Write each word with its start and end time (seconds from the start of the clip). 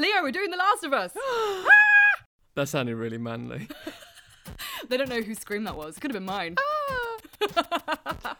Leo, 0.00 0.22
we're 0.22 0.32
doing 0.32 0.50
The 0.50 0.56
Last 0.56 0.82
of 0.82 0.94
Us. 0.94 1.12
That 2.54 2.68
sounded 2.68 2.96
really 2.96 3.18
manly. 3.18 3.68
they 4.88 4.96
don't 4.96 5.10
know 5.10 5.20
whose 5.20 5.38
scream 5.38 5.64
that 5.64 5.76
was. 5.76 5.98
It 5.98 6.00
could 6.00 6.10
have 6.10 6.16
been 6.16 6.24
mine. 6.24 6.56
Ah. 6.58 8.36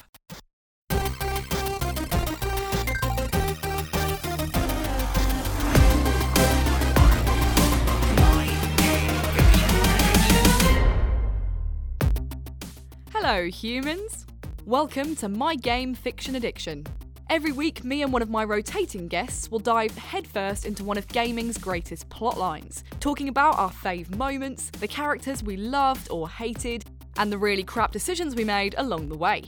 Hello, 13.13 13.45
humans. 13.45 14.27
Welcome 14.65 15.15
to 15.17 15.29
My 15.29 15.55
Game 15.57 15.95
Fiction 15.95 16.35
Addiction. 16.35 16.87
Every 17.31 17.53
week, 17.53 17.85
me 17.85 18.03
and 18.03 18.13
one 18.13 18.23
of 18.23 18.29
my 18.29 18.43
rotating 18.43 19.07
guests 19.07 19.53
will 19.53 19.61
dive 19.61 19.97
headfirst 19.97 20.67
into 20.67 20.83
one 20.83 20.99
of 20.99 21.07
gaming's 21.07 21.59
greatest 21.59 22.09
plotlines, 22.09 22.83
talking 22.99 23.29
about 23.29 23.57
our 23.57 23.71
fave 23.71 24.13
moments, 24.17 24.69
the 24.71 24.89
characters 24.89 25.41
we 25.41 25.57
loved 25.57 26.09
or 26.11 26.29
hated, 26.29 26.87
and 27.19 27.31
the 27.31 27.39
really 27.39 27.63
crap 27.63 27.93
decisions 27.93 28.35
we 28.35 28.43
made 28.43 28.75
along 28.79 29.09
the 29.09 29.17
way. 29.17 29.45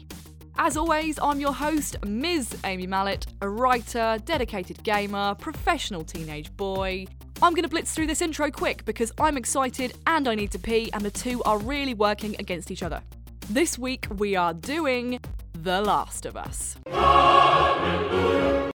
As 0.58 0.77
always, 0.77 1.18
I'm 1.20 1.41
your 1.41 1.52
host, 1.52 1.96
Ms. 2.06 2.56
Amy 2.62 2.86
Mallet, 2.86 3.27
a 3.41 3.48
writer, 3.48 4.16
dedicated 4.24 4.80
gamer, 4.84 5.34
professional 5.34 6.05
teenage 6.05 6.56
boy. 6.56 7.05
I'm 7.42 7.52
going 7.52 7.64
to 7.64 7.69
blitz 7.69 7.92
through 7.92 8.06
this 8.06 8.22
intro 8.22 8.48
quick 8.52 8.84
because 8.84 9.10
I'm 9.19 9.36
excited 9.36 9.94
and 10.06 10.28
I 10.28 10.36
need 10.36 10.52
to 10.52 10.58
pee, 10.60 10.88
and 10.92 11.02
the 11.02 11.10
two 11.10 11.42
are 11.42 11.58
really 11.58 11.94
working 11.94 12.36
against 12.38 12.70
each 12.70 12.84
other. 12.84 13.02
This 13.51 13.78
week 13.78 14.06
we 14.16 14.37
are 14.37 14.55
doing 14.55 15.20
The 15.52 15.83
Last 15.83 16.27
of 16.27 16.37
Us. 16.37 16.77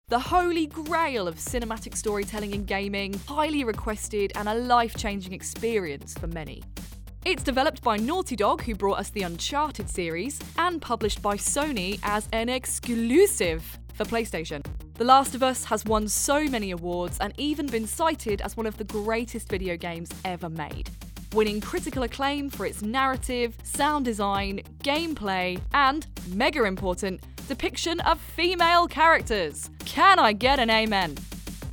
The 0.09 0.19
holy 0.19 0.67
grail 0.67 1.27
of 1.27 1.35
cinematic 1.35 1.97
storytelling 1.97 2.55
in 2.55 2.65
gaming, 2.65 3.13
highly 3.27 3.65
requested 3.65 4.33
and 4.35 4.49
a 4.49 4.55
life 4.55 4.97
changing 4.97 5.33
experience 5.33 6.15
for 6.15 6.27
many. 6.29 6.63
It's 7.25 7.43
developed 7.43 7.83
by 7.83 7.97
Naughty 7.99 8.37
Dog, 8.37 8.63
who 8.63 8.75
brought 8.75 8.99
us 8.99 9.11
the 9.11 9.23
Uncharted 9.23 9.91
series, 9.91 10.41
and 10.57 10.81
published 10.81 11.21
by 11.21 11.37
Sony 11.37 11.99
as 12.03 12.29
an 12.33 12.49
exclusive 12.49 13.79
for 13.95 14.05
PlayStation. 14.05 14.65
The 14.95 15.05
Last 15.05 15.35
of 15.35 15.43
Us 15.43 15.65
has 15.65 15.85
won 15.85 16.09
so 16.09 16.45
many 16.45 16.71
awards 16.71 17.19
and 17.21 17.35
even 17.37 17.67
been 17.67 17.87
cited 17.87 18.41
as 18.41 18.57
one 18.57 18.67
of 18.67 18.79
the 18.79 18.85
greatest 18.85 19.49
video 19.49 19.77
games 19.77 20.09
ever 20.25 20.49
made 20.49 20.89
winning 21.33 21.61
critical 21.61 22.03
acclaim 22.03 22.51
for 22.51 22.67
its 22.67 22.83
narrative, 22.83 23.57
sound 23.63 24.05
design, 24.05 24.61
gameplay, 24.83 25.61
and, 25.73 26.07
mega 26.29 26.65
important, 26.65 27.21
depiction 27.49 28.01
of 28.01 28.21
female 28.21 28.87
characters. 28.87 29.71
Can 29.85 30.19
I 30.19 30.33
get 30.33 30.59
an 30.59 30.71
amen? 30.71 31.17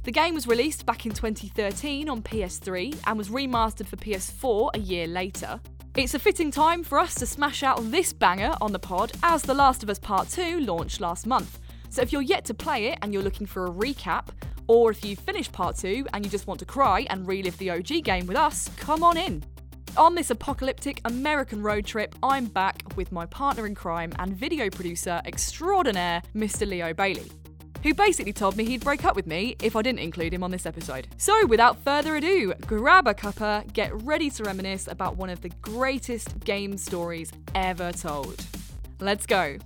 The 0.03 0.11
game 0.11 0.33
was 0.33 0.47
released 0.47 0.85
back 0.85 1.05
in 1.05 1.11
2013 1.11 2.09
on 2.09 2.21
PS3 2.21 2.97
and 3.05 3.17
was 3.17 3.29
remastered 3.29 3.87
for 3.87 3.97
PS4 3.97 4.71
a 4.75 4.79
year 4.79 5.07
later. 5.07 5.59
It's 5.95 6.13
a 6.13 6.19
fitting 6.19 6.51
time 6.51 6.83
for 6.83 6.97
us 6.97 7.15
to 7.15 7.25
smash 7.25 7.63
out 7.63 7.91
this 7.91 8.13
banger 8.13 8.55
on 8.61 8.71
the 8.71 8.79
pod 8.79 9.11
as 9.21 9.41
The 9.41 9.53
Last 9.53 9.83
of 9.83 9.89
Us 9.89 9.99
Part 9.99 10.29
2 10.29 10.61
launched 10.61 11.01
last 11.01 11.27
month. 11.27 11.59
So 11.89 12.01
if 12.01 12.13
you're 12.13 12.21
yet 12.21 12.45
to 12.45 12.53
play 12.53 12.85
it 12.85 12.99
and 13.01 13.13
you're 13.13 13.23
looking 13.23 13.47
for 13.47 13.65
a 13.65 13.71
recap, 13.71 14.27
or 14.69 14.91
if 14.91 15.03
you've 15.03 15.19
finished 15.19 15.51
part 15.51 15.75
2 15.75 16.05
and 16.13 16.23
you 16.23 16.29
just 16.29 16.45
want 16.45 16.59
to 16.59 16.65
cry 16.65 17.05
and 17.09 17.27
relive 17.27 17.57
the 17.57 17.71
OG 17.71 18.03
game 18.03 18.27
with 18.27 18.37
us, 18.37 18.69
come 18.77 19.03
on 19.03 19.17
in. 19.17 19.43
On 19.97 20.13
this 20.13 20.29
apocalyptic 20.29 21.01
American 21.05 21.63
road 21.63 21.85
trip, 21.85 22.13
I'm 22.21 22.45
back 22.45 22.83
with 22.95 23.11
my 23.11 23.25
partner 23.25 23.65
in 23.65 23.73
crime 23.73 24.13
and 24.19 24.37
video 24.37 24.69
producer 24.69 25.21
extraordinaire, 25.25 26.21
Mr. 26.35 26.67
Leo 26.67 26.93
Bailey, 26.93 27.31
who 27.81 27.95
basically 27.95 28.31
told 28.31 28.57
me 28.57 28.63
he'd 28.63 28.83
break 28.83 29.03
up 29.05 29.15
with 29.15 29.25
me 29.25 29.55
if 29.59 29.75
I 29.75 29.81
didn't 29.81 30.01
include 30.01 30.35
him 30.35 30.43
on 30.43 30.51
this 30.51 30.67
episode. 30.67 31.07
So, 31.17 31.47
without 31.47 31.83
further 31.83 32.17
ado, 32.17 32.53
grab 32.67 33.07
a 33.07 33.15
cuppa, 33.15 33.73
get 33.73 33.91
ready 34.03 34.29
to 34.29 34.43
reminisce 34.43 34.87
about 34.87 35.17
one 35.17 35.31
of 35.31 35.41
the 35.41 35.49
greatest 35.63 36.41
game 36.41 36.77
stories 36.77 37.31
ever 37.55 37.91
told. 37.91 38.45
Let's 38.99 39.25
go. 39.25 39.57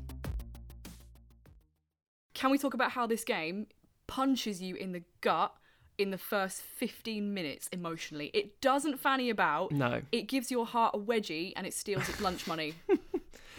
Can 2.33 2.51
we 2.51 2.57
talk 2.57 2.73
about 2.73 2.91
how 2.91 3.05
this 3.05 3.25
game 3.25 3.67
punches 4.07 4.61
you 4.61 4.75
in 4.75 4.91
the 4.91 5.03
gut 5.21 5.53
in 5.97 6.11
the 6.11 6.17
first 6.17 6.61
15 6.61 7.33
minutes 7.33 7.67
emotionally? 7.71 8.31
It 8.33 8.61
doesn't 8.61 8.99
fanny 8.99 9.29
about. 9.29 9.71
No. 9.71 10.01
It 10.11 10.27
gives 10.27 10.51
your 10.51 10.65
heart 10.65 10.95
a 10.95 10.99
wedgie 10.99 11.53
and 11.55 11.67
it 11.67 11.73
steals 11.73 12.07
its 12.09 12.21
lunch 12.21 12.47
money. 12.47 12.75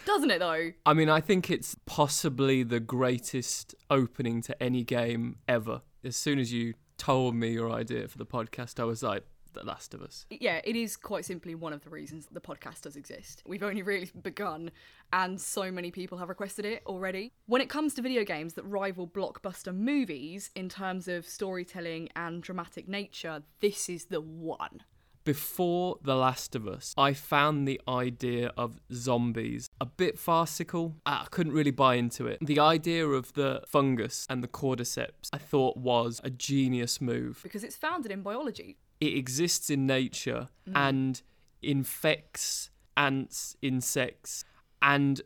Doesn't 0.05 0.29
it 0.29 0.39
though? 0.39 0.71
I 0.85 0.93
mean, 0.93 1.09
I 1.09 1.19
think 1.19 1.49
it's 1.49 1.75
possibly 1.87 2.61
the 2.61 2.79
greatest 2.79 3.73
opening 3.89 4.41
to 4.43 4.61
any 4.61 4.83
game 4.83 5.37
ever. 5.47 5.81
As 6.03 6.15
soon 6.15 6.37
as 6.37 6.53
you 6.53 6.75
told 6.97 7.33
me 7.35 7.49
your 7.49 7.71
idea 7.71 8.07
for 8.07 8.19
the 8.19 8.25
podcast, 8.25 8.79
I 8.79 8.83
was 8.83 9.01
like, 9.01 9.23
The 9.55 9.65
Last 9.65 9.93
of 9.93 10.01
Us. 10.01 10.25
Yeah, 10.29 10.61
it 10.63 10.75
is 10.75 10.95
quite 10.95 11.25
simply 11.25 11.55
one 11.55 11.73
of 11.73 11.83
the 11.83 11.89
reasons 11.89 12.27
the 12.31 12.41
podcast 12.41 12.81
does 12.81 12.95
exist. 12.95 13.41
We've 13.45 13.63
only 13.63 13.81
really 13.81 14.11
begun, 14.21 14.71
and 15.11 15.39
so 15.39 15.71
many 15.71 15.91
people 15.91 16.17
have 16.17 16.29
requested 16.29 16.65
it 16.65 16.83
already. 16.85 17.33
When 17.47 17.61
it 17.61 17.69
comes 17.69 17.93
to 17.95 18.01
video 18.01 18.23
games 18.23 18.53
that 18.53 18.63
rival 18.63 19.07
blockbuster 19.07 19.73
movies 19.73 20.51
in 20.55 20.69
terms 20.69 21.07
of 21.07 21.25
storytelling 21.25 22.09
and 22.15 22.43
dramatic 22.43 22.87
nature, 22.87 23.43
this 23.61 23.89
is 23.89 24.05
the 24.05 24.21
one. 24.21 24.83
Before 25.23 25.97
The 26.03 26.15
Last 26.15 26.55
of 26.55 26.67
Us, 26.67 26.93
I 26.95 27.13
found 27.13 27.67
the 27.67 27.81
idea 27.87 28.51
of 28.55 28.79
zombies 28.93 29.67
a 29.81 29.85
bit 29.87 30.19
farcical. 30.19 30.97
I 31.03 31.25
couldn't 31.31 31.53
really 31.53 31.71
buy 31.71 31.95
into 31.95 32.27
it. 32.27 32.37
The 32.41 32.59
idea 32.59 33.07
of 33.07 33.33
the 33.33 33.63
fungus 33.67 34.27
and 34.29 34.43
the 34.43 34.47
cordyceps 34.47 35.29
I 35.33 35.39
thought 35.39 35.77
was 35.77 36.21
a 36.23 36.29
genius 36.29 37.01
move. 37.01 37.39
Because 37.41 37.63
it's 37.63 37.75
founded 37.75 38.11
in 38.11 38.21
biology. 38.21 38.77
It 38.99 39.15
exists 39.15 39.69
in 39.69 39.85
nature 39.85 40.47
mm. 40.67 40.73
and 40.75 41.21
infects 41.61 42.69
ants, 42.97 43.55
insects, 43.61 44.45
and 44.81 45.21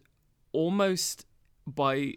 almost 0.52 1.26
by 1.68 2.16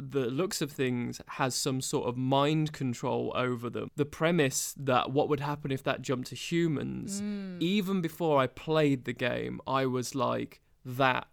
the 0.00 0.26
looks 0.26 0.62
of 0.62 0.70
things 0.70 1.20
has 1.26 1.54
some 1.54 1.80
sort 1.80 2.08
of 2.08 2.16
mind 2.16 2.72
control 2.72 3.32
over 3.34 3.68
them. 3.68 3.90
The 3.96 4.04
premise 4.04 4.74
that 4.78 5.10
what 5.10 5.28
would 5.28 5.40
happen 5.40 5.72
if 5.72 5.82
that 5.84 6.02
jumped 6.02 6.28
to 6.28 6.36
humans, 6.36 7.20
mm. 7.20 7.60
even 7.60 8.00
before 8.00 8.40
I 8.40 8.46
played 8.46 9.04
the 9.04 9.12
game, 9.12 9.60
I 9.66 9.86
was 9.86 10.14
like, 10.14 10.60
that 10.84 11.26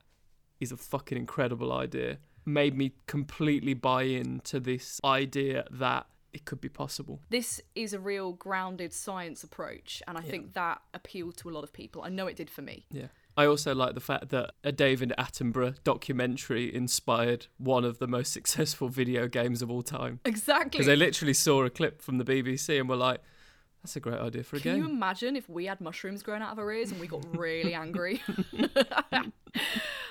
is 0.60 0.72
a 0.72 0.78
fucking 0.78 1.18
incredible 1.18 1.72
idea. 1.72 2.18
Made 2.44 2.76
me 2.76 2.94
completely 3.06 3.74
buy 3.76 4.04
into 4.04 4.60
this 4.60 5.00
idea 5.04 5.66
that 5.70 6.08
it 6.35 6.44
could 6.44 6.59
be 6.59 6.68
possible. 6.68 7.22
This 7.29 7.62
is 7.75 7.94
a 7.94 8.00
real 8.00 8.34
grounded 8.34 8.91
science 8.91 9.41
approach, 9.41 10.03
and 10.06 10.18
I 10.18 10.22
think 10.22 10.53
that 10.53 10.81
appealed 10.94 11.38
to 11.38 11.50
a 11.50 11.51
lot 11.51 11.63
of 11.63 11.72
people. 11.72 12.01
I 12.03 12.09
know 12.09 12.28
it 12.28 12.35
did 12.35 12.50
for 12.50 12.62
me. 12.62 12.85
Yeah. 12.91 13.07
I 13.38 13.46
also 13.46 13.73
like 13.73 13.96
the 13.96 14.01
fact 14.01 14.29
that 14.29 14.51
a 14.63 14.73
David 14.73 15.13
Attenborough 15.18 15.75
documentary 15.85 16.73
inspired 16.73 17.47
one 17.57 17.85
of 17.85 18.00
the 18.00 18.07
most 18.07 18.34
successful 18.40 18.90
video 18.90 19.29
games 19.29 19.62
of 19.62 19.72
all 19.72 19.81
time. 19.81 20.19
Exactly. 20.25 20.72
Because 20.72 20.88
they 20.88 20.97
literally 20.97 21.34
saw 21.34 21.63
a 21.63 21.69
clip 21.69 22.01
from 22.01 22.18
the 22.18 22.25
BBC 22.25 22.79
and 22.79 22.90
were 22.90 22.97
like, 22.97 23.22
that's 23.81 23.96
a 23.96 24.02
great 24.02 24.19
idea 24.19 24.44
for 24.44 24.57
a 24.57 24.59
game. 24.59 24.81
Can 24.81 24.84
you 24.84 24.90
imagine 24.90 25.35
if 25.38 25.47
we 25.47 25.67
had 25.67 25.79
mushrooms 25.79 26.22
growing 26.22 26.41
out 26.41 26.52
of 26.52 26.59
our 26.59 26.72
ears 26.72 26.91
and 26.91 27.00
we 27.00 27.07
got 27.07 27.25
really 27.38 27.73
angry? 27.73 28.22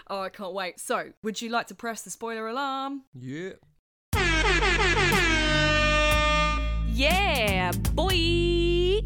oh, 0.09 0.21
I 0.21 0.31
can't 0.31 0.55
wait. 0.55 0.81
So, 0.81 1.11
would 1.23 1.43
you 1.43 1.51
like 1.51 1.67
to 1.67 1.75
press 1.75 2.01
the 2.03 2.11
spoiler 2.11 2.49
alarm? 2.49 3.03
Yeah. 3.15 3.53
Yeah, 6.97 7.73
boy! 7.93 9.01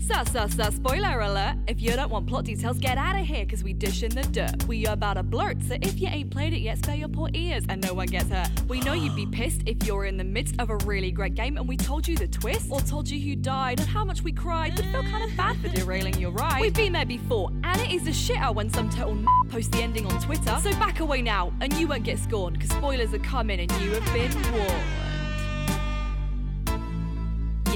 So, 0.00 0.24
so, 0.24 0.46
so, 0.46 0.70
spoiler 0.70 1.20
alert. 1.20 1.56
If 1.66 1.82
you 1.82 1.90
don't 1.90 2.10
want 2.10 2.26
plot 2.26 2.44
details, 2.44 2.78
get 2.78 2.96
out 2.96 3.20
of 3.20 3.26
here 3.26 3.44
because 3.44 3.62
we 3.62 3.74
dish 3.74 4.02
in 4.02 4.14
the 4.14 4.22
dirt. 4.22 4.64
We 4.66 4.86
are 4.86 4.94
about 4.94 5.14
to 5.14 5.22
blurt, 5.22 5.62
so 5.62 5.76
if 5.82 6.00
you 6.00 6.08
ain't 6.08 6.30
played 6.30 6.54
it 6.54 6.60
yet, 6.60 6.78
spare 6.78 6.94
your 6.94 7.08
poor 7.08 7.28
ears 7.34 7.64
and 7.68 7.84
no 7.84 7.92
one 7.92 8.06
gets 8.06 8.30
hurt. 8.30 8.48
We 8.68 8.80
know 8.80 8.94
you'd 8.94 9.14
be 9.14 9.26
pissed 9.32 9.64
if 9.66 9.86
you're 9.86 10.06
in 10.06 10.16
the 10.16 10.24
midst 10.24 10.54
of 10.58 10.70
a 10.70 10.76
really 10.86 11.10
great 11.10 11.34
game 11.34 11.58
and 11.58 11.68
we 11.68 11.76
told 11.76 12.08
you 12.08 12.16
the 12.16 12.28
twist, 12.28 12.70
or 12.70 12.80
told 12.80 13.10
you 13.10 13.20
who 13.20 13.36
died 13.36 13.78
and 13.78 13.86
how 13.86 14.02
much 14.02 14.22
we 14.22 14.32
cried, 14.32 14.76
but 14.76 14.86
feel 14.86 15.02
kind 15.02 15.30
of 15.30 15.36
bad 15.36 15.58
for 15.58 15.68
derailing 15.68 16.18
your 16.18 16.30
ride. 16.30 16.62
We've 16.62 16.72
been 16.72 16.94
there 16.94 17.04
before, 17.04 17.50
and 17.64 17.78
it 17.82 17.90
is 17.90 18.06
a 18.06 18.12
shitter 18.12 18.54
when 18.54 18.70
some 18.70 18.88
total 18.88 19.12
n- 19.12 19.26
posts 19.50 19.68
the 19.76 19.82
ending 19.82 20.06
on 20.06 20.22
Twitter. 20.22 20.56
So 20.62 20.70
back 20.78 21.00
away 21.00 21.20
now, 21.20 21.52
and 21.60 21.70
you 21.74 21.86
won't 21.86 22.04
get 22.04 22.18
scorned 22.18 22.58
because 22.58 22.74
spoilers 22.74 23.12
are 23.12 23.18
coming 23.18 23.60
and 23.60 23.70
you 23.72 23.90
have 23.90 24.14
been 24.14 24.52
warned. 24.52 25.05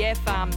Yeah. 0.01 0.51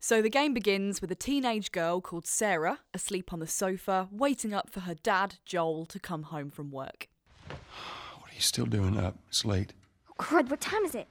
So 0.00 0.20
the 0.20 0.28
game 0.28 0.52
begins 0.52 1.00
with 1.00 1.10
a 1.12 1.14
teenage 1.14 1.70
girl 1.70 2.00
called 2.00 2.26
Sarah 2.26 2.80
asleep 2.92 3.32
on 3.32 3.38
the 3.38 3.46
sofa, 3.46 4.08
waiting 4.10 4.52
up 4.52 4.70
for 4.70 4.80
her 4.80 4.94
dad, 4.94 5.36
Joel, 5.46 5.86
to 5.86 6.00
come 6.00 6.24
home 6.24 6.50
from 6.50 6.72
work. 6.72 7.06
What 7.48 8.30
are 8.30 8.34
you 8.34 8.40
still 8.40 8.66
doing 8.66 8.98
up? 8.98 9.16
It's 9.28 9.44
late. 9.44 9.72
Oh, 10.10 10.14
crud, 10.18 10.50
what 10.50 10.60
time 10.60 10.84
is 10.84 10.96
it? 10.96 11.06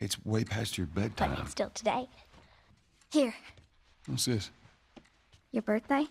It's 0.00 0.22
way 0.26 0.42
past 0.42 0.76
your 0.76 0.88
But 0.88 1.14
bedtime. 1.16 1.38
it's 1.42 1.52
still 1.52 1.70
today. 1.70 2.08
Here, 3.12 3.34
What's 4.06 4.24
this? 4.24 4.50
your 5.52 5.62
birthday? 5.62 6.06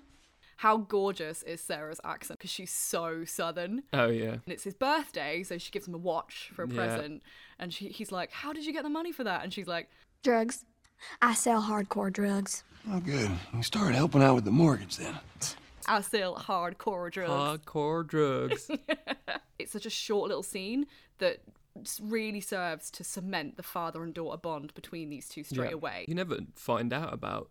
How 0.64 0.78
gorgeous 0.78 1.44
is 1.44 1.60
Sarah's 1.60 2.00
accent? 2.06 2.40
Because 2.40 2.50
she's 2.50 2.72
so 2.72 3.26
southern. 3.26 3.84
Oh 3.92 4.08
yeah. 4.08 4.32
And 4.32 4.48
it's 4.48 4.64
his 4.64 4.74
birthday, 4.74 5.44
so 5.44 5.58
she 5.58 5.72
gives 5.72 5.90
him 5.90 5.94
a 5.94 5.98
watch 5.98 6.52
for 6.56 6.64
a 6.64 6.70
Yeah. 6.70 6.76
present. 6.76 7.22
And 7.60 7.74
she, 7.74 7.90
he's 7.90 8.14
like, 8.14 8.32
How 8.32 8.54
did 8.54 8.66
you 8.66 8.72
get 8.72 8.84
the 8.84 8.90
money 8.90 9.12
for 9.12 9.26
that? 9.26 9.44
And 9.44 9.52
she's 9.52 9.68
like, 9.68 9.90
Drugs. 10.24 10.64
I 11.22 11.34
sell 11.34 11.62
hardcore 11.64 12.14
drugs. 12.14 12.64
Oh, 12.90 13.02
good. 13.02 13.30
You 13.54 13.62
started 13.62 13.96
helping 13.96 14.24
out 14.24 14.36
with 14.36 14.46
the 14.46 14.52
mortgage 14.52 14.96
then. 14.96 15.18
I 15.86 16.00
sell 16.00 16.38
hardcore 16.38 17.12
drugs. 17.12 17.66
Hardcore 17.66 18.08
drugs. 18.08 18.72
it's 19.60 19.74
such 19.74 19.86
a 19.86 19.90
short 19.90 20.30
little 20.30 20.44
scene 20.44 20.86
that 21.18 21.40
really 22.02 22.40
serves 22.40 22.90
to 22.92 23.04
cement 23.04 23.58
the 23.58 23.64
father 23.64 24.02
and 24.02 24.14
daughter 24.14 24.38
bond 24.38 24.74
between 24.76 25.10
these 25.10 25.28
two 25.28 25.44
straight 25.44 25.72
Yeah. 25.72 25.76
away. 25.76 26.06
You 26.08 26.16
never 26.16 26.38
find 26.56 26.94
out 26.94 27.14
about 27.14 27.50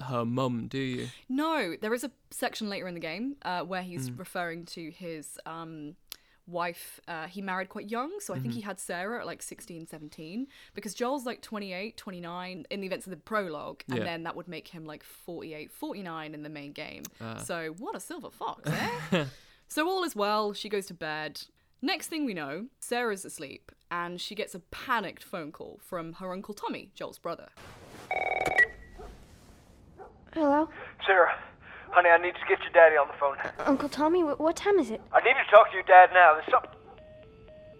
her 0.00 0.24
mum, 0.24 0.66
do 0.68 0.78
you? 0.78 1.08
No, 1.28 1.74
there 1.80 1.94
is 1.94 2.04
a 2.04 2.10
section 2.30 2.68
later 2.68 2.86
in 2.88 2.94
the 2.94 3.00
game 3.00 3.36
uh, 3.42 3.62
where 3.62 3.82
he's 3.82 4.10
Mm. 4.10 4.18
referring 4.18 4.64
to 4.66 4.90
his 4.90 5.38
um, 5.46 5.96
wife. 6.46 7.00
Uh, 7.06 7.26
he 7.26 7.40
married 7.40 7.68
quite 7.68 7.88
young, 7.90 8.18
so 8.20 8.34
I 8.34 8.38
think 8.38 8.52
Mm-hmm. 8.52 8.56
he 8.56 8.62
had 8.62 8.80
Sarah 8.80 9.20
at 9.20 9.26
like 9.26 9.40
16, 9.42 9.86
17, 9.86 10.46
because 10.74 10.94
Joel's 10.94 11.24
like 11.26 11.42
28, 11.42 11.96
29 11.96 12.66
in 12.70 12.80
the 12.80 12.86
events 12.86 13.06
of 13.06 13.10
the 13.10 13.16
prologue, 13.16 13.82
and 13.88 13.98
Yeah. 13.98 14.04
then 14.04 14.22
that 14.24 14.34
would 14.36 14.48
make 14.48 14.68
him 14.68 14.84
like 14.84 15.02
48, 15.04 15.70
49 15.70 16.34
in 16.34 16.42
the 16.42 16.48
main 16.48 16.72
game. 16.72 17.04
Ah. 17.20 17.36
So 17.38 17.74
what 17.78 17.94
a 17.94 18.00
silver 18.00 18.30
fox, 18.30 18.68
eh? 18.70 19.24
so 19.68 19.88
all 19.88 20.02
is 20.04 20.16
well, 20.16 20.52
she 20.52 20.68
goes 20.68 20.86
to 20.86 20.94
bed. 20.94 21.42
Next 21.82 22.08
thing 22.08 22.26
we 22.26 22.34
know, 22.34 22.66
Sarah's 22.80 23.24
asleep, 23.24 23.72
and 23.90 24.20
she 24.20 24.34
gets 24.34 24.54
a 24.54 24.58
panicked 24.58 25.22
phone 25.24 25.50
call 25.52 25.78
from 25.82 26.14
her 26.14 26.32
uncle 26.32 26.52
Tommy, 26.52 26.90
Joel's 26.94 27.18
brother. 27.18 27.48
Hello? 30.32 30.68
Sarah, 31.06 31.34
honey, 31.90 32.08
I 32.08 32.18
need 32.18 32.34
to 32.34 32.46
get 32.48 32.60
your 32.60 32.72
daddy 32.72 32.96
on 32.96 33.08
the 33.08 33.14
phone. 33.18 33.36
Uncle 33.66 33.88
Tommy, 33.88 34.22
what 34.22 34.56
time 34.56 34.78
is 34.78 34.90
it? 34.90 35.00
I 35.12 35.20
need 35.20 35.34
to 35.34 35.50
talk 35.50 35.70
to 35.70 35.74
your 35.74 35.82
dad 35.84 36.10
now. 36.12 36.34
There's 36.34 36.50
something. 36.50 36.70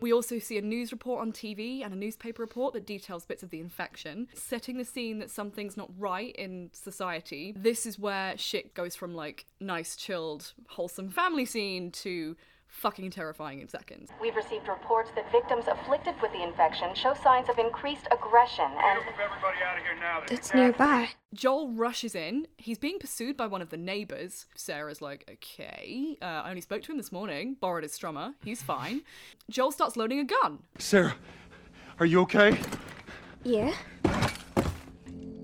We 0.01 0.13
also 0.15 0.39
see 0.39 0.57
a 0.57 0.63
news 0.63 0.93
report 0.93 1.21
on 1.21 1.31
TV 1.31 1.85
and 1.85 1.93
a 1.93 1.97
newspaper 1.97 2.43
report 2.43 2.73
that 2.73 2.87
details 2.87 3.27
bits 3.27 3.43
of 3.43 3.51
the 3.51 3.61
infection, 3.61 4.29
setting 4.35 4.79
the 4.79 4.85
scene 4.85 5.19
that 5.19 5.31
something's 5.31 5.77
not 5.77 5.91
right 5.99 6.35
in 6.37 6.71
society. 6.73 7.55
This 7.57 7.85
is 7.85 7.99
where 7.99 8.37
shit 8.39 8.75
goes 8.75 8.97
from 8.97 9.15
like 9.15 9.45
nice, 9.61 9.97
chilled, 9.97 10.55
wholesome 10.69 11.11
family 11.11 11.45
scene 11.45 11.91
to 11.93 12.35
fucking 12.71 13.11
terrifying 13.11 13.61
in 13.61 13.69
seconds. 13.69 14.11
We've 14.21 14.37
received 14.37 14.69
reports 14.69 15.11
that 15.15 15.31
victims 15.31 15.67
afflicted 15.69 16.15
with 16.23 16.33
the 16.33 16.43
infection 16.43 16.95
show 16.95 17.15
signs 17.15 17.49
of 17.49 17.59
increased 17.59 18.07
aggression 18.11 18.65
and 18.65 18.99
everybody 19.01 19.59
out 19.67 19.77
of 19.77 19.83
here 19.83 19.97
now. 20.01 20.23
It's 20.31 20.55
nearby. 20.55 21.11
Joel 21.35 21.73
rushes 21.73 22.15
in. 22.15 22.47
He's 22.57 22.79
being 22.79 22.99
pursued 22.99 23.37
by 23.37 23.47
one 23.47 23.61
of 23.61 23.71
the 23.71 23.77
neighbors. 23.77 24.47
Sarah's 24.55 25.03
like, 25.03 25.29
okay, 25.31 26.17
uh, 26.23 26.25
I 26.25 26.51
only 26.51 26.63
spoke 26.63 26.83
to 26.83 26.93
him 26.93 26.97
this 26.97 27.13
morning, 27.13 27.57
borrowed 27.61 27.83
his 27.83 27.97
strummer, 27.99 28.35
he's 28.43 28.63
fine. 28.63 29.03
Joel 29.51 29.73
starts 29.73 29.97
loading 29.97 30.21
a 30.21 30.25
gun. 30.25 30.61
Sarah, 30.79 31.15
are 31.99 32.07
you 32.07 32.21
okay? 32.23 32.59
Yeah? 33.45 33.75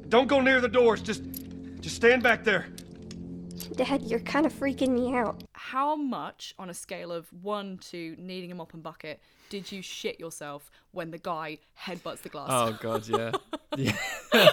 Don't 0.08 0.28
go 0.28 0.40
near 0.40 0.60
the 0.60 0.68
doors. 0.68 1.02
Just, 1.02 1.22
just 1.80 1.96
stand 1.96 2.22
back 2.22 2.44
there. 2.44 2.66
Dad, 3.76 4.02
you're 4.04 4.20
kind 4.20 4.46
of 4.46 4.52
freaking 4.54 4.88
me 4.90 5.14
out. 5.14 5.42
How 5.52 5.96
much, 5.96 6.54
on 6.58 6.70
a 6.70 6.74
scale 6.74 7.12
of 7.12 7.26
one 7.42 7.76
to 7.90 8.16
needing 8.18 8.50
a 8.50 8.54
mop 8.54 8.72
and 8.72 8.82
bucket, 8.82 9.20
did 9.50 9.70
you 9.70 9.82
shit 9.82 10.18
yourself 10.18 10.70
when 10.92 11.10
the 11.10 11.18
guy 11.18 11.58
headbutts 11.78 12.22
the 12.22 12.30
glass? 12.30 12.48
Oh 12.50 12.76
god, 12.80 13.06
yeah. 13.06 13.32
yeah. 13.76 14.48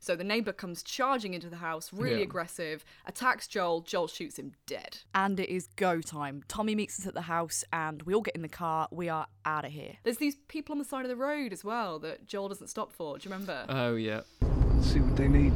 So 0.00 0.16
the 0.16 0.24
neighbor 0.24 0.54
comes 0.54 0.82
charging 0.82 1.34
into 1.34 1.50
the 1.50 1.56
house, 1.56 1.92
really 1.92 2.18
Yeah. 2.18 2.22
aggressive, 2.22 2.82
attacks 3.04 3.46
Joel. 3.46 3.82
Joel 3.82 4.06
shoots 4.08 4.38
him 4.38 4.52
dead. 4.66 4.96
And 5.14 5.38
it 5.38 5.50
is 5.50 5.68
go 5.76 6.00
time. 6.00 6.44
Tommy 6.48 6.74
meets 6.74 6.98
us 6.98 7.06
at 7.06 7.12
the 7.12 7.20
house, 7.22 7.62
and 7.74 8.02
we 8.04 8.14
all 8.14 8.22
get 8.22 8.34
in 8.34 8.40
the 8.40 8.48
car. 8.48 8.88
We 8.90 9.10
are 9.10 9.26
out 9.44 9.66
of 9.66 9.72
here. 9.72 9.96
There's 10.04 10.16
these 10.16 10.36
people 10.48 10.72
on 10.72 10.78
the 10.78 10.84
side 10.86 11.04
of 11.04 11.10
the 11.10 11.16
road 11.16 11.52
as 11.52 11.62
well 11.62 11.98
that 11.98 12.26
Joel 12.26 12.48
doesn't 12.48 12.68
stop 12.68 12.90
for. 12.90 13.18
Do 13.18 13.28
you 13.28 13.32
remember? 13.34 13.66
Oh 13.68 13.96
yeah. 13.96 14.22
Let's 14.40 14.92
see 14.92 15.00
what 15.00 15.14
they 15.14 15.28
need. 15.28 15.52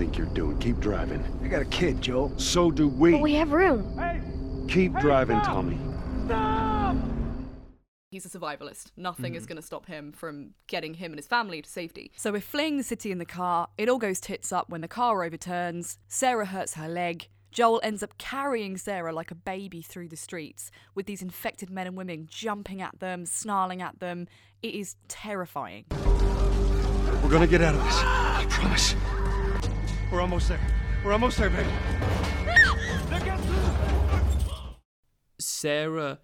What 0.00 0.14
do 0.14 0.18
you 0.18 0.24
think 0.24 0.34
you're 0.34 0.34
doing? 0.34 0.58
Keep 0.60 0.80
driving. 0.80 1.22
I 1.44 1.48
got 1.48 1.60
a 1.60 1.66
kid, 1.66 2.00
Joel. 2.00 2.32
So 2.38 2.70
do 2.70 2.88
we. 2.88 3.12
But 3.12 3.20
we 3.20 3.34
have 3.34 3.52
room. 3.52 4.66
Keep 4.66 4.94
driving, 4.94 5.38
Tommy. 5.42 5.76
He's 8.10 8.24
a 8.24 8.30
survivalist. 8.30 8.92
Nothing 8.96 9.34
is 9.34 9.42
mm-hmm. 9.42 9.48
going 9.48 9.56
to 9.56 9.62
stop 9.62 9.84
him 9.84 10.12
from 10.12 10.54
getting 10.68 10.94
him 10.94 11.12
and 11.12 11.18
his 11.18 11.26
family 11.26 11.60
to 11.60 11.68
safety. 11.68 12.12
So 12.16 12.32
we're 12.32 12.40
fleeing 12.40 12.78
the 12.78 12.82
city 12.82 13.12
in 13.12 13.18
the 13.18 13.26
car. 13.26 13.68
It 13.76 13.90
all 13.90 13.98
goes 13.98 14.20
tits 14.20 14.52
up 14.52 14.70
when 14.70 14.80
the 14.80 14.88
car 14.88 15.22
overturns. 15.22 15.98
Sarah 16.08 16.46
hurts 16.46 16.76
her 16.76 16.88
leg. 16.88 17.28
Joel 17.50 17.82
ends 17.84 18.02
up 18.02 18.16
carrying 18.16 18.78
Sarah 18.78 19.12
like 19.12 19.30
a 19.30 19.34
baby 19.34 19.82
through 19.82 20.08
the 20.08 20.16
streets 20.16 20.70
with 20.94 21.04
these 21.04 21.20
infected 21.20 21.68
men 21.68 21.86
and 21.86 21.94
women 21.94 22.26
jumping 22.30 22.80
at 22.80 23.00
them, 23.00 23.26
snarling 23.26 23.82
at 23.82 24.00
them. 24.00 24.28
It 24.62 24.74
is 24.74 24.96
terrifying. 25.08 25.84
We're 25.90 27.28
gonna 27.28 27.46
get 27.46 27.60
out 27.60 27.74
of 27.74 27.84
this. 27.84 27.96
I 28.02 28.46
promise. 28.48 28.94
We're 30.12 30.20
almost 30.20 30.48
there. 30.48 30.60
We're 31.04 31.12
almost 31.12 31.38
there, 31.38 31.50
baby. 31.50 31.68
Sarah 35.38 36.18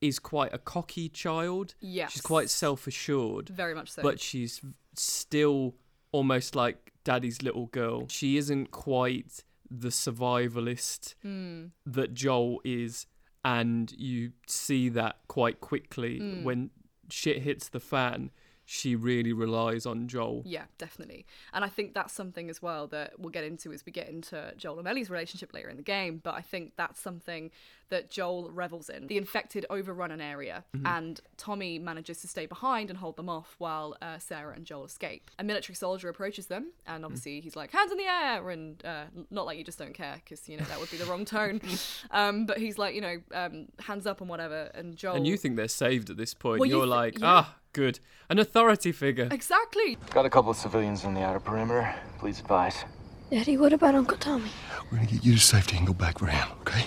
is 0.00 0.18
quite 0.18 0.52
a 0.52 0.58
cocky 0.58 1.08
child. 1.08 1.74
Yes. 1.80 2.12
She's 2.12 2.22
quite 2.22 2.50
self-assured. 2.50 3.48
Very 3.48 3.74
much 3.74 3.90
so. 3.92 4.02
but 4.02 4.20
she's 4.20 4.60
still 4.94 5.74
almost 6.12 6.54
like 6.54 6.92
daddy's 7.04 7.42
little 7.42 7.66
girl. 7.66 8.06
She 8.08 8.36
isn't 8.36 8.70
quite 8.70 9.44
the 9.70 9.88
survivalist 9.88 11.14
Hmm. 11.22 11.66
that 11.86 12.14
Joel 12.14 12.60
is, 12.64 13.06
and 13.44 13.92
you 13.92 14.32
see 14.46 14.88
that 14.90 15.18
quite 15.28 15.60
quickly 15.60 16.18
Hmm. 16.18 16.44
when 16.44 16.70
shit 17.10 17.42
hits 17.42 17.68
the 17.68 17.80
fan. 17.80 18.30
She 18.70 18.94
really 18.96 19.32
relies 19.32 19.86
on 19.86 20.08
Joel. 20.08 20.42
Yeah, 20.44 20.64
definitely. 20.76 21.24
And 21.54 21.64
I 21.64 21.70
think 21.70 21.94
that's 21.94 22.12
something 22.12 22.50
as 22.50 22.60
well 22.60 22.86
that 22.88 23.18
we'll 23.18 23.30
get 23.30 23.42
into 23.42 23.72
as 23.72 23.86
we 23.86 23.92
get 23.92 24.10
into 24.10 24.52
Joel 24.58 24.78
and 24.78 24.86
Ellie's 24.86 25.08
relationship 25.08 25.54
later 25.54 25.70
in 25.70 25.78
the 25.78 25.82
game. 25.82 26.20
But 26.22 26.34
I 26.34 26.42
think 26.42 26.72
that's 26.76 27.00
something 27.00 27.50
that 27.90 28.10
Joel 28.10 28.50
revels 28.50 28.88
in. 28.88 29.06
The 29.06 29.16
infected 29.16 29.66
overrun 29.70 30.10
an 30.10 30.20
area, 30.20 30.64
and 30.84 31.20
Tommy 31.36 31.78
manages 31.78 32.20
to 32.22 32.28
stay 32.28 32.46
behind 32.46 32.90
and 32.90 32.98
hold 32.98 33.16
them 33.16 33.28
off 33.28 33.54
while 33.58 33.96
uh, 34.02 34.18
Sarah 34.18 34.54
and 34.54 34.64
Joel 34.64 34.84
escape. 34.84 35.30
A 35.38 35.44
military 35.44 35.74
soldier 35.74 36.08
approaches 36.08 36.46
them, 36.46 36.72
and 36.86 37.04
obviously 37.04 37.40
he's 37.40 37.56
like, 37.56 37.70
hands 37.72 37.92
in 37.92 37.98
the 37.98 38.04
air, 38.04 38.50
and 38.50 38.84
uh, 38.84 39.04
not 39.30 39.46
like 39.46 39.58
you 39.58 39.64
just 39.64 39.78
don't 39.78 39.94
care, 39.94 40.16
because, 40.24 40.48
you 40.48 40.56
know, 40.56 40.64
that 40.64 40.78
would 40.80 40.90
be 40.90 40.96
the 40.96 41.06
wrong 41.06 41.24
tone. 41.24 41.60
um, 42.10 42.46
but 42.46 42.58
he's 42.58 42.78
like, 42.78 42.94
you 42.94 43.00
know, 43.00 43.16
um, 43.34 43.66
hands 43.80 44.06
up 44.06 44.20
and 44.20 44.28
whatever. 44.28 44.70
And 44.74 44.96
Joel. 44.96 45.16
And 45.16 45.26
you 45.26 45.36
think 45.36 45.56
they're 45.56 45.68
saved 45.68 46.10
at 46.10 46.16
this 46.16 46.34
point. 46.34 46.60
Well, 46.60 46.68
you 46.68 46.78
You're 46.78 46.86
like, 46.86 47.18
yeah. 47.18 47.26
ah, 47.26 47.56
good. 47.72 48.00
An 48.28 48.38
authority 48.38 48.92
figure. 48.92 49.28
Exactly. 49.30 49.96
Got 50.10 50.26
a 50.26 50.30
couple 50.30 50.50
of 50.50 50.56
civilians 50.56 51.04
on 51.04 51.14
the 51.14 51.22
outer 51.22 51.40
perimeter. 51.40 51.94
Please 52.18 52.40
advise. 52.40 52.84
Daddy, 53.30 53.56
what 53.58 53.72
about 53.72 53.94
Uncle 53.94 54.16
Tommy? 54.16 54.50
We're 54.90 54.98
gonna 54.98 55.10
get 55.10 55.24
you 55.24 55.34
to 55.34 55.40
safety 55.40 55.76
and 55.76 55.86
go 55.86 55.92
back 55.92 56.18
for 56.18 56.26
him, 56.26 56.48
okay? 56.62 56.86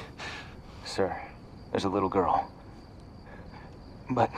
Sir, 0.91 1.15
there's 1.71 1.85
a 1.85 1.89
little 1.89 2.09
girl. 2.09 2.51
But. 4.09 4.29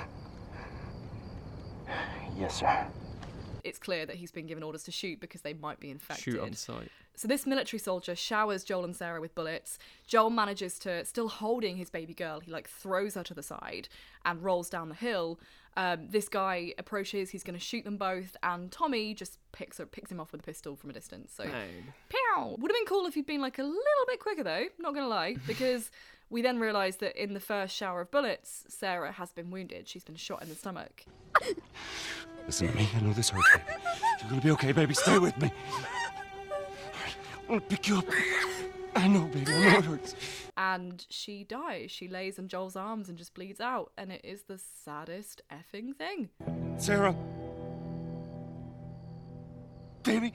Yes, 2.38 2.60
sir. 2.60 2.86
It's 3.64 3.80
clear 3.80 4.06
that 4.06 4.18
he's 4.18 4.30
been 4.30 4.46
given 4.46 4.62
orders 4.62 4.84
to 4.84 4.92
shoot 4.92 5.20
because 5.20 5.42
they 5.42 5.54
might 5.54 5.80
be 5.80 5.90
infected. 5.90 6.24
Shoot 6.24 6.40
on 6.40 6.54
sight. 6.54 6.92
So 7.16 7.28
this 7.28 7.48
military 7.48 7.80
soldier 7.80 8.16
showers 8.16 8.64
Joel 8.64 8.84
and 8.86 8.96
Sarah 8.96 9.20
with 9.20 9.34
bullets. 9.34 9.80
Joel 10.06 10.30
manages 10.30 10.78
to, 10.80 11.04
still 11.06 11.28
holding 11.28 11.76
his 11.78 11.90
baby 11.90 12.14
girl, 12.14 12.40
he 12.40 12.52
like 12.52 12.70
throws 12.70 13.16
her 13.16 13.24
to 13.24 13.34
the 13.34 13.42
side 13.42 13.90
and 14.24 14.44
rolls 14.44 14.70
down 14.70 14.90
the 14.90 14.96
hill. 14.96 15.40
Um, 15.76 16.08
this 16.10 16.30
guy 16.30 16.74
approaches, 16.78 17.30
he's 17.32 17.44
going 17.44 17.58
to 17.58 17.64
shoot 17.64 17.84
them 17.84 17.98
both, 17.98 18.38
and 18.44 18.72
Tommy 18.72 19.14
just 19.14 19.40
picks 19.52 19.80
her, 19.80 19.86
picks 19.86 20.12
him 20.12 20.20
off 20.20 20.32
with 20.32 20.42
a 20.42 20.44
pistol 20.44 20.76
from 20.76 20.92
a 20.92 20.94
distance. 20.94 21.34
So, 21.36 21.46
Bang. 21.46 21.94
pow! 22.10 22.56
Would 22.60 22.72
have 22.72 22.76
been 22.76 22.86
cool 22.86 23.06
if 23.08 23.16
he'd 23.16 23.26
been 23.26 23.42
like 23.42 23.58
a 23.58 23.64
little 23.64 24.06
bit 24.08 24.20
quicker 24.20 24.44
though. 24.44 24.66
Not 24.80 24.94
gonna 24.94 25.08
lie, 25.08 25.36
because 25.48 25.90
we 26.30 26.42
then 26.42 26.60
realise 26.60 26.98
that 26.98 27.22
in 27.22 27.34
the 27.34 27.40
first 27.40 27.76
shower 27.76 28.02
of 28.02 28.12
bullets, 28.12 28.66
Sarah 28.68 29.12
has 29.12 29.32
been 29.32 29.50
wounded. 29.52 29.88
She's 29.88 30.04
been 30.04 30.16
shot 30.16 30.42
in 30.44 30.50
the 30.50 30.56
stomach. 30.56 31.06
Listen 32.46 32.68
to 32.68 32.76
me. 32.76 32.90
I 32.96 33.00
know 33.02 33.14
this 33.14 33.30
hurts. 33.30 33.48
You're 34.22 34.30
gonna 34.30 34.42
be 34.42 34.52
okay, 34.52 34.72
baby. 34.74 34.94
Stay 34.94 35.18
with 35.18 35.40
me. 35.42 35.52
I'm 37.44 37.48
gonna 37.48 37.62
pick 37.62 37.88
you 37.88 37.98
up. 37.98 38.06
I 38.96 39.08
know, 39.08 39.26
baby. 39.26 39.52
I 39.54 39.60
know 39.74 39.78
it 39.80 39.86
hurts. 39.86 40.16
and 40.58 41.06
she 41.10 41.44
dies. 41.44 41.92
She 41.92 42.08
lays 42.08 42.38
in 42.38 42.48
Joel's 42.48 42.76
arms 42.76 43.10
and 43.10 43.18
just 43.18 43.34
bleeds 43.34 43.60
out, 43.60 43.92
and 43.98 44.12
it 44.12 44.22
is 44.24 44.44
the 44.44 44.60
saddest 44.84 45.42
effing 45.52 45.96
thing. 45.96 46.30
Sarah. 46.78 47.16
Baby. 50.04 50.34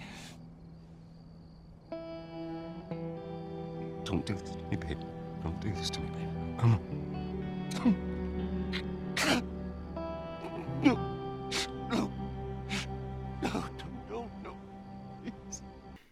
Don't 4.05 4.25
do 4.25 4.35
this 4.35 4.51
to 4.51 4.57
me, 4.71 4.77
baby. 4.77 4.97
Don't 5.43 5.61
do 5.61 5.71
this 5.73 5.91
to 5.91 6.01
me, 6.01 6.09
baby. 6.09 6.27
Come 6.59 6.75
on. 6.75 7.95
No. 10.83 11.18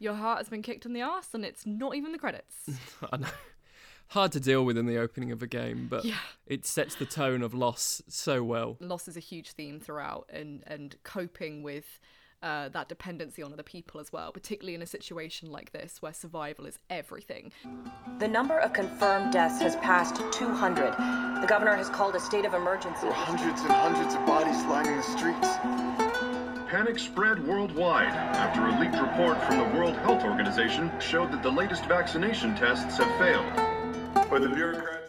Your 0.06 0.14
heart 0.14 0.38
has 0.38 0.48
been 0.48 0.62
kicked 0.62 0.86
in 0.86 0.92
the 0.94 1.02
ass 1.02 1.34
and 1.34 1.44
it's 1.44 1.66
not 1.66 1.94
even 1.96 2.12
the 2.12 2.18
credits. 2.18 2.54
I 3.12 3.16
know. 3.18 3.26
Hard 4.10 4.30
to 4.32 4.40
deal 4.40 4.64
with 4.64 4.78
in 4.78 4.86
the 4.86 4.98
opening 4.98 5.32
of 5.32 5.42
a 5.42 5.48
game, 5.48 5.88
but 5.90 6.04
Yeah. 6.04 6.14
it 6.46 6.64
sets 6.64 6.94
the 6.94 7.04
tone 7.04 7.42
of 7.42 7.52
loss 7.52 8.00
so 8.08 8.42
well. 8.44 8.76
Loss 8.80 9.08
is 9.08 9.16
a 9.16 9.20
huge 9.20 9.50
theme 9.52 9.80
throughout 9.80 10.30
and, 10.32 10.62
and 10.66 10.94
coping 11.02 11.62
with 11.64 11.98
uh, 12.40 12.68
that 12.68 12.88
dependency 12.88 13.42
on 13.42 13.52
other 13.52 13.64
people 13.64 13.98
as 14.00 14.12
well, 14.12 14.30
particularly 14.30 14.74
in 14.76 14.82
a 14.82 14.86
situation 14.86 15.50
like 15.50 15.72
this 15.72 16.00
where 16.00 16.12
survival 16.12 16.66
is 16.66 16.78
everything. 16.88 17.50
The 18.20 18.28
number 18.28 18.58
of 18.60 18.72
confirmed 18.74 19.32
deaths 19.32 19.60
has 19.60 19.74
passed 19.76 20.16
200. 20.32 20.92
The 21.40 21.46
governor 21.48 21.74
has 21.74 21.88
called 21.88 22.14
a 22.14 22.20
state 22.20 22.44
of 22.44 22.54
emergency. 22.54 23.08
Hundreds 23.10 23.60
and 23.62 23.72
hundreds 23.72 24.14
of 24.14 24.24
bodies 24.24 24.62
lining 24.66 24.96
the 24.96 25.02
streets. 25.02 26.15
Panic 26.76 26.98
spread 26.98 27.42
worldwide 27.46 28.12
after 28.36 28.66
a 28.66 28.78
leaked 28.78 29.00
report 29.00 29.42
from 29.44 29.56
the 29.56 29.78
World 29.78 29.96
Health 29.96 30.22
Organization 30.24 30.92
showed 31.00 31.32
that 31.32 31.42
the 31.42 31.50
latest 31.50 31.86
vaccination 31.86 32.54
tests 32.54 32.98
have 32.98 33.18
failed. 33.18 33.50
But 34.28 34.42
the 34.42 34.50
bureaucrats. 34.50 35.05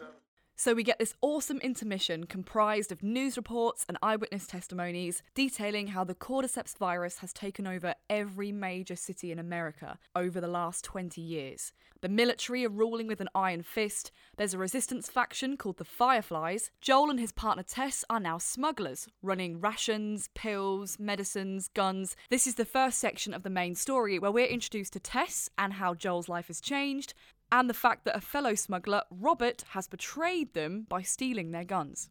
So 0.60 0.74
we 0.74 0.82
get 0.82 0.98
this 0.98 1.14
awesome 1.22 1.60
intermission 1.60 2.26
comprised 2.26 2.92
of 2.92 3.04
news 3.04 3.38
reports 3.38 3.86
and 3.88 3.96
eyewitness 4.02 4.48
testimonies 4.48 5.22
detailing 5.36 5.86
how 5.86 6.04
the 6.04 6.16
cordyceps 6.16 6.76
virus 6.76 7.20
has 7.20 7.32
taken 7.32 7.68
over 7.68 7.94
every 8.10 8.52
major 8.52 8.96
city 8.96 9.32
in 9.32 9.38
America 9.38 10.00
over 10.16 10.42
the 10.42 10.48
last 10.48 10.84
20 10.84 11.22
years. 11.22 11.74
The 12.02 12.10
military 12.10 12.66
are 12.66 12.70
ruling 12.70 13.06
with 13.06 13.22
an 13.22 13.30
iron 13.36 13.62
fist. 13.62 14.12
There's 14.38 14.56
a 14.56 14.58
resistance 14.58 15.10
faction 15.10 15.58
called 15.58 15.78
the 15.78 15.86
Fireflies. 15.86 16.72
Joel 16.82 17.12
and 17.12 17.20
his 17.20 17.32
partner 17.32 17.64
Tess 17.64 18.04
are 18.10 18.20
now 18.20 18.40
smugglers, 18.40 19.08
running 19.22 19.60
rations, 19.60 20.30
pills, 20.34 20.98
medicines, 21.00 21.70
guns. 21.74 22.16
This 22.32 22.48
is 22.48 22.56
the 22.56 22.66
first 22.66 22.98
section 22.98 23.32
of 23.32 23.44
the 23.44 23.50
main 23.52 23.76
story 23.76 24.18
where 24.18 24.32
we're 24.32 24.46
introduced 24.46 24.94
to 24.94 25.00
Tess 25.00 25.50
and 25.58 25.74
how 25.74 25.94
Joel's 25.94 26.30
life 26.30 26.48
has 26.48 26.62
changed, 26.62 27.14
and 27.52 27.70
the 27.70 27.74
fact 27.74 28.06
that 28.06 28.16
a 28.16 28.22
fellow 28.22 28.56
smuggler, 28.56 29.04
Robert, 29.10 29.64
has 29.70 29.88
betrayed 29.88 30.54
them 30.54 30.86
by 30.90 31.02
stealing 31.02 31.52
their 31.52 31.64
guns. 31.64 32.10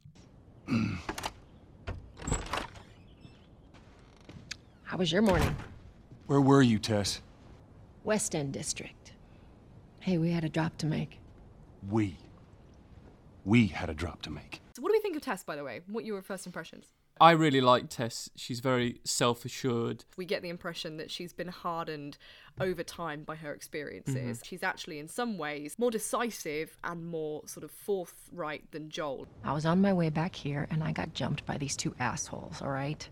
How 4.85 4.97
was 4.97 5.11
your 5.13 5.23
morning? 5.23 5.55
Where 6.27 6.41
were 6.41 6.63
you, 6.63 6.79
Tess? 6.79 7.21
West 8.05 8.35
End 8.35 8.53
District. 8.53 9.13
Hey, 10.01 10.19
we 10.19 10.31
had 10.31 10.45
a 10.45 10.49
drop 10.49 10.79
to 10.79 10.87
make. 10.87 11.19
We. 11.89 12.17
We 13.45 13.67
had 13.67 13.91
a 13.91 13.95
drop 13.95 14.23
to 14.23 14.31
make. 14.31 14.61
So, 14.75 14.83
what 14.83 14.89
do 14.89 14.93
we 14.93 15.01
think 15.01 15.17
of 15.17 15.23
Tess, 15.23 15.45
by 15.45 15.57
the 15.57 15.65
way? 15.65 15.81
What 15.87 16.05
are 16.05 16.07
your 16.07 16.23
first 16.23 16.47
impressions? 16.47 16.93
I 17.21 17.31
really 17.31 17.63
like 17.63 17.89
Tess. 17.89 18.29
She's 18.37 18.61
very 18.61 19.01
self 19.05 19.45
assured. 19.45 20.05
We 20.17 20.27
get 20.27 20.43
the 20.43 20.51
impression 20.51 20.99
that 20.99 21.11
she's 21.11 21.33
been 21.33 21.49
hardened 21.49 22.19
over 22.61 22.83
time 22.83 23.23
by 23.23 23.37
her 23.37 23.53
experiences. 23.55 24.39
Mm-hmm. 24.39 24.45
She's 24.45 24.63
actually, 24.63 24.99
in 24.99 25.09
some 25.09 25.39
ways, 25.39 25.79
more 25.79 25.91
decisive 25.91 26.77
and 26.85 27.07
more 27.07 27.43
sort 27.47 27.65
of 27.65 27.71
forthright 27.71 28.71
than 28.71 28.91
Joel. 28.91 29.27
I 29.45 29.53
was 29.53 29.65
on 29.65 29.81
my 29.81 29.93
way 29.93 30.11
back 30.11 30.35
here 30.35 30.67
and 30.71 30.85
I 30.85 30.93
got 30.93 31.15
jumped 31.15 31.47
by 31.47 31.57
these 31.57 31.77
two 31.77 31.95
assholes, 31.99 32.61
all 32.61 32.71
right? 32.71 33.09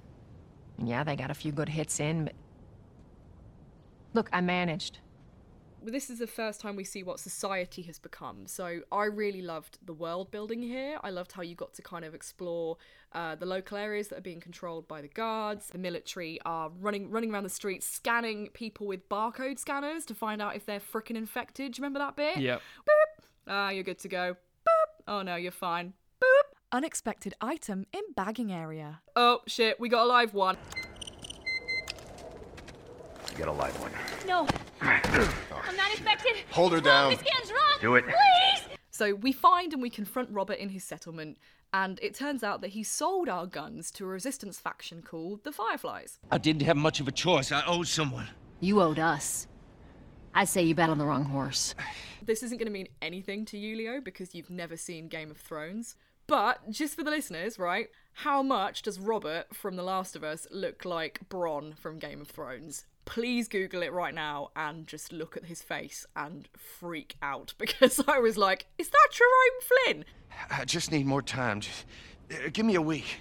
And 0.78 0.88
yeah, 0.88 1.02
they 1.04 1.16
got 1.16 1.30
a 1.30 1.34
few 1.34 1.52
good 1.52 1.68
hits 1.68 2.00
in, 2.00 2.24
but. 2.24 2.34
Look, 4.12 4.28
I 4.32 4.40
managed. 4.42 4.98
This 5.90 6.10
is 6.10 6.18
the 6.18 6.26
first 6.26 6.60
time 6.60 6.76
we 6.76 6.84
see 6.84 7.02
what 7.02 7.20
society 7.20 7.82
has 7.82 7.98
become. 7.98 8.46
So 8.46 8.80
I 8.90 9.04
really 9.04 9.42
loved 9.42 9.78
the 9.84 9.92
world 9.92 10.30
building 10.30 10.62
here. 10.62 10.98
I 11.02 11.10
loved 11.10 11.32
how 11.32 11.42
you 11.42 11.54
got 11.54 11.74
to 11.74 11.82
kind 11.82 12.04
of 12.04 12.14
explore 12.14 12.76
uh, 13.12 13.34
the 13.34 13.46
local 13.46 13.76
areas 13.76 14.08
that 14.08 14.18
are 14.18 14.22
being 14.22 14.40
controlled 14.40 14.88
by 14.88 15.00
the 15.00 15.08
guards. 15.08 15.68
The 15.68 15.78
military 15.78 16.40
are 16.44 16.70
running 16.80 17.10
running 17.10 17.32
around 17.32 17.44
the 17.44 17.50
streets, 17.50 17.86
scanning 17.86 18.48
people 18.52 18.86
with 18.86 19.08
barcode 19.08 19.58
scanners 19.58 20.04
to 20.06 20.14
find 20.14 20.42
out 20.42 20.56
if 20.56 20.66
they're 20.66 20.80
frickin' 20.80 21.16
infected. 21.16 21.72
Do 21.72 21.78
you 21.78 21.82
remember 21.82 22.00
that 22.00 22.16
bit? 22.16 22.38
Yep. 22.38 22.60
Boop. 22.88 23.24
Ah, 23.46 23.70
you're 23.70 23.84
good 23.84 23.98
to 24.00 24.08
go. 24.08 24.36
Boop. 24.66 25.02
Oh 25.06 25.22
no, 25.22 25.36
you're 25.36 25.52
fine. 25.52 25.94
Boop. 26.22 26.54
Unexpected 26.72 27.34
item 27.40 27.86
in 27.92 28.02
bagging 28.16 28.52
area. 28.52 29.00
Oh 29.14 29.40
shit, 29.46 29.78
we 29.78 29.88
got 29.88 30.04
a 30.04 30.08
live 30.08 30.34
one. 30.34 30.56
You 33.34 33.44
got 33.44 33.48
a 33.48 33.52
live 33.52 33.80
one. 33.80 33.90
No. 34.28 34.46
I'm 34.80 35.76
not 35.76 35.90
infected. 35.90 36.36
Hold 36.50 36.72
her 36.72 36.78
Mom, 36.78 36.84
down. 36.84 37.10
This 37.10 37.50
wrong. 37.50 37.78
Do 37.80 37.94
it. 37.96 38.04
Please. 38.04 38.78
So 38.90 39.14
we 39.14 39.32
find 39.32 39.72
and 39.72 39.82
we 39.82 39.90
confront 39.90 40.30
Robert 40.30 40.58
in 40.58 40.68
his 40.68 40.84
settlement, 40.84 41.36
and 41.72 41.98
it 42.00 42.14
turns 42.14 42.44
out 42.44 42.60
that 42.60 42.68
he 42.68 42.84
sold 42.84 43.28
our 43.28 43.46
guns 43.46 43.90
to 43.92 44.04
a 44.04 44.06
resistance 44.06 44.60
faction 44.60 45.02
called 45.02 45.42
the 45.42 45.50
Fireflies. 45.50 46.20
I 46.30 46.38
didn't 46.38 46.62
have 46.62 46.76
much 46.76 47.00
of 47.00 47.08
a 47.08 47.12
choice. 47.12 47.50
I 47.50 47.64
owed 47.66 47.88
someone. 47.88 48.28
You 48.60 48.80
owed 48.80 49.00
us. 49.00 49.48
I 50.32 50.44
say 50.44 50.62
you 50.62 50.76
bet 50.76 50.90
on 50.90 50.98
the 50.98 51.04
wrong 51.04 51.24
horse. 51.24 51.74
This 52.24 52.44
isn't 52.44 52.58
going 52.58 52.66
to 52.66 52.72
mean 52.72 52.88
anything 53.02 53.44
to 53.46 53.58
you, 53.58 53.76
Leo, 53.76 54.00
because 54.00 54.32
you've 54.32 54.50
never 54.50 54.76
seen 54.76 55.08
Game 55.08 55.32
of 55.32 55.38
Thrones. 55.38 55.96
But 56.28 56.70
just 56.70 56.94
for 56.94 57.02
the 57.02 57.10
listeners, 57.10 57.58
right? 57.58 57.88
How 58.12 58.42
much 58.42 58.82
does 58.82 59.00
Robert 59.00 59.54
from 59.54 59.74
The 59.74 59.82
Last 59.82 60.14
of 60.14 60.22
Us 60.22 60.46
look 60.52 60.84
like 60.84 61.28
Bronn 61.28 61.76
from 61.76 61.98
Game 61.98 62.20
of 62.20 62.28
Thrones? 62.28 62.84
Please 63.04 63.48
Google 63.48 63.82
it 63.82 63.92
right 63.92 64.14
now 64.14 64.50
and 64.56 64.86
just 64.86 65.12
look 65.12 65.36
at 65.36 65.44
his 65.44 65.62
face 65.62 66.06
and 66.16 66.48
freak 66.56 67.16
out 67.22 67.54
because 67.58 68.00
I 68.08 68.18
was 68.18 68.36
like, 68.36 68.66
is 68.78 68.88
that 68.88 69.08
Jerome 69.12 69.60
Flynn? 69.62 70.04
I 70.50 70.64
just 70.64 70.90
need 70.90 71.06
more 71.06 71.22
time. 71.22 71.60
Just, 71.60 71.84
uh, 72.30 72.48
give 72.52 72.66
me 72.66 72.74
a 72.74 72.82
week. 72.82 73.18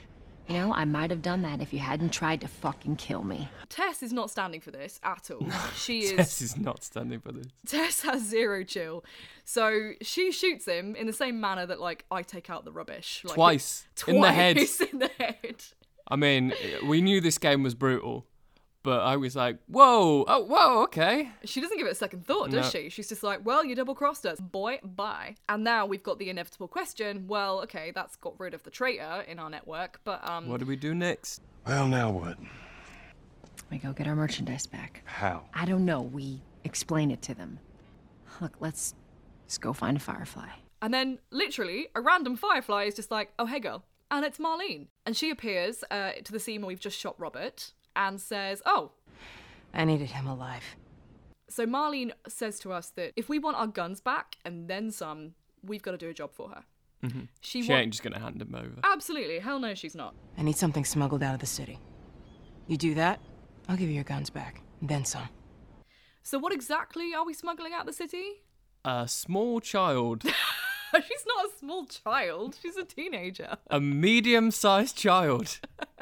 You 0.48 0.58
know, 0.58 0.74
I 0.74 0.84
might 0.84 1.10
have 1.10 1.22
done 1.22 1.42
that 1.44 1.62
if 1.62 1.72
you 1.72 1.80
hadn't 1.80 2.10
tried 2.12 2.42
to 2.42 2.50
fucking 2.50 2.98
kill 2.98 3.24
me. 3.24 3.48
Tess 3.70 4.04
is 4.04 4.12
not 4.12 4.30
standing 4.30 4.60
for 4.60 4.72
this 4.72 5.00
at 5.04 5.32
all. 5.32 5.48
She 5.76 6.00
is 6.04 6.12
Tess 6.16 6.42
is 6.42 6.58
not 6.58 6.84
standing 6.84 7.22
for 7.22 7.32
this. 7.32 7.48
Tess 7.66 8.02
has 8.02 8.24
zero 8.24 8.64
chill. 8.64 9.06
So 9.46 9.92
she 10.02 10.32
shoots 10.32 10.66
him 10.66 10.96
in 10.96 11.08
the 11.08 11.14
same 11.14 11.40
manner 11.40 11.66
that 11.66 11.80
like 11.80 12.06
I 12.12 12.24
take 12.24 12.50
out 12.50 12.66
the 12.66 12.74
rubbish. 12.74 13.22
Like, 13.24 13.36
Twice. 13.36 13.86
In 14.08 14.20
the 14.20 14.32
head. 14.32 14.58
Twice 14.58 14.82
in 14.82 15.00
the 15.00 15.12
head. 15.18 15.64
I 16.10 16.18
mean, 16.18 16.54
we 16.86 17.02
knew 17.02 17.22
this 17.22 17.38
game 17.38 17.64
was 17.64 17.74
brutal, 17.76 18.26
but 18.84 19.00
I 19.02 19.16
was 19.18 19.36
like, 19.36 19.58
whoa, 19.68 20.26
oh, 20.28 20.44
whoa, 20.44 20.84
okay. 20.84 21.30
She 21.46 21.62
doesn't 21.62 21.78
give 21.78 21.88
it 21.88 21.92
a 21.92 21.96
second 21.96 22.26
thought, 22.26 22.52
does 22.52 22.66
No. 22.74 22.80
she? 22.82 22.90
She's 22.90 23.10
just 23.10 23.24
like, 23.24 23.46
well, 23.46 23.64
you 23.66 23.76
double 23.76 23.96
crossed 23.96 24.26
us. 24.26 24.40
Boy, 24.40 24.80
bye. 24.84 25.36
And 25.50 25.64
now 25.64 25.86
we've 25.86 26.04
got 26.04 26.20
the 26.20 26.30
inevitable 26.30 26.68
question. 26.68 27.26
Well, 27.28 27.62
okay, 27.62 27.92
that's 27.96 28.16
got 28.18 28.40
rid 28.40 28.54
of 28.54 28.64
the 28.64 28.70
traitor 28.70 29.24
in 29.28 29.40
our 29.40 29.50
network, 29.50 30.02
but 30.04 30.28
um 30.28 30.48
What 30.48 30.60
do 30.60 30.66
we 30.66 30.76
do 30.76 30.94
next? 30.94 31.42
Well, 31.66 31.88
now 31.88 32.12
what? 32.12 32.38
We 33.72 33.78
go 33.78 33.94
get 33.94 34.08
our 34.08 34.16
merchandise 34.16 34.68
back. 34.68 35.02
How? 35.06 35.44
I 35.54 35.66
don't 35.66 35.86
know. 35.86 36.02
We 36.02 36.42
explain 36.64 37.10
it 37.12 37.22
to 37.24 37.34
them. 37.34 37.60
Look, 38.42 38.56
let's 38.60 38.94
let's 39.46 39.58
go 39.58 39.74
find 39.74 39.98
a 39.98 40.00
firefly. 40.00 40.50
And 40.82 40.94
then, 40.94 41.20
literally, 41.32 41.88
a 41.96 42.02
random 42.02 42.36
firefly 42.36 42.84
is 42.84 42.96
just 42.96 43.10
like, 43.10 43.32
oh, 43.40 43.46
hey, 43.46 43.60
girl. 43.62 43.86
And 44.12 44.26
it's 44.26 44.38
Marlene. 44.38 44.88
And 45.06 45.16
she 45.16 45.30
appears 45.30 45.84
uh, 45.90 46.12
to 46.24 46.32
the 46.34 46.40
scene 46.42 46.60
where 46.62 46.68
we've 46.68 46.80
just 46.80 47.00
shot 47.00 47.16
Robert 47.18 47.72
and 47.96 48.20
says, 48.22 48.62
oh, 48.66 48.92
I 49.74 49.86
needed 49.86 50.10
him 50.12 50.28
alive. 50.28 50.64
So 51.50 51.66
Marlene 51.66 52.12
says 52.28 52.60
to 52.60 52.72
us 52.74 52.90
that 52.96 53.14
if 53.16 53.30
we 53.30 53.40
want 53.40 53.58
our 53.58 53.68
guns 53.68 54.02
back 54.02 54.38
and 54.46 54.68
then 54.68 54.92
some, 54.92 55.34
we've 55.64 55.82
got 55.84 55.92
to 55.92 55.98
do 55.98 56.10
a 56.10 56.14
job 56.14 56.32
for 56.34 56.50
her. 56.50 56.64
Mhm. 57.04 57.28
She 57.42 57.62
She 57.62 57.70
wa- 57.72 57.78
ain't 57.80 57.92
just 57.92 58.02
gonna 58.02 58.20
hand 58.20 58.42
him 58.42 58.56
over. 58.56 58.80
Absolutely. 58.84 59.40
Hell 59.40 59.60
no, 59.60 59.74
she's 59.76 59.94
not. 59.96 60.16
I 60.38 60.42
need 60.42 60.56
something 60.56 60.86
smuggled 60.86 61.22
out 61.22 61.34
of 61.34 61.42
the 61.42 61.46
city. 61.46 61.78
You 62.68 62.78
do 62.78 62.94
that, 62.96 63.20
I'll 63.68 63.76
give 63.76 63.90
you 63.90 63.96
your 63.96 64.06
guns 64.06 64.30
back, 64.30 64.62
and 64.80 64.90
then 64.90 65.04
some. 65.04 65.28
So 66.24 66.40
what 66.40 66.54
exactly 66.54 67.14
are 67.14 67.26
we 67.26 67.34
smuggling 67.34 67.74
out 67.74 67.82
of 67.82 67.88
the 67.88 67.94
city? 67.94 68.44
A 68.86 69.06
small 69.10 69.60
child, 69.60 70.24
she's 70.96 71.26
not 71.28 71.46
a 71.46 71.50
small 71.60 71.86
child. 71.86 72.58
She's 72.62 72.78
a 72.78 72.86
teenager. 72.86 73.58
a 73.70 73.82
medium-sized 73.82 74.96
child. 74.98 75.60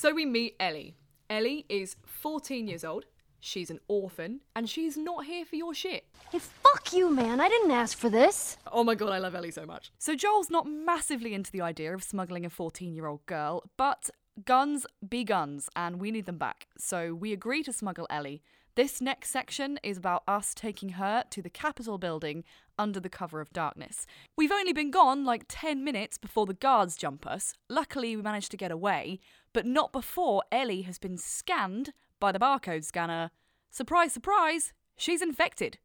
So 0.00 0.14
we 0.14 0.24
meet 0.24 0.56
Ellie. 0.58 0.96
Ellie 1.28 1.66
is 1.68 1.96
14 2.06 2.66
years 2.66 2.84
old. 2.84 3.04
She's 3.38 3.68
an 3.68 3.80
orphan, 3.86 4.40
and 4.56 4.66
she's 4.66 4.96
not 4.96 5.26
here 5.26 5.44
for 5.44 5.56
your 5.56 5.74
shit. 5.74 6.06
Hey, 6.32 6.38
fuck 6.38 6.94
you, 6.94 7.10
man. 7.10 7.38
I 7.38 7.50
didn't 7.50 7.70
ask 7.70 7.98
for 7.98 8.08
this. 8.08 8.56
Oh 8.72 8.82
my 8.82 8.94
god, 8.94 9.10
I 9.10 9.18
love 9.18 9.34
Ellie 9.34 9.50
so 9.50 9.66
much. 9.66 9.92
So 9.98 10.14
Joel's 10.14 10.48
not 10.48 10.66
massively 10.66 11.34
into 11.34 11.52
the 11.52 11.60
idea 11.60 11.92
of 11.94 12.02
smuggling 12.02 12.46
a 12.46 12.48
14 12.48 12.94
year 12.94 13.04
old 13.04 13.26
girl, 13.26 13.62
but 13.76 14.08
guns 14.42 14.86
be 15.06 15.22
guns, 15.22 15.68
and 15.76 16.00
we 16.00 16.10
need 16.10 16.24
them 16.24 16.38
back. 16.38 16.68
So 16.78 17.12
we 17.12 17.34
agree 17.34 17.62
to 17.64 17.72
smuggle 17.72 18.06
Ellie. 18.08 18.40
This 18.76 19.02
next 19.02 19.30
section 19.30 19.78
is 19.82 19.98
about 19.98 20.22
us 20.26 20.54
taking 20.54 20.90
her 20.90 21.24
to 21.28 21.42
the 21.42 21.50
Capitol 21.50 21.98
building 21.98 22.44
under 22.78 23.00
the 23.00 23.10
cover 23.10 23.42
of 23.42 23.52
darkness. 23.52 24.06
We've 24.36 24.50
only 24.50 24.72
been 24.72 24.90
gone 24.90 25.24
like 25.24 25.44
10 25.48 25.84
minutes 25.84 26.16
before 26.16 26.46
the 26.46 26.54
guards 26.54 26.96
jump 26.96 27.26
us. 27.26 27.52
Luckily, 27.68 28.16
we 28.16 28.22
managed 28.22 28.50
to 28.52 28.56
get 28.56 28.70
away, 28.70 29.20
but 29.52 29.66
not 29.66 29.92
before 29.92 30.42
Ellie 30.52 30.82
has 30.82 30.98
been 30.98 31.18
scanned 31.18 31.92
by 32.18 32.32
the 32.32 32.38
barcode 32.38 32.84
scanner. 32.84 33.30
Surprise, 33.70 34.12
surprise, 34.12 34.72
she's 34.96 35.22
infected. 35.22 35.78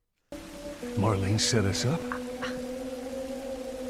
Marlene 0.98 1.40
set 1.40 1.66
us 1.66 1.86
up? 1.86 2.00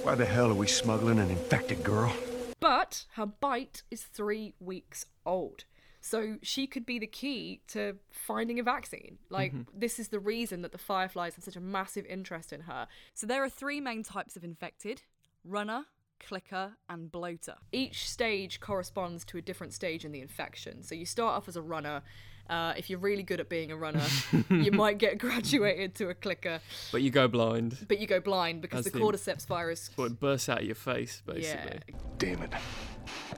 Why 0.04 0.16
the 0.16 0.26
hell 0.26 0.52
are 0.52 0.56
we 0.56 0.68
smuggling 0.68 1.20
an 1.20 1.30
infected 1.30 1.84
girl? 1.84 2.14
But 2.60 3.06
her 3.14 3.26
bite 3.26 3.84
is 3.90 4.04
three 4.04 4.54
weeks 4.60 5.06
old. 5.26 5.66
So 6.00 6.38
she 6.44 6.68
could 6.68 6.86
be 6.86 7.00
the 7.00 7.08
key 7.08 7.62
to 7.70 7.98
finding 8.12 8.60
a 8.60 8.64
vaccine. 8.64 9.18
Like, 9.30 9.54
Mhm. 9.54 9.66
this 9.74 9.98
is 9.98 10.10
the 10.10 10.20
reason 10.20 10.62
that 10.62 10.72
the 10.72 10.78
Fireflies 10.78 11.34
have 11.36 11.44
such 11.44 11.56
a 11.56 11.60
massive 11.62 12.06
interest 12.06 12.54
in 12.54 12.62
her. 12.62 12.88
So 13.16 13.26
there 13.26 13.44
are 13.44 13.50
three 13.50 13.82
main 13.82 14.04
types 14.04 14.36
of 14.38 14.44
infected 14.44 15.02
runner, 15.44 15.86
clicker, 16.20 16.74
and 16.90 17.12
bloater. 17.12 17.56
Each 17.72 18.10
stage 18.10 18.60
corresponds 18.60 19.24
to 19.26 19.38
a 19.38 19.42
different 19.42 19.74
stage 19.74 20.06
in 20.06 20.12
the 20.12 20.22
infection. 20.22 20.84
So 20.84 20.96
you 20.96 21.06
start 21.06 21.36
off 21.36 21.48
as 21.48 21.56
a 21.56 21.62
runner. 21.62 22.02
Uh, 22.50 22.74
if 22.78 22.90
you're 22.92 23.00
really 23.00 23.24
good 23.24 23.40
at 23.40 23.50
being 23.50 23.72
a 23.72 23.76
runner, 23.76 24.04
you 24.52 24.72
might 24.72 25.00
get 25.00 25.18
graduated 25.18 25.96
to 25.96 26.10
a 26.10 26.14
clicker, 26.14 26.60
But 26.92 27.02
you 27.02 27.10
go 27.10 27.28
blind. 27.28 27.86
but 27.88 27.98
you 28.00 28.06
go 28.06 28.20
blind 28.20 28.62
because 28.62 28.86
As 28.86 28.92
the 28.92 29.00
the- 29.00 29.04
cordyceps 29.04 29.48
virus. 29.48 29.90
Well, 29.98 30.08
it 30.08 30.20
bursts 30.20 30.48
out 30.50 30.60
of 30.60 30.66
your 30.66 30.76
face, 30.76 31.24
basically. 31.26 31.80
Damn 32.20 32.44
it. 32.44 32.52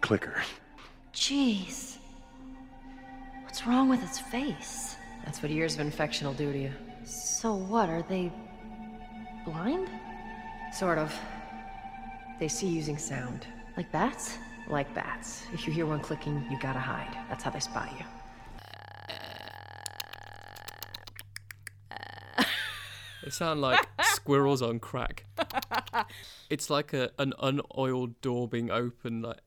Clicker. 0.02 0.44
Jeez. 1.14 1.98
What's 3.44 3.66
wrong 3.66 3.88
with 3.90 4.04
its 4.04 4.20
face? 4.20 4.98
That's 5.24 5.42
what 5.42 5.52
years 5.52 5.74
of 5.76 5.80
infection 5.80 6.28
will 6.28 6.34
do 6.34 6.52
to 6.52 6.60
you. 6.60 6.72
So 7.06 7.56
what, 7.56 7.90
are 7.90 8.02
they 8.04 8.32
blind? 9.46 9.90
Sort 10.74 10.98
of. 10.98 11.14
They 12.40 12.48
see 12.48 12.68
using 12.68 12.98
sound. 13.00 13.48
Like 13.76 13.92
bats? 13.92 14.38
Like 14.68 14.94
bats. 14.94 15.44
If 15.54 15.66
you 15.66 15.74
hear 15.74 15.88
one 15.88 16.00
clicking, 16.00 16.46
you 16.52 16.60
gotta 16.60 16.80
hide. 16.80 17.18
That's 17.30 17.44
how 17.44 17.50
they 17.50 17.60
spot 17.60 17.90
you. 17.98 18.06
They 23.24 23.32
sound 23.32 23.62
like 23.62 23.88
squirrels 24.04 24.62
on 24.62 24.80
crack. 24.80 25.26
It's 26.50 26.70
like 26.70 26.94
a 26.94 27.12
an 27.18 27.34
unoiled 27.42 28.22
door 28.22 28.48
being 28.48 28.70
opened, 28.70 29.24
like 29.24 29.40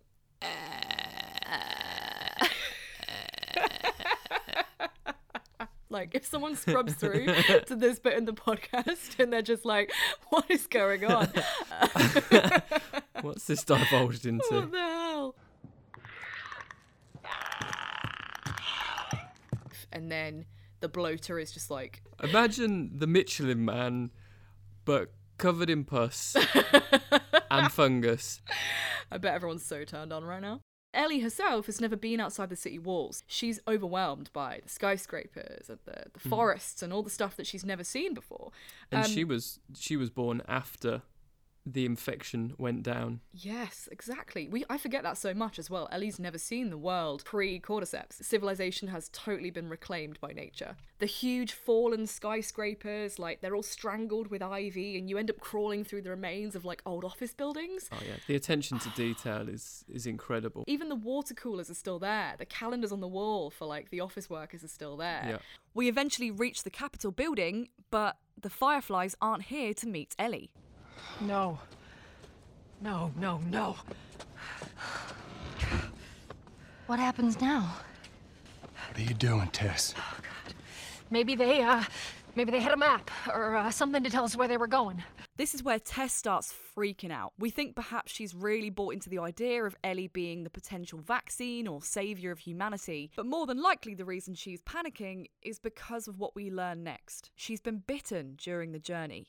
Like 5.91 6.15
if 6.15 6.25
someone 6.25 6.55
scrubs 6.55 6.95
through 6.95 7.27
to 7.67 7.75
this 7.75 7.99
bit 7.99 8.17
in 8.17 8.25
the 8.25 8.33
podcast 8.33 9.19
and 9.19 9.33
they're 9.33 9.43
just 9.43 9.65
like, 9.65 9.93
"What 10.29 10.49
is 10.49 10.69
going 10.69 11.05
on? 11.05 11.29
what's 13.21 13.47
this 13.47 13.65
divulged 13.65 14.25
into? 14.27 14.47
what 14.51 14.71
the 14.71 14.79
hell?" 14.79 15.35
And 19.93 20.11
then 20.11 20.47
the 20.79 20.89
bloater 20.89 21.41
is 21.41 21.51
just 21.51 21.69
like, 21.69 22.03
Imagine 22.23 22.93
the 22.97 23.09
Michelin 23.09 23.65
man, 23.65 24.11
but 24.85 25.13
covered 25.37 25.69
in 25.69 25.85
pus 25.85 26.37
and 27.51 27.73
fungus. 27.73 28.41
I 29.11 29.19
bet 29.19 29.35
everyone's 29.35 29.65
so 29.65 29.83
turned 29.85 30.13
on 30.13 30.23
right 30.23 30.41
now. 30.41 30.61
Ellie 30.93 31.21
herself 31.21 31.67
has 31.67 31.81
never 31.81 31.97
been 31.97 32.21
outside 32.21 32.49
the 32.51 32.57
city 32.57 32.79
walls. 32.79 33.23
She's 33.27 33.61
overwhelmed 33.69 34.31
by 34.33 34.61
the 34.63 34.69
skyscrapers 34.69 35.69
and 35.71 35.79
the, 35.85 36.05
the 36.13 36.21
Mhm. 36.21 36.29
forests 36.31 36.83
and 36.83 36.93
all 36.93 37.03
the 37.03 37.11
stuff 37.11 37.37
that 37.37 37.47
she's 37.47 37.65
never 37.65 37.85
seen 37.85 38.13
before. 38.15 38.51
And 38.91 39.05
Um, 39.05 39.11
she 39.11 39.25
was 39.25 39.61
she 39.75 39.97
was 39.97 40.11
born 40.11 40.43
after 40.49 41.03
the 41.73 41.87
infection 41.87 42.55
went 42.59 42.83
down. 42.83 43.21
Yes, 43.33 43.89
exactly. 43.91 44.49
We 44.49 44.65
I 44.69 44.79
forget 44.79 45.03
that 45.03 45.19
so 45.19 45.35
much 45.35 45.59
as 45.59 45.71
well. 45.71 45.89
Ellie's 45.93 46.19
never 46.19 46.39
seen 46.39 46.71
the 46.71 46.79
world 46.79 47.23
pre-cordyceps. 47.25 48.25
Civilization 48.25 48.89
has 48.89 49.09
totally 49.11 49.51
been 49.51 49.69
reclaimed 49.69 50.21
by 50.21 50.33
nature. 50.33 50.77
The 50.99 51.07
huge 51.07 51.53
fallen 51.53 52.07
skyscrapers, 52.07 53.19
like 53.19 53.41
they're 53.41 53.55
all 53.55 53.63
strangled 53.63 54.29
with 54.29 54.43
ivy, 54.43 54.99
and 54.99 55.09
you 55.09 55.17
end 55.17 55.31
up 55.31 55.41
crawling 55.41 55.85
through 55.85 56.03
the 56.03 56.11
remains 56.11 56.55
of 56.55 56.65
like 56.65 56.83
old 56.85 57.05
office 57.05 57.33
buildings. 57.33 57.89
Oh 57.93 57.99
yeah, 58.07 58.17
the 58.27 58.37
attention 58.37 58.79
to 58.81 58.91
detail 58.91 59.49
is 59.49 59.85
is 59.89 60.07
incredible. 60.07 60.65
Even 60.67 60.89
the 60.89 60.97
water 60.97 61.35
coolers 61.35 61.71
are 61.71 61.75
still 61.75 61.99
there. 61.99 62.35
The 62.39 62.47
calendars 62.47 62.93
on 62.93 63.01
the 63.01 63.09
wall 63.09 63.51
for 63.51 63.67
like 63.67 63.91
the 63.91 64.01
office 64.01 64.29
workers 64.29 64.65
are 64.65 64.69
still 64.69 64.97
there. 64.97 65.25
Yeah. 65.27 65.39
We 65.75 65.89
eventually 65.89 66.31
reach 66.31 66.65
the 66.65 66.71
Capitol 66.71 67.13
building, 67.13 67.69
but 67.91 68.17
the 68.41 68.51
Fireflies 68.51 69.15
aren't 69.21 69.45
here 69.45 69.73
to 69.75 69.87
meet 69.87 70.15
Ellie. 70.19 70.51
No. 71.21 71.59
No, 72.81 73.13
no, 73.19 73.41
no. 73.51 73.77
What 76.87 76.99
happens 76.99 77.41
now? 77.41 77.77
What 78.89 78.99
are 78.99 79.03
you 79.03 79.15
doing, 79.15 79.49
Tess? 79.49 79.95
Maybe 81.11 81.37
they, 81.37 81.63
uh, 81.63 81.85
maybe 82.35 82.51
they 82.51 82.61
had 82.61 82.73
a 82.73 82.77
map 82.77 83.11
or 83.33 83.57
uh, 83.57 83.71
something 83.71 84.03
to 84.03 84.11
tell 84.11 84.25
us 84.25 84.37
where 84.37 84.49
they 84.49 84.57
were 84.57 84.67
going. 84.67 85.03
This 85.37 85.55
is 85.55 85.63
where 85.63 85.79
Tess 85.79 86.13
starts 86.13 86.53
freaking 86.77 87.11
out. 87.11 87.33
We 87.39 87.51
think 87.51 87.75
perhaps 87.75 88.13
she's 88.13 88.35
really 88.35 88.71
bought 88.71 88.93
into 88.93 89.09
the 89.09 89.21
idea 89.21 89.65
of 89.65 89.75
Ellie 89.83 90.09
being 90.09 90.45
the 90.45 90.51
potential 90.51 90.99
vaccine 90.99 91.67
or 91.67 91.83
saviour 91.83 92.33
of 92.33 92.41
humanity, 92.41 93.11
but 93.17 93.25
more 93.25 93.47
than 93.47 93.63
likely 93.63 93.95
the 93.95 94.05
reason 94.05 94.35
she's 94.35 94.61
panicking 94.61 95.27
is 95.43 95.59
because 95.59 96.09
of 96.09 96.19
what 96.19 96.35
we 96.35 96.51
learn 96.51 96.83
next. 96.83 97.31
She's 97.37 97.61
been 97.61 97.83
bitten 97.87 98.35
during 98.37 98.73
the 98.73 98.79
journey. 98.79 99.29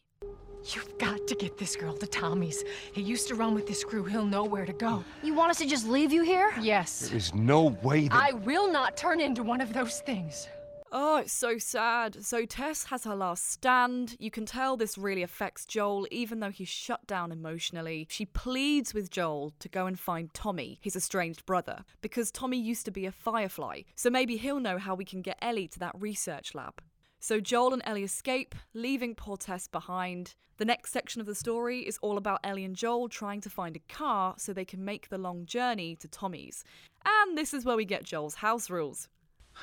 You've 0.65 0.97
got 0.97 1.27
to 1.27 1.35
get 1.35 1.57
this 1.57 1.75
girl 1.75 1.93
to 1.97 2.07
Tommy's. 2.07 2.63
He 2.93 3.01
used 3.01 3.27
to 3.29 3.35
run 3.35 3.53
with 3.53 3.67
this 3.67 3.83
crew. 3.83 4.03
He'll 4.03 4.25
know 4.25 4.43
where 4.43 4.65
to 4.65 4.73
go. 4.73 5.03
You 5.23 5.33
want 5.33 5.51
us 5.51 5.57
to 5.57 5.65
just 5.65 5.87
leave 5.87 6.11
you 6.11 6.23
here? 6.23 6.53
Yes. 6.61 7.09
There 7.09 7.17
is 7.17 7.33
no 7.33 7.77
way 7.81 8.07
that. 8.07 8.15
I 8.15 8.33
will 8.33 8.71
not 8.71 8.95
turn 8.95 9.19
into 9.19 9.43
one 9.43 9.61
of 9.61 9.73
those 9.73 10.01
things. 10.01 10.47
Oh, 10.93 11.17
it's 11.17 11.31
so 11.31 11.57
sad. 11.57 12.23
So 12.23 12.45
Tess 12.45 12.83
has 12.85 13.05
her 13.05 13.15
last 13.15 13.49
stand. 13.49 14.17
You 14.19 14.29
can 14.29 14.45
tell 14.45 14.75
this 14.75 14.97
really 14.97 15.23
affects 15.23 15.65
Joel, 15.65 16.05
even 16.11 16.41
though 16.41 16.49
he's 16.49 16.67
shut 16.67 17.07
down 17.07 17.31
emotionally. 17.31 18.07
She 18.09 18.25
pleads 18.25 18.93
with 18.93 19.09
Joel 19.09 19.53
to 19.59 19.69
go 19.69 19.85
and 19.85 19.97
find 19.97 20.33
Tommy, 20.33 20.79
his 20.81 20.97
estranged 20.97 21.45
brother, 21.45 21.85
because 22.01 22.29
Tommy 22.29 22.59
used 22.59 22.83
to 22.85 22.91
be 22.91 23.05
a 23.05 23.11
firefly. 23.11 23.81
So 23.95 24.09
maybe 24.09 24.35
he'll 24.35 24.59
know 24.59 24.77
how 24.77 24.93
we 24.93 25.05
can 25.05 25.21
get 25.21 25.37
Ellie 25.41 25.69
to 25.69 25.79
that 25.79 25.95
research 25.97 26.53
lab. 26.53 26.81
So 27.23 27.39
Joel 27.39 27.73
and 27.73 27.83
Ellie 27.85 28.03
escape, 28.03 28.55
leaving 28.73 29.13
poor 29.13 29.37
Tess 29.37 29.67
behind. 29.67 30.33
The 30.57 30.65
next 30.65 30.91
section 30.91 31.21
of 31.21 31.27
the 31.27 31.35
story 31.35 31.81
is 31.81 31.99
all 32.01 32.17
about 32.17 32.39
Ellie 32.43 32.65
and 32.65 32.75
Joel 32.75 33.09
trying 33.09 33.41
to 33.41 33.49
find 33.49 33.75
a 33.75 33.93
car 33.93 34.33
so 34.39 34.53
they 34.53 34.65
can 34.65 34.83
make 34.83 35.07
the 35.09 35.19
long 35.19 35.45
journey 35.45 35.95
to 35.97 36.07
Tommy's. 36.07 36.63
And 37.05 37.37
this 37.37 37.53
is 37.53 37.63
where 37.63 37.77
we 37.77 37.85
get 37.85 38.03
Joel's 38.03 38.33
house 38.33 38.71
rules. 38.71 39.07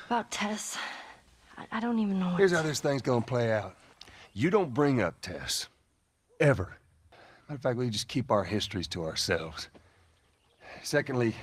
About 0.07 0.31
Tess. 0.31 0.77
I, 1.57 1.65
I 1.69 1.79
don't 1.81 1.99
even 1.99 2.17
know 2.17 2.27
what 2.27 2.37
Here's 2.37 2.53
how 2.53 2.61
this 2.61 2.79
thing's 2.79 3.01
gonna 3.01 3.25
play 3.25 3.51
out. 3.51 3.75
You 4.31 4.49
don't 4.49 4.73
bring 4.73 5.01
up 5.01 5.19
Tess. 5.19 5.67
Ever. 6.39 6.77
Matter 7.49 7.57
of 7.57 7.61
fact, 7.61 7.77
we 7.77 7.89
just 7.89 8.07
keep 8.07 8.31
our 8.31 8.45
histories 8.45 8.87
to 8.89 9.03
ourselves. 9.03 9.67
Secondly, 10.81 11.35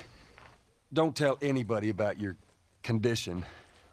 don't 0.93 1.15
tell 1.15 1.37
anybody 1.43 1.89
about 1.91 2.19
your 2.19 2.37
condition. 2.81 3.45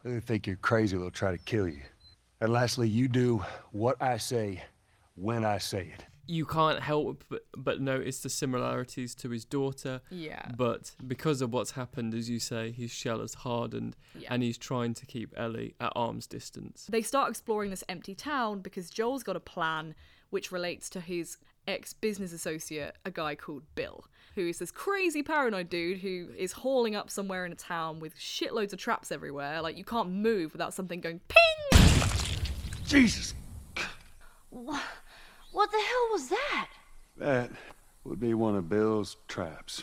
They 0.04 0.20
think 0.20 0.46
you're 0.46 0.56
crazy, 0.56 0.96
they'll 0.96 1.10
try 1.10 1.30
to 1.30 1.38
kill 1.38 1.68
you. 1.68 1.82
And 2.44 2.52
lastly, 2.52 2.90
you 2.90 3.08
do 3.08 3.42
what 3.72 3.96
I 4.02 4.18
say 4.18 4.62
when 5.14 5.46
I 5.46 5.56
say 5.56 5.94
it. 5.94 6.04
You 6.26 6.44
can't 6.44 6.78
help 6.78 7.24
but, 7.30 7.46
but 7.56 7.80
notice 7.80 8.20
the 8.20 8.28
similarities 8.28 9.14
to 9.14 9.30
his 9.30 9.46
daughter. 9.46 10.02
Yeah. 10.10 10.50
But 10.54 10.90
because 11.06 11.40
of 11.40 11.54
what's 11.54 11.70
happened, 11.70 12.12
as 12.12 12.28
you 12.28 12.38
say, 12.38 12.70
his 12.70 12.90
shell 12.90 13.20
has 13.20 13.32
hardened 13.32 13.96
Yeah. 14.14 14.28
and 14.30 14.42
he's 14.42 14.58
trying 14.58 14.92
to 14.92 15.06
keep 15.06 15.32
Ellie 15.38 15.74
at 15.80 15.90
arm's 15.96 16.26
distance. 16.26 16.86
They 16.90 17.00
start 17.00 17.30
exploring 17.30 17.70
this 17.70 17.82
empty 17.88 18.14
town 18.14 18.60
because 18.60 18.90
Joel's 18.90 19.22
got 19.22 19.36
a 19.36 19.40
plan 19.40 19.94
which 20.28 20.52
relates 20.52 20.90
to 20.90 21.00
his 21.00 21.38
ex 21.66 21.94
business 21.94 22.34
associate, 22.34 22.94
a 23.06 23.10
guy 23.10 23.36
called 23.36 23.62
Bill, 23.74 24.04
who 24.34 24.46
is 24.46 24.58
this 24.58 24.70
crazy 24.70 25.22
paranoid 25.22 25.70
dude 25.70 26.00
who 26.00 26.28
is 26.36 26.52
hauling 26.52 26.94
up 26.94 27.08
somewhere 27.08 27.46
in 27.46 27.52
a 27.52 27.56
town 27.56 28.00
with 28.00 28.14
shitloads 28.18 28.74
of 28.74 28.78
traps 28.78 29.10
everywhere. 29.10 29.62
Like, 29.62 29.78
you 29.78 29.84
can't 29.84 30.10
move 30.10 30.52
without 30.52 30.74
something 30.74 31.00
going 31.00 31.22
ping! 31.26 31.40
Jesus! 32.94 33.34
What, 34.50 34.80
what 35.50 35.68
the 35.72 35.78
hell 35.78 36.08
was 36.12 36.28
that? 36.28 36.68
That 37.16 37.50
would 38.04 38.20
be 38.20 38.34
one 38.34 38.54
of 38.54 38.68
Bill's 38.68 39.16
traps. 39.26 39.82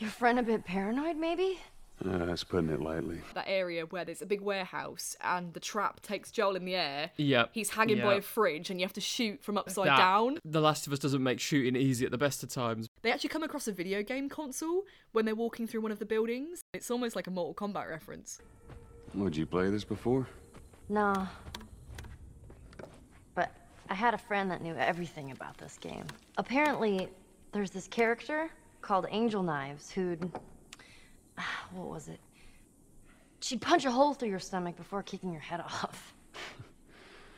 Your 0.00 0.10
friend 0.10 0.40
a 0.40 0.42
bit 0.42 0.64
paranoid, 0.64 1.16
maybe? 1.16 1.60
Uh, 2.04 2.26
that's 2.26 2.42
putting 2.42 2.70
it 2.70 2.80
lightly. 2.80 3.20
That 3.34 3.44
area 3.46 3.86
where 3.86 4.04
there's 4.04 4.20
a 4.20 4.26
big 4.26 4.40
warehouse 4.40 5.16
and 5.22 5.54
the 5.54 5.60
trap 5.60 6.00
takes 6.02 6.32
Joel 6.32 6.56
in 6.56 6.64
the 6.64 6.74
air. 6.74 7.12
Yep. 7.18 7.50
He's 7.52 7.70
hanging 7.70 8.00
by 8.00 8.14
a 8.14 8.20
fridge 8.20 8.70
and 8.70 8.80
you 8.80 8.84
have 8.84 8.94
to 8.94 9.00
shoot 9.00 9.44
from 9.44 9.56
upside 9.56 9.86
That- 9.86 9.98
down. 9.98 10.40
The 10.44 10.60
Last 10.60 10.88
of 10.88 10.92
Us 10.92 10.98
doesn't 10.98 11.22
make 11.22 11.38
shooting 11.38 11.76
easy 11.80 12.04
at 12.04 12.10
the 12.10 12.18
best 12.18 12.42
of 12.42 12.48
times. 12.48 12.88
They 13.02 13.12
actually 13.12 13.30
come 13.30 13.44
across 13.44 13.68
a 13.68 13.72
video 13.72 14.02
game 14.02 14.28
console 14.28 14.82
when 15.12 15.24
they're 15.24 15.36
walking 15.36 15.68
through 15.68 15.82
one 15.82 15.92
of 15.92 16.00
the 16.00 16.04
buildings. 16.04 16.62
It's 16.74 16.90
almost 16.90 17.14
like 17.14 17.28
a 17.28 17.30
Mortal 17.30 17.54
Kombat 17.54 17.88
reference. 17.88 18.40
Would 19.14 19.36
you 19.36 19.46
play 19.46 19.70
this 19.70 19.84
before? 19.84 20.26
Nah. 20.92 21.26
But 23.34 23.50
I 23.88 23.94
had 23.94 24.12
a 24.12 24.18
friend 24.18 24.50
that 24.50 24.60
knew 24.60 24.74
everything 24.74 25.30
about 25.30 25.56
this 25.56 25.78
game. 25.78 26.04
Apparently, 26.36 27.08
there's 27.52 27.70
this 27.70 27.88
character 27.88 28.50
called 28.82 29.06
Angel 29.10 29.42
Knives 29.42 29.90
who'd. 29.90 30.30
What 31.72 31.88
was 31.88 32.08
it? 32.08 32.20
She'd 33.40 33.62
punch 33.62 33.86
a 33.86 33.90
hole 33.90 34.12
through 34.12 34.28
your 34.28 34.38
stomach 34.38 34.76
before 34.76 35.02
kicking 35.02 35.32
your 35.32 35.40
head 35.40 35.60
off. 35.66 36.12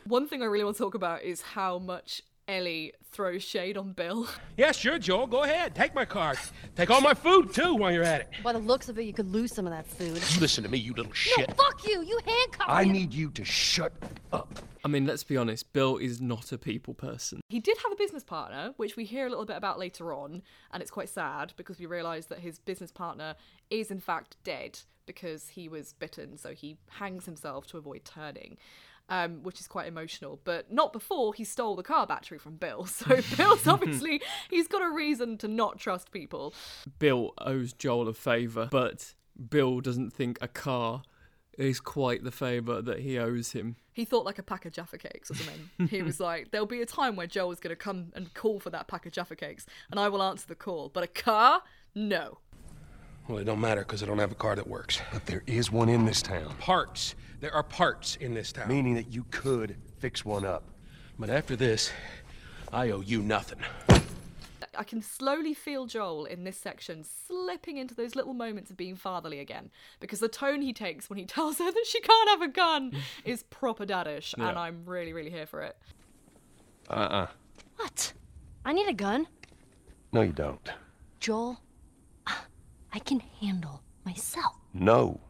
One 0.05 0.27
thing 0.27 0.43
I 0.43 0.47
really 0.47 0.65
want 0.65 0.77
to 0.77 0.83
talk 0.83 0.97
about 0.97 1.23
is 1.23 1.41
how 1.41 1.79
much 1.79 2.23
Ellie 2.47 2.93
throws 3.11 3.43
shade 3.43 3.77
on 3.77 3.93
Bill. 3.93 4.29
Yeah, 4.57 4.73
sure, 4.73 4.99
Joel. 4.99 5.27
Go 5.27 5.43
ahead. 5.45 5.75
Take 5.75 5.95
my 5.95 6.05
car. 6.05 6.35
Take 6.77 6.91
all 6.91 7.01
my 7.01 7.15
food, 7.15 7.53
too, 7.55 7.75
while 7.75 7.91
you're 7.91 8.03
at 8.05 8.21
it. 8.23 8.29
By 8.43 8.53
the 8.53 8.59
looks 8.59 8.89
of 8.89 8.99
it, 8.99 9.05
you 9.05 9.13
could 9.13 9.31
lose 9.31 9.55
some 9.55 9.67
of 9.67 9.73
that 9.73 9.87
food. 9.87 10.15
Listen 10.41 10.63
to 10.65 10.71
me, 10.71 10.79
you 10.79 10.93
little 10.95 11.13
shit. 11.13 11.49
No, 11.49 11.55
fuck 11.55 11.87
you! 11.87 12.03
You 12.03 12.19
handcuffed 12.25 12.69
I 12.71 12.85
me. 12.85 12.93
need 12.93 13.15
you 13.15 13.31
to 13.31 13.45
shut 13.45 13.93
up. 14.33 14.59
I 14.85 14.89
mean, 14.89 15.07
let's 15.07 15.25
be 15.25 15.37
honest, 15.37 15.73
Bill 15.73 15.97
is 15.97 16.21
not 16.21 16.53
a 16.53 16.59
people 16.59 16.93
person. 16.93 17.41
He 17.49 17.59
did 17.61 17.79
have 17.79 17.93
a 17.93 17.97
business 17.97 18.23
partner, 18.23 18.75
which 18.77 18.97
we 18.97 19.05
hear 19.05 19.27
a 19.27 19.31
little 19.31 19.47
bit 19.47 19.57
about 19.57 19.79
later 19.79 20.13
on, 20.13 20.43
and 20.73 20.83
it's 20.83 20.91
quite 20.91 21.09
sad 21.09 21.55
because 21.57 21.79
we 21.79 21.87
realise 21.87 22.27
that 22.27 22.41
his 22.41 22.59
business 22.59 22.93
partner 22.93 23.35
is 23.71 23.91
in 23.91 24.01
fact 24.01 24.37
dead 24.45 24.79
because 25.07 25.49
he 25.49 25.69
was 25.69 25.95
bitten, 25.95 26.37
so 26.37 26.51
he 26.51 26.77
hangs 26.91 27.25
himself 27.25 27.67
to 27.69 27.79
avoid 27.79 28.05
turning. 28.05 28.57
Um, 29.11 29.43
which 29.43 29.61
is 29.61 29.69
quite 29.69 29.87
emotional, 29.87 30.41
but 30.45 30.73
not 30.73 30.95
before 30.95 31.35
he 31.35 31.45
stole 31.45 31.77
the 31.77 31.83
car 31.83 32.07
battery 32.07 32.39
from 32.39 32.57
Bill. 32.57 32.87
So 32.91 33.21
Bill's 33.37 33.67
obviously 33.75 34.23
he's 34.49 34.67
got 34.67 34.81
a 34.81 34.89
reason 34.89 35.37
to 35.39 35.49
not 35.49 35.79
trust 35.79 36.11
people. 36.11 36.55
Bill 36.99 37.35
owes 37.37 37.75
Joel 37.75 38.09
a 38.09 38.15
favour, 38.15 38.67
but 38.71 39.15
Bill 39.51 39.81
doesn't 39.81 40.15
think 40.15 40.39
a 40.41 40.49
car 40.49 41.03
is 41.59 41.81
quite 41.81 42.25
the 42.25 42.31
favour 42.31 42.81
that 42.81 43.01
he 43.01 43.19
owes 43.19 43.53
him. 43.53 43.77
He 43.93 44.07
thought 44.07 44.25
like 44.25 44.39
a 44.39 44.43
pack 44.43 44.65
of 44.65 44.73
Jaffa 44.73 44.97
cakes 44.97 45.31
or 45.31 45.35
something. 45.35 45.89
he 45.89 46.03
was 46.03 46.19
like, 46.31 46.51
"There'll 46.51 46.67
be 46.67 46.81
a 46.81 46.87
time 46.87 47.15
where 47.15 47.27
Joel's 47.27 47.61
going 47.61 47.77
to 47.77 47.77
come 47.77 48.11
and 48.15 48.33
call 48.33 48.59
for 48.59 48.71
that 48.71 48.89
pack 48.89 49.05
of 49.05 49.13
Jaffa 49.13 49.37
cakes, 49.37 49.67
and 49.91 50.01
I 50.01 50.09
will 50.09 50.23
answer 50.23 50.47
the 50.49 50.55
call. 50.55 50.89
But 50.89 51.05
a 51.05 51.09
car, 51.09 51.61
no." 51.95 52.39
Well, 53.29 53.39
it 53.39 53.45
don't 53.45 53.61
matter 53.61 53.81
because 53.83 54.03
I 54.03 54.07
don't 54.07 54.19
have 54.19 54.33
a 54.33 54.35
car 54.35 54.55
that 54.57 54.67
works. 54.67 55.01
But 55.13 55.25
there 55.27 55.43
is 55.47 55.71
one 55.71 55.89
in 55.89 56.05
this 56.05 56.21
town. 56.23 56.55
Parts. 56.59 57.15
There 57.45 57.55
are 57.55 57.63
parts 57.63 58.17
in 58.17 58.33
this 58.33 58.53
town. 58.53 58.69
Meaning 58.69 58.95
that 58.95 59.13
you 59.13 59.27
could 59.31 59.77
fix 59.99 60.25
one 60.25 60.47
up. 60.47 60.63
But 61.19 61.29
after 61.29 61.57
this, 61.57 61.93
I 62.73 62.89
owe 62.89 63.03
you 63.03 63.21
nothing. 63.21 63.59
I 64.75 64.83
can 64.83 65.03
slowly 65.03 65.53
feel 65.53 65.85
Joel 65.85 66.25
in 66.25 66.45
this 66.45 66.57
section 66.57 67.05
slipping 67.05 67.77
into 67.77 67.95
those 67.95 68.17
little 68.17 68.33
moments 68.33 68.71
of 68.71 68.79
being 68.79 68.97
fatherly 68.97 69.41
again 69.41 69.71
because 70.01 70.21
the 70.21 70.29
tone 70.29 70.63
he 70.63 70.73
takes 70.73 71.11
when 71.11 71.19
he 71.19 71.27
tells 71.27 71.59
her 71.59 71.71
that 71.71 71.85
she 71.87 72.01
can't 72.01 72.31
have 72.31 72.41
a 72.41 72.49
gun 72.49 72.93
is 73.27 73.43
proper 73.43 73.85
daddish, 73.85 74.33
and 74.39 74.59
I'm 74.59 74.87
really, 74.87 75.13
really 75.13 75.31
here 75.31 75.45
for 75.45 75.61
it. 75.61 75.77
Uh-uh. 76.89 77.27
What? 77.77 78.15
I 78.65 78.73
need 78.73 78.89
a 78.89 78.95
gun. 78.95 79.27
No, 80.15 80.23
you 80.23 80.33
don't. 80.33 80.67
Joel, 81.21 81.61
I 82.27 83.01
can 83.01 83.21
handle 83.39 83.83
myself. 84.07 84.55
No. 84.73 85.21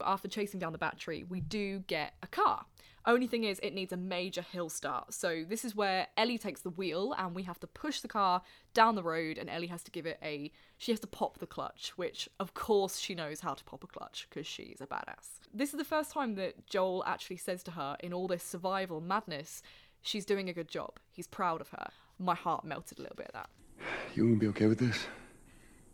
After 0.00 0.28
chasing 0.28 0.60
down 0.60 0.72
the 0.72 0.78
battery, 0.78 1.24
we 1.28 1.40
do 1.40 1.80
get 1.86 2.14
a 2.22 2.26
car. 2.26 2.66
Only 3.06 3.26
thing 3.26 3.44
is, 3.44 3.58
it 3.62 3.74
needs 3.74 3.92
a 3.92 3.98
major 3.98 4.40
hill 4.40 4.70
start. 4.70 5.12
So 5.12 5.44
this 5.46 5.62
is 5.62 5.76
where 5.76 6.06
Ellie 6.16 6.38
takes 6.38 6.62
the 6.62 6.70
wheel, 6.70 7.14
and 7.18 7.34
we 7.34 7.42
have 7.42 7.60
to 7.60 7.66
push 7.66 8.00
the 8.00 8.08
car 8.08 8.40
down 8.72 8.94
the 8.94 9.02
road, 9.02 9.36
and 9.36 9.50
Ellie 9.50 9.66
has 9.66 9.82
to 9.84 9.90
give 9.90 10.06
it 10.06 10.18
a. 10.22 10.50
She 10.78 10.90
has 10.90 11.00
to 11.00 11.06
pop 11.06 11.38
the 11.38 11.46
clutch, 11.46 11.92
which 11.96 12.30
of 12.40 12.54
course 12.54 12.98
she 12.98 13.14
knows 13.14 13.40
how 13.40 13.52
to 13.52 13.64
pop 13.64 13.84
a 13.84 13.86
clutch 13.86 14.26
because 14.30 14.46
she's 14.46 14.80
a 14.80 14.86
badass. 14.86 15.40
This 15.52 15.74
is 15.74 15.78
the 15.78 15.84
first 15.84 16.12
time 16.12 16.34
that 16.36 16.66
Joel 16.66 17.04
actually 17.06 17.36
says 17.36 17.62
to 17.64 17.72
her, 17.72 17.96
in 18.00 18.14
all 18.14 18.26
this 18.26 18.42
survival 18.42 19.02
madness, 19.02 19.62
she's 20.00 20.24
doing 20.24 20.48
a 20.48 20.54
good 20.54 20.68
job. 20.68 20.98
He's 21.12 21.26
proud 21.26 21.60
of 21.60 21.68
her. 21.68 21.90
My 22.18 22.34
heart 22.34 22.64
melted 22.64 22.98
a 22.98 23.02
little 23.02 23.16
bit 23.16 23.26
at 23.26 23.34
that. 23.34 23.50
You 24.14 24.24
gonna 24.24 24.36
be 24.36 24.48
okay 24.48 24.66
with 24.66 24.78
this? 24.78 25.06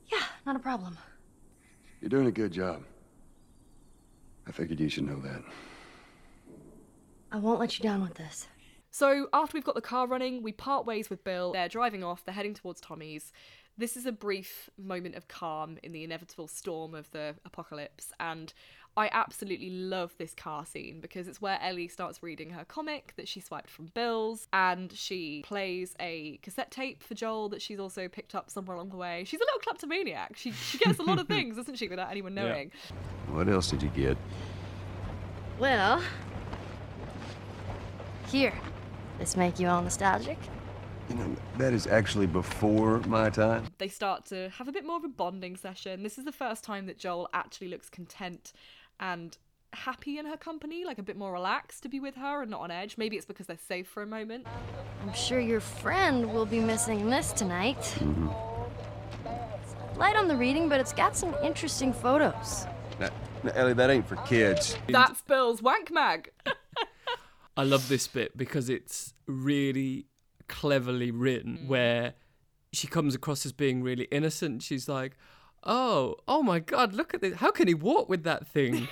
Yeah, 0.06 0.22
not 0.46 0.54
a 0.54 0.60
problem. 0.60 0.96
You're 2.00 2.08
doing 2.08 2.28
a 2.28 2.32
good 2.32 2.52
job. 2.52 2.84
I 4.50 4.52
figured 4.52 4.80
you 4.80 4.88
should 4.88 5.06
know 5.06 5.20
that. 5.20 5.44
I 7.30 7.36
won't 7.36 7.60
let 7.60 7.78
you 7.78 7.84
down 7.84 8.02
with 8.02 8.14
this. 8.14 8.48
So 8.90 9.28
after 9.32 9.56
we've 9.56 9.64
got 9.64 9.76
the 9.76 9.80
car 9.80 10.08
running, 10.08 10.42
we 10.42 10.50
part 10.50 10.86
ways 10.86 11.08
with 11.08 11.22
Bill. 11.22 11.52
They're 11.52 11.68
driving 11.68 12.02
off, 12.02 12.24
they're 12.24 12.34
heading 12.34 12.54
towards 12.54 12.80
Tommy's. 12.80 13.32
This 13.78 13.96
is 13.96 14.06
a 14.06 14.10
brief 14.12 14.68
moment 14.76 15.14
of 15.14 15.28
calm 15.28 15.78
in 15.84 15.92
the 15.92 16.02
inevitable 16.02 16.48
storm 16.48 16.96
of 16.96 17.08
the 17.12 17.36
apocalypse, 17.44 18.12
and 18.18 18.52
I 18.96 19.09
absolutely 19.12 19.70
love 19.70 20.14
this 20.18 20.35
car 20.35 20.66
scene 20.66 21.00
because 21.00 21.29
it's 21.29 21.40
where 21.40 21.59
Ellie 21.62 21.88
starts 21.88 22.22
reading 22.22 22.50
her 22.50 22.64
comic 22.64 23.14
that 23.16 23.29
she 23.29 23.40
swiped 23.40 23.70
from 23.70 23.87
Bill's, 23.94 24.46
and 24.53 24.92
she 24.92 25.42
plays 25.46 25.94
a 26.00 26.38
cassette 26.42 26.70
tape 26.70 27.03
for 27.03 27.14
Joel 27.14 27.48
that 27.50 27.62
she's 27.62 27.79
also 27.79 28.09
picked 28.09 28.35
up 28.35 28.50
somewhere 28.50 28.74
along 28.76 28.90
the 28.90 28.96
way. 28.96 29.24
She's 29.24 29.40
a 29.40 29.44
little 29.44 29.61
kleptomaniac. 29.61 30.37
She 30.37 30.50
she 30.53 30.79
gets 30.79 30.98
a 30.98 31.03
lot 31.03 31.18
of 31.18 31.26
things, 31.35 31.57
doesn't 31.57 31.76
she, 31.76 31.88
without 31.88 32.11
anyone 32.11 32.37
Yeah. 32.37 32.48
knowing. 32.48 32.70
What 33.29 33.48
else 33.48 33.70
did 33.70 33.83
you 33.83 33.88
get? 33.90 34.18
Well, 35.59 36.03
here. 38.31 38.55
This 39.18 39.37
make 39.37 39.59
you 39.59 39.68
all 39.68 39.83
nostalgic? 39.83 40.38
You 41.09 41.16
know, 41.16 41.37
that 41.59 41.72
is 41.72 41.87
actually 41.88 42.26
before 42.26 43.00
my 43.00 43.31
time. 43.31 43.66
they 43.79 43.88
start 43.88 44.24
to 44.26 44.48
have 44.50 44.68
a 44.68 44.72
bit 44.72 44.87
more 44.87 44.96
of 44.96 45.05
a 45.05 45.09
bonding 45.09 45.57
session. 45.57 46.03
This 46.05 46.18
is 46.18 46.24
the 46.24 46.33
first 46.33 46.62
time 46.62 46.87
that 46.87 46.98
Joel 46.98 47.29
actually 47.35 47.68
looks 47.68 47.90
content 47.90 48.53
and 49.00 49.36
happy 49.72 50.18
in 50.18 50.26
her 50.26 50.36
company, 50.36 50.84
like 50.84 50.98
a 50.98 51.02
bit 51.02 51.16
more 51.16 51.32
relaxed 51.32 51.82
to 51.82 51.88
be 51.88 51.98
with 51.98 52.14
her 52.16 52.42
and 52.42 52.50
not 52.50 52.60
on 52.60 52.70
edge. 52.70 52.96
Maybe 52.98 53.16
it's 53.16 53.26
because 53.26 53.46
they're 53.46 53.58
safe 53.68 53.88
for 53.88 54.02
a 54.02 54.06
moment. 54.06 54.46
I'm 55.02 55.12
sure 55.14 55.40
your 55.40 55.60
friend 55.60 56.32
will 56.32 56.46
be 56.46 56.60
missing 56.60 57.10
this 57.10 57.32
tonight. 57.32 57.80
Mm-hmm. 57.98 58.28
Light 59.98 60.16
on 60.16 60.28
the 60.28 60.36
reading, 60.36 60.68
but 60.68 60.80
it's 60.80 60.92
got 60.92 61.16
some 61.16 61.34
interesting 61.42 61.92
photos. 61.92 62.66
Now, 62.98 63.10
now, 63.42 63.52
Ellie, 63.54 63.72
that 63.74 63.90
ain't 63.90 64.06
for 64.06 64.16
kids. 64.16 64.76
That's 64.88 65.22
Bill's 65.22 65.62
wank 65.62 65.90
mag. 65.90 66.30
I 67.56 67.64
love 67.64 67.88
this 67.88 68.06
bit 68.06 68.36
because 68.36 68.68
it's 68.68 69.14
really 69.26 70.06
cleverly 70.48 71.10
written 71.10 71.64
where 71.66 72.14
she 72.72 72.86
comes 72.86 73.14
across 73.14 73.44
as 73.44 73.52
being 73.52 73.82
really 73.82 74.04
innocent. 74.10 74.62
She's 74.62 74.88
like, 74.88 75.16
Oh, 75.62 76.16
oh 76.26 76.42
my 76.42 76.58
god, 76.58 76.94
look 76.94 77.12
at 77.12 77.20
this. 77.20 77.34
How 77.36 77.50
can 77.50 77.68
he 77.68 77.74
walk 77.74 78.08
with 78.08 78.22
that 78.24 78.46
thing? 78.46 78.88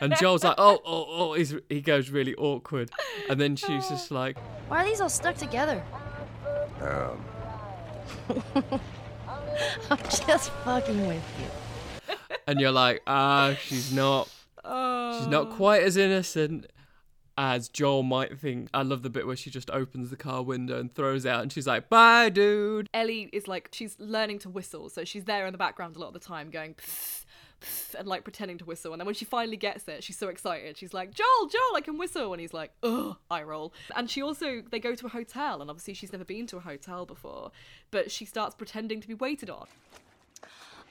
and 0.00 0.14
Joel's 0.16 0.44
like, 0.44 0.54
Oh, 0.56 0.78
oh, 0.84 1.06
oh, 1.08 1.32
he's, 1.34 1.54
he 1.68 1.80
goes 1.82 2.10
really 2.10 2.34
awkward. 2.36 2.90
And 3.28 3.38
then 3.40 3.54
she's 3.56 3.88
just 3.88 4.10
like, 4.10 4.38
Why 4.68 4.82
are 4.82 4.86
these 4.86 5.00
all 5.00 5.10
stuck 5.10 5.36
together? 5.36 5.82
Um, 6.80 7.22
I'm 9.90 9.98
just 9.98 10.50
fucking 10.64 11.06
with 11.06 11.22
you. 11.38 12.14
and 12.46 12.60
you're 12.60 12.72
like, 12.72 13.02
Ah, 13.06 13.54
she's 13.60 13.92
not, 13.92 14.28
she's 14.64 15.26
not 15.26 15.50
quite 15.50 15.82
as 15.82 15.96
innocent 15.98 16.66
as 17.40 17.70
Joel 17.70 18.02
might 18.02 18.38
think. 18.38 18.68
I 18.74 18.82
love 18.82 19.02
the 19.02 19.08
bit 19.08 19.26
where 19.26 19.34
she 19.34 19.48
just 19.48 19.70
opens 19.70 20.10
the 20.10 20.16
car 20.16 20.42
window 20.42 20.78
and 20.78 20.94
throws 20.94 21.24
out 21.24 21.40
and 21.40 21.50
she's 21.50 21.66
like, 21.66 21.88
Bye, 21.88 22.28
dude. 22.28 22.90
Ellie 22.92 23.30
is 23.32 23.48
like, 23.48 23.70
she's 23.72 23.96
learning 23.98 24.40
to 24.40 24.50
whistle, 24.50 24.90
so 24.90 25.04
she's 25.04 25.24
there 25.24 25.46
in 25.46 25.52
the 25.52 25.58
background 25.58 25.96
a 25.96 25.98
lot 25.98 26.08
of 26.08 26.12
the 26.12 26.20
time 26.20 26.50
going, 26.50 26.74
pfft, 26.74 27.24
pfft, 27.62 27.94
and 27.94 28.06
like 28.06 28.24
pretending 28.24 28.58
to 28.58 28.66
whistle. 28.66 28.92
And 28.92 29.00
then 29.00 29.06
when 29.06 29.14
she 29.14 29.24
finally 29.24 29.56
gets 29.56 29.88
it, 29.88 30.04
she's 30.04 30.18
so 30.18 30.28
excited. 30.28 30.76
She's 30.76 30.92
like, 30.92 31.14
Joel, 31.14 31.48
Joel, 31.50 31.76
I 31.76 31.80
can 31.80 31.96
whistle. 31.96 32.30
And 32.34 32.42
he's 32.42 32.52
like, 32.52 32.72
ugh, 32.82 33.16
eye 33.30 33.42
roll. 33.42 33.72
And 33.96 34.10
she 34.10 34.20
also, 34.20 34.60
they 34.70 34.78
go 34.78 34.94
to 34.94 35.06
a 35.06 35.10
hotel, 35.10 35.62
and 35.62 35.70
obviously 35.70 35.94
she's 35.94 36.12
never 36.12 36.26
been 36.26 36.46
to 36.48 36.58
a 36.58 36.60
hotel 36.60 37.06
before, 37.06 37.52
but 37.90 38.10
she 38.10 38.26
starts 38.26 38.54
pretending 38.54 39.00
to 39.00 39.08
be 39.08 39.14
waited 39.14 39.48
on. 39.48 39.66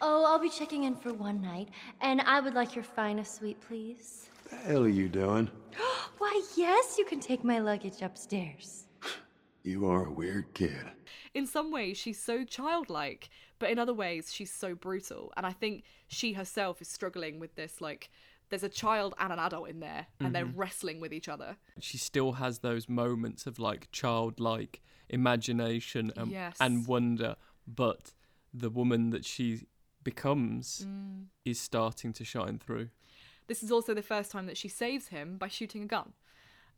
Oh, 0.02 0.26
I'll 0.26 0.40
be 0.40 0.50
checking 0.50 0.86
in 0.86 0.96
for 0.96 1.14
one 1.14 1.44
night, 1.44 1.68
and 2.02 2.22
I 2.22 2.40
would 2.40 2.56
like 2.56 2.74
your 2.74 2.86
finest 2.86 3.36
suite, 3.36 3.62
please. 3.68 4.29
The 4.50 4.56
hell 4.58 4.84
are 4.84 4.88
you 4.88 5.10
doing? 5.10 5.50
Why, 6.18 6.42
yes, 6.56 6.98
you 6.98 7.06
can 7.06 7.20
take 7.20 7.44
my 7.44 7.60
luggage 7.60 8.02
upstairs. 8.02 8.86
You 9.64 9.88
are 9.88 10.06
a 10.06 10.12
weird 10.12 10.54
kid. 10.54 10.86
in 11.34 11.46
some 11.46 11.72
ways 11.72 11.96
she's 11.98 12.20
so 12.22 12.44
childlike 12.44 13.30
but 13.60 13.70
in 13.70 13.78
other 13.78 13.94
ways 13.94 14.34
she's 14.34 14.52
so 14.52 14.74
brutal 14.74 15.32
and 15.38 15.46
i 15.46 15.52
think 15.52 15.84
she 16.08 16.34
herself 16.34 16.82
is 16.82 16.88
struggling 16.88 17.40
with 17.40 17.54
this 17.56 17.82
like 17.82 18.10
there's 18.50 18.64
a 18.64 18.70
child 18.70 19.14
and 19.20 19.32
an 19.32 19.38
adult 19.38 19.70
in 19.70 19.80
there 19.80 20.08
and 20.20 20.34
they're 20.34 20.48
Mhm. 20.48 20.54
wrestling 20.56 21.00
with 21.00 21.14
each 21.14 21.30
other 21.30 21.56
she 21.80 21.98
still 22.00 22.32
has 22.34 22.60
those 22.60 22.90
moments 22.90 23.46
of 23.46 23.60
like 23.60 23.92
childlike 23.92 24.82
imagination 25.10 26.12
and, 26.16 26.32
Yes. 26.32 26.58
and 26.60 26.88
wonder 26.88 27.36
but 27.68 28.14
the 28.52 28.70
woman 28.72 29.12
that 29.12 29.24
she 29.26 29.68
becomes 30.04 30.86
Mm. 30.88 31.26
is 31.46 31.60
starting 31.60 32.12
to 32.14 32.24
shine 32.26 32.58
through 32.58 32.90
this 33.50 33.62
is 33.62 33.72
also 33.72 33.94
the 33.94 34.02
first 34.02 34.32
time 34.32 34.46
that 34.46 34.56
she 34.56 34.70
saves 34.70 35.08
him 35.10 35.38
by 35.38 35.50
shooting 35.50 35.84
a 35.84 35.88
gun 35.88 36.14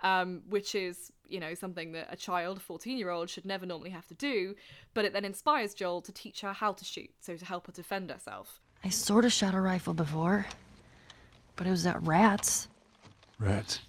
um, 0.02 0.42
which 0.50 0.74
is 0.74 1.12
you 1.28 1.40
know 1.40 1.54
something 1.54 1.92
that 1.92 2.08
a 2.12 2.16
child 2.16 2.58
a 2.58 2.60
14 2.60 2.98
year 2.98 3.12
old 3.12 3.30
should 3.30 3.46
never 3.46 3.68
normally 3.68 3.92
have 3.92 4.08
to 4.08 4.16
do 4.16 4.56
but 4.96 5.06
it 5.06 5.14
then 5.14 5.24
inspires 5.26 5.76
joel 5.76 6.02
to 6.02 6.12
teach 6.12 6.42
her 6.42 6.54
how 6.54 6.74
to 6.74 6.84
shoot 6.84 7.12
so 7.20 7.36
to 7.38 7.46
help 7.46 7.68
her 7.68 7.74
defend 7.74 8.10
herself 8.10 8.60
I 8.84 8.90
sort 8.90 9.26
of 9.26 9.32
shot 9.32 9.54
a 9.54 9.62
rifle 9.62 9.94
before, 9.94 10.48
but 11.56 11.68
it 11.68 11.70
was 11.70 11.86
at 11.86 12.02
rats 12.02 12.68
Rats. 13.38 13.80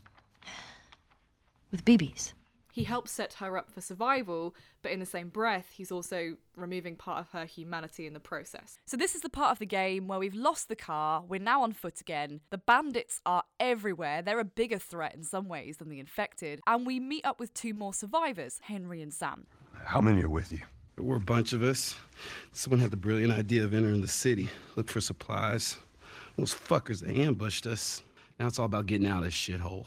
with 1.70 1.82
BBs. 1.84 2.34
He 2.72 2.84
helps 2.84 3.10
set 3.10 3.34
her 3.34 3.58
up 3.58 3.70
for 3.70 3.82
survival, 3.82 4.54
but 4.80 4.92
in 4.92 4.98
the 4.98 5.04
same 5.04 5.28
breath, 5.28 5.68
he's 5.74 5.92
also 5.92 6.36
removing 6.56 6.96
part 6.96 7.20
of 7.20 7.30
her 7.32 7.44
humanity 7.44 8.06
in 8.06 8.14
the 8.14 8.18
process. 8.18 8.78
So, 8.86 8.96
this 8.96 9.14
is 9.14 9.20
the 9.20 9.28
part 9.28 9.52
of 9.52 9.58
the 9.58 9.66
game 9.66 10.08
where 10.08 10.18
we've 10.18 10.34
lost 10.34 10.70
the 10.70 10.74
car, 10.74 11.22
we're 11.28 11.38
now 11.38 11.62
on 11.62 11.72
foot 11.72 12.00
again, 12.00 12.40
the 12.48 12.56
bandits 12.56 13.20
are 13.26 13.44
everywhere, 13.60 14.22
they're 14.22 14.40
a 14.40 14.44
bigger 14.44 14.78
threat 14.78 15.14
in 15.14 15.22
some 15.22 15.48
ways 15.48 15.76
than 15.76 15.90
the 15.90 16.00
infected, 16.00 16.62
and 16.66 16.86
we 16.86 16.98
meet 16.98 17.26
up 17.26 17.38
with 17.38 17.52
two 17.52 17.74
more 17.74 17.92
survivors, 17.92 18.58
Henry 18.62 19.02
and 19.02 19.12
Sam. 19.12 19.46
How 19.84 20.00
many 20.00 20.22
are 20.22 20.30
with 20.30 20.50
you? 20.50 20.60
There 20.96 21.04
were 21.04 21.16
a 21.16 21.20
bunch 21.20 21.52
of 21.52 21.62
us. 21.62 21.94
Someone 22.52 22.80
had 22.80 22.90
the 22.90 22.96
brilliant 22.96 23.34
idea 23.34 23.64
of 23.64 23.74
entering 23.74 24.00
the 24.00 24.08
city, 24.08 24.48
look 24.76 24.88
for 24.88 25.02
supplies. 25.02 25.76
Those 26.38 26.54
fuckers, 26.54 27.00
they 27.00 27.22
ambushed 27.22 27.66
us. 27.66 28.02
Now 28.40 28.46
it's 28.46 28.58
all 28.58 28.64
about 28.64 28.86
getting 28.86 29.06
out 29.06 29.18
of 29.18 29.24
this 29.24 29.34
shithole. 29.34 29.84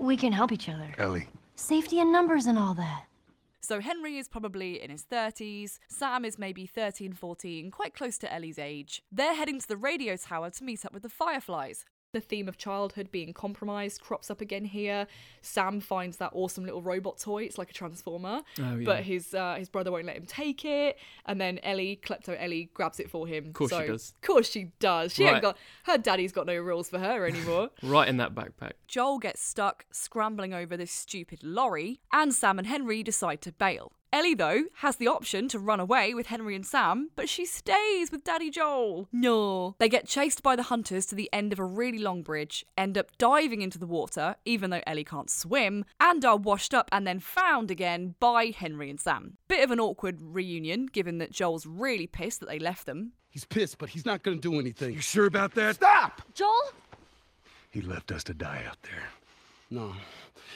We 0.00 0.16
can 0.16 0.32
help 0.32 0.50
each 0.50 0.68
other. 0.68 0.92
Ellie. 0.98 1.28
Safety 1.58 2.00
in 2.00 2.12
numbers 2.12 2.44
and 2.44 2.58
all 2.58 2.74
that. 2.74 3.04
So 3.60 3.80
Henry 3.80 4.18
is 4.18 4.28
probably 4.28 4.82
in 4.82 4.90
his 4.90 5.04
30s, 5.10 5.78
Sam 5.88 6.26
is 6.26 6.38
maybe 6.38 6.66
13, 6.66 7.14
14, 7.14 7.70
quite 7.70 7.94
close 7.94 8.18
to 8.18 8.32
Ellie's 8.32 8.58
age. 8.58 9.02
They're 9.10 9.34
heading 9.34 9.58
to 9.60 9.66
the 9.66 9.78
radio 9.78 10.16
tower 10.16 10.50
to 10.50 10.64
meet 10.64 10.84
up 10.84 10.92
with 10.92 11.02
the 11.02 11.08
Fireflies. 11.08 11.86
The 12.12 12.20
theme 12.20 12.48
of 12.48 12.56
childhood 12.56 13.10
being 13.10 13.32
compromised 13.34 14.00
crops 14.00 14.30
up 14.30 14.40
again 14.40 14.64
here. 14.64 15.06
Sam 15.42 15.80
finds 15.80 16.16
that 16.18 16.30
awesome 16.32 16.64
little 16.64 16.80
robot 16.80 17.18
toy. 17.18 17.42
It's 17.42 17.58
like 17.58 17.68
a 17.70 17.74
transformer, 17.74 18.40
Oh, 18.58 18.76
yeah. 18.76 18.84
but 18.84 19.02
his 19.02 19.34
uh, 19.34 19.56
his 19.58 19.68
brother 19.68 19.90
won't 19.92 20.06
let 20.06 20.16
him 20.16 20.24
take 20.24 20.64
it. 20.64 20.96
And 21.26 21.40
then 21.40 21.58
Ellie, 21.62 22.00
klepto 22.02 22.34
Ellie, 22.38 22.70
grabs 22.72 23.00
it 23.00 23.10
for 23.10 23.26
him. 23.26 23.48
Of 23.48 23.52
course 23.54 23.70
she 23.72 23.86
does. 23.86 24.14
Of 24.14 24.26
course 24.26 24.48
she 24.50 24.70
does. 24.78 25.12
She 25.14 25.24
Right. 25.24 25.34
ain't 25.34 25.42
got 25.42 25.58
her 25.84 25.98
daddy's 25.98 26.32
got 26.32 26.46
no 26.46 26.56
rules 26.56 26.88
for 26.88 26.98
her 27.00 27.26
anymore. 27.26 27.70
Right 27.82 28.08
in 28.08 28.16
that 28.18 28.34
backpack. 28.34 28.72
Joel 28.88 29.18
gets 29.18 29.42
stuck 29.42 29.84
scrambling 29.90 30.54
over 30.54 30.76
this 30.76 30.92
stupid 30.92 31.40
lorry, 31.42 32.00
and 32.12 32.32
Sam 32.32 32.58
and 32.58 32.66
Henry 32.68 33.02
decide 33.02 33.42
to 33.42 33.52
bail. 33.52 33.92
Ellie, 34.16 34.32
though, 34.32 34.64
has 34.76 34.96
the 34.96 35.08
option 35.08 35.46
to 35.48 35.58
run 35.58 35.78
away 35.78 36.14
with 36.14 36.28
Henry 36.28 36.56
and 36.56 36.64
Sam, 36.64 37.10
but 37.16 37.28
she 37.28 37.44
stays 37.44 38.10
with 38.10 38.24
Daddy 38.24 38.48
Joel. 38.48 39.10
No. 39.12 39.76
They 39.78 39.90
get 39.90 40.08
chased 40.08 40.42
by 40.42 40.56
the 40.56 40.62
hunters 40.62 41.04
to 41.06 41.14
the 41.14 41.28
end 41.34 41.52
of 41.52 41.58
a 41.58 41.66
really 41.66 41.98
long 41.98 42.22
bridge, 42.22 42.64
end 42.78 42.96
up 42.96 43.14
diving 43.18 43.60
into 43.60 43.78
the 43.78 43.86
water, 43.86 44.36
even 44.46 44.70
though 44.70 44.80
Ellie 44.86 45.04
can't 45.04 45.28
swim, 45.28 45.84
and 46.00 46.24
are 46.24 46.38
washed 46.38 46.72
up 46.72 46.88
and 46.92 47.06
then 47.06 47.20
found 47.20 47.70
again 47.70 48.14
by 48.18 48.46
Henry 48.46 48.88
and 48.88 48.98
Sam. 48.98 49.36
Bit 49.48 49.62
of 49.62 49.70
an 49.70 49.80
awkward 49.80 50.22
reunion, 50.22 50.86
given 50.86 51.18
that 51.18 51.30
Joel's 51.30 51.66
really 51.66 52.06
pissed 52.06 52.40
that 52.40 52.48
they 52.48 52.58
left 52.58 52.86
them. 52.86 53.12
He's 53.28 53.44
pissed, 53.44 53.76
but 53.76 53.90
he's 53.90 54.06
not 54.06 54.22
gonna 54.22 54.38
do 54.38 54.58
anything. 54.58 54.94
You 54.94 55.02
sure 55.02 55.26
about 55.26 55.54
that? 55.56 55.74
Stop! 55.74 56.22
Joel? 56.32 56.72
He 57.70 57.82
left 57.82 58.10
us 58.10 58.24
to 58.24 58.32
die 58.32 58.64
out 58.66 58.78
there. 58.80 59.10
No, 59.68 59.92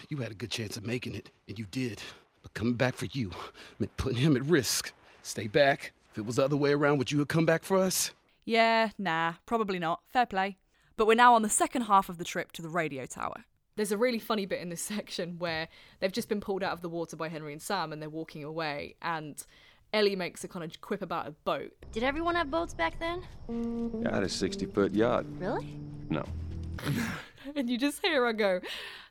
you 0.08 0.16
had 0.16 0.30
a 0.30 0.34
good 0.34 0.50
chance 0.50 0.78
of 0.78 0.86
making 0.86 1.14
it, 1.14 1.30
and 1.46 1.58
you 1.58 1.66
did. 1.66 2.00
But 2.42 2.54
coming 2.54 2.74
back 2.74 2.94
for 2.96 3.06
you 3.06 3.30
meant 3.78 3.96
putting 3.96 4.18
him 4.18 4.36
at 4.36 4.44
risk. 4.44 4.92
Stay 5.22 5.46
back. 5.46 5.92
If 6.12 6.18
it 6.18 6.26
was 6.26 6.36
the 6.36 6.44
other 6.44 6.56
way 6.56 6.72
around, 6.72 6.98
would 6.98 7.12
you 7.12 7.18
have 7.20 7.28
come 7.28 7.46
back 7.46 7.62
for 7.62 7.78
us? 7.78 8.12
Yeah, 8.44 8.90
nah, 8.98 9.34
probably 9.46 9.78
not. 9.78 10.00
Fair 10.08 10.26
play. 10.26 10.58
But 10.96 11.06
we're 11.06 11.14
now 11.14 11.34
on 11.34 11.42
the 11.42 11.48
second 11.48 11.82
half 11.82 12.08
of 12.08 12.18
the 12.18 12.24
trip 12.24 12.52
to 12.52 12.62
the 12.62 12.68
radio 12.68 13.06
tower. 13.06 13.44
There's 13.76 13.92
a 13.92 13.96
really 13.96 14.18
funny 14.18 14.44
bit 14.44 14.60
in 14.60 14.68
this 14.68 14.82
section 14.96 15.38
where 15.38 15.68
they've 16.00 16.12
just 16.12 16.28
been 16.28 16.40
pulled 16.40 16.62
out 16.62 16.72
of 16.72 16.80
the 16.80 16.88
water 16.88 17.16
by 17.16 17.28
Henry 17.28 17.52
and 17.52 17.62
Sam 17.62 17.92
and 17.92 18.02
they're 18.02 18.10
walking 18.10 18.44
away 18.44 18.96
and 19.00 19.42
Ellie 19.92 20.16
makes 20.16 20.44
a 20.44 20.48
kind 20.48 20.64
of 20.64 20.80
quip 20.80 21.02
about 21.02 21.26
a 21.26 21.30
boat. 21.30 21.72
Did 21.92 22.02
everyone 22.02 22.34
have 22.34 22.50
boats 22.50 22.74
back 22.74 22.98
then? 22.98 23.22
Yeah, 24.02 24.10
I 24.10 24.14
had 24.16 24.22
a 24.24 24.28
60 24.28 24.66
foot 24.66 24.94
yacht. 24.94 25.24
Really? 25.38 25.78
No. 26.08 26.24
and 27.56 27.68
you 27.68 27.78
just 27.78 28.04
hear 28.04 28.24
her 28.24 28.32
go, 28.32 28.60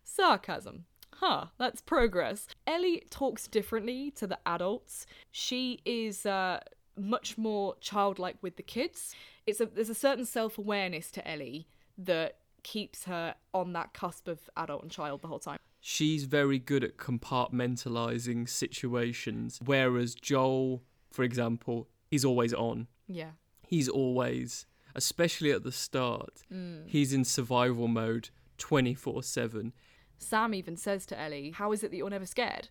sarcasm. 0.04 0.86
Huh, 1.20 1.46
that's 1.58 1.82
progress. 1.82 2.48
Ellie 2.66 3.04
talks 3.10 3.48
differently 3.48 4.12
to 4.12 4.26
the 4.26 4.40
adults. 4.46 5.06
She 5.32 5.80
is 5.86 6.26
uh, 6.26 6.62
much 6.98 7.38
more 7.38 7.76
childlike 7.82 8.38
with 8.42 8.56
the 8.56 8.64
kids. 8.64 9.14
It's 9.46 9.60
a, 9.60 9.66
there's 9.66 9.90
a 9.90 9.96
certain 9.96 10.26
self 10.26 10.58
awareness 10.58 11.12
to 11.12 11.28
Ellie 11.28 11.68
that 11.98 12.38
keeps 12.64 13.04
her 13.06 13.36
on 13.54 13.74
that 13.74 13.94
cusp 13.94 14.28
of 14.30 14.50
adult 14.56 14.84
and 14.84 14.92
child 14.92 15.22
the 15.22 15.28
whole 15.28 15.40
time. 15.40 15.60
She's 15.82 16.24
very 16.26 16.60
good 16.60 16.84
at 16.84 16.98
compartmentalizing 16.98 18.48
situations, 18.50 19.60
whereas 19.64 20.16
Joel, 20.16 20.84
for 21.12 21.24
example, 21.24 21.88
is 22.12 22.24
always 22.26 22.54
on. 22.54 22.88
Yeah. 23.08 23.32
He's 23.66 23.88
always, 23.90 24.66
especially 24.96 25.52
at 25.52 25.64
the 25.64 25.72
start, 25.72 26.44
Mm. 26.52 26.88
he's 26.88 27.14
in 27.14 27.24
survival 27.26 27.88
mode 27.88 28.30
24 28.58 29.24
7. 29.24 29.74
Sam 30.20 30.54
even 30.54 30.78
says 30.78 31.06
to 31.08 31.20
Ellie, 31.20 31.52
How 31.52 31.72
is 31.72 31.84
it 31.84 31.92
that 31.92 31.98
you're 31.98 32.10
never 32.10 32.26
scared? 32.26 32.70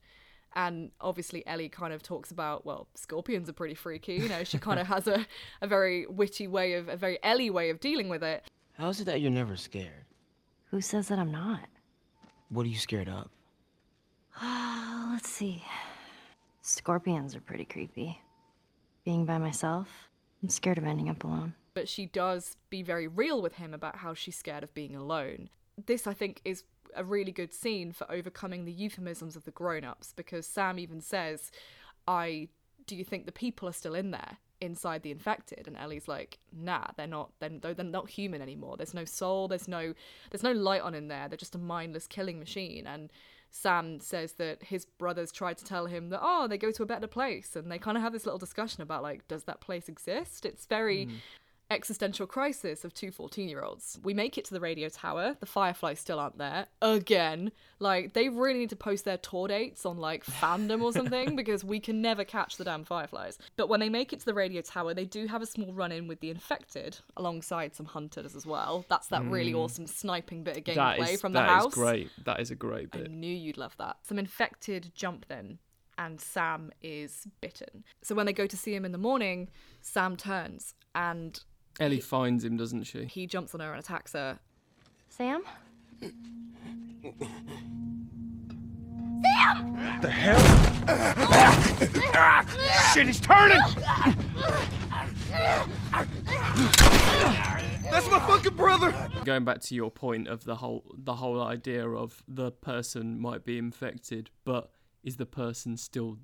And 0.55 0.91
obviously, 1.01 1.47
Ellie 1.47 1.69
kind 1.69 1.93
of 1.93 2.03
talks 2.03 2.31
about, 2.31 2.65
well, 2.65 2.89
scorpions 2.95 3.49
are 3.49 3.53
pretty 3.53 3.75
freaky. 3.75 4.15
You 4.15 4.29
know, 4.29 4.45
she 4.45 4.59
kind 4.61 4.81
of 4.81 4.87
has 4.87 5.07
a, 5.07 5.27
a 5.61 5.67
very 5.67 6.07
witty 6.07 6.47
way 6.47 6.75
of, 6.75 6.89
a 6.89 6.97
very 6.97 7.19
Ellie 7.23 7.51
way 7.51 7.71
of 7.71 7.81
dealing 7.81 8.09
with 8.09 8.23
it. 8.23 8.45
How 8.79 8.89
is 8.89 9.01
it 9.01 9.05
that 9.05 9.21
you're 9.21 9.31
never 9.31 9.57
scared? 9.57 10.05
Who 10.71 10.81
says 10.81 11.09
that 11.09 11.19
I'm 11.19 11.33
not? 11.33 11.61
What 12.49 12.65
are 12.65 12.69
you 12.69 12.77
scared 12.77 13.09
of? 13.09 13.29
Let's 15.13 15.29
see. 15.29 15.65
Scorpions 16.63 17.35
are 17.35 17.41
pretty 17.41 17.65
creepy. 17.65 18.21
Being 19.05 19.25
by 19.25 19.39
myself, 19.39 19.89
I'm 20.43 20.49
scared 20.49 20.79
of 20.79 20.85
ending 20.85 21.09
up 21.09 21.25
alone. 21.25 21.55
But 21.75 21.89
she 21.89 22.07
does 22.07 22.57
be 22.71 22.83
very 22.83 23.09
real 23.09 23.41
with 23.41 23.55
him 23.55 23.75
about 23.75 23.97
how 23.97 24.15
she's 24.15 24.37
scared 24.37 24.63
of 24.63 24.75
being 24.75 24.95
alone. 24.95 25.49
This, 25.87 26.07
I 26.07 26.15
think, 26.15 26.41
is 26.45 26.65
a 26.95 27.05
really 27.05 27.33
good 27.33 27.53
scene 27.53 27.93
for 27.93 28.11
overcoming 28.11 28.65
the 28.65 28.73
euphemisms 28.73 29.37
of 29.37 29.45
the 29.45 29.51
grown 29.51 29.85
ups 29.85 30.13
because 30.17 30.47
Sam 30.47 30.79
even 30.79 31.01
says, 31.01 31.51
I 32.07 32.49
do 32.87 32.97
you 32.97 33.05
think 33.05 33.27
the 33.27 33.33
people 33.33 33.69
are 33.69 33.73
still 33.73 33.95
in 33.95 34.11
there 34.11 34.39
inside 34.61 35.03
the 35.03 35.11
infected? 35.11 35.67
And 35.67 35.77
Ellie's 35.77 36.09
like 36.09 36.39
nah 36.53 36.87
they're 36.97 37.07
not 37.07 37.31
they're, 37.39 37.51
they're 37.75 37.85
not 37.85 38.11
human 38.11 38.43
anymore. 38.43 38.77
There's 38.77 38.95
no 38.95 39.05
soul 39.05 39.49
there's 39.49 39.69
no 39.69 39.95
there's 40.31 40.43
no 40.43 40.53
light 40.53 40.83
on 40.83 40.95
in 40.95 41.09
there. 41.09 41.29
They're 41.29 41.37
just 41.37 41.55
a 41.55 41.59
mindless 41.59 42.07
killing 42.07 42.39
machine. 42.39 42.87
And 42.87 43.11
Sam 43.51 43.99
says 44.01 44.35
that 44.35 44.63
his 44.65 44.85
brothers 44.85 45.33
tried 45.33 45.59
to 45.59 45.65
tell 45.65 45.87
him 45.87 46.11
that 46.11 46.21
oh 46.23 46.49
they 46.49 46.59
go 46.59 46.71
to 46.71 46.83
a 46.83 46.87
better 46.87 47.07
place. 47.07 47.55
And 47.55 47.71
they 47.71 47.79
kind 47.79 47.97
of 47.97 48.03
have 48.03 48.13
this 48.13 48.27
little 48.27 48.39
discussion 48.39 48.83
about 48.83 49.03
like 49.03 49.29
does 49.29 49.45
that 49.45 49.61
place 49.61 49.89
exist? 49.89 50.47
It's 50.47 50.67
very 50.67 51.05
hmm. 51.05 51.15
Existential 51.71 52.27
crisis 52.27 52.85
of 52.85 52.95
two 52.95 53.11
14 53.11 53.49
year 53.49 53.63
olds. 53.63 53.99
We 54.03 54.15
make 54.15 54.39
it 54.39 54.45
to 54.47 54.55
the 54.55 54.61
radio 54.61 54.89
tower. 54.89 55.37
The 55.39 55.47
Fireflies 55.47 55.99
still 56.01 56.19
aren't 56.19 56.39
there. 56.39 56.67
Again. 56.81 57.53
Like, 57.79 58.15
they 58.15 58.29
really 58.29 58.59
need 58.59 58.71
to 58.71 58.77
post 58.77 59.05
their 59.05 59.19
tour 59.19 59.49
dates 59.49 59.85
on, 59.87 59.99
like, 59.99 60.25
fandom 60.25 60.83
or 60.83 60.93
something 60.93 61.37
because 61.43 61.63
we 61.65 61.79
can 61.79 62.01
never 62.03 62.25
catch 62.25 62.57
the 62.57 62.65
damn 62.65 62.85
Fireflies. 62.85 63.39
But 63.57 63.69
when 63.69 63.81
they 63.81 63.89
make 63.89 64.13
it 64.13 64.21
to 64.21 64.25
the 64.25 64.35
radio 64.35 64.63
tower, 64.63 64.95
they 64.95 65.05
do 65.05 65.27
have 65.27 65.43
a 65.43 65.47
small 65.47 65.73
run 65.73 65.93
in 65.93 66.09
with 66.09 66.21
the 66.21 66.31
infected 66.31 66.99
alongside 67.17 67.75
some 67.75 67.87
hunters 67.87 68.35
as 68.35 68.47
well. 68.47 68.85
That's 68.89 69.09
that 69.09 69.23
really 69.25 69.53
Mm. 69.53 69.59
awesome 69.59 69.87
sniping 69.87 70.43
bit 70.45 70.57
of 70.57 70.65
gameplay 70.65 71.15
is, 71.15 71.21
from 71.21 71.33
the 71.33 71.41
that 71.41 71.59
is 71.59 71.65
house. 71.65 71.75
great. 71.75 72.11
That 72.25 72.41
is 72.41 72.51
a 72.51 72.55
great 72.57 72.91
bit. 72.91 73.07
I 73.11 73.13
knew 73.13 73.33
you'd 73.35 73.59
love 73.59 73.77
that. 73.79 73.97
Some 74.03 74.19
infected 74.19 74.91
jump 74.95 75.27
then, 75.29 75.59
and 75.99 76.21
Sam 76.21 76.73
is 76.83 77.27
bitten. 77.41 77.85
So 78.03 78.15
when 78.15 78.27
they 78.27 78.33
go 78.33 78.47
to 78.47 78.57
see 78.57 78.75
him 78.75 78.85
in 78.85 78.93
the 78.93 78.99
morning, 78.99 79.51
Sam 79.81 80.17
turns 80.17 80.75
and 80.95 81.41
Ellie 81.81 82.01
finds 82.01 82.45
him, 82.45 82.57
doesn't 82.57 82.85
she? 82.85 83.05
he 83.05 83.27
jumps 83.27 83.55
on 83.55 83.61
her 83.61 83.71
and 83.73 83.81
attacks 83.81 84.13
her. 84.13 84.39
Sam? 85.09 85.43
Sam! 86.01 86.13
What 89.75 90.03
the 90.03 90.11
hell? 90.11 90.39
Shit, 92.93 93.07
he's 93.07 93.21
turning! 93.21 93.61
That's 97.91 98.11
my 98.11 98.19
fucking 98.21 98.55
brother! 98.55 98.95
Going 99.25 99.45
back 99.45 99.61
to 99.63 99.75
your 99.75 99.91
point 99.91 100.29
of 100.29 100.45
the 100.45 100.57
whole 100.57 100.85
the 100.97 101.15
whole 101.15 101.43
idea 101.43 101.89
of 101.89 102.23
the 102.29 102.51
person 102.51 103.19
might 103.21 103.45
be 103.45 103.57
infected, 103.59 104.31
but 104.45 104.71
is 105.03 105.17
the 105.17 105.27
person 105.27 105.77
still 105.77 106.19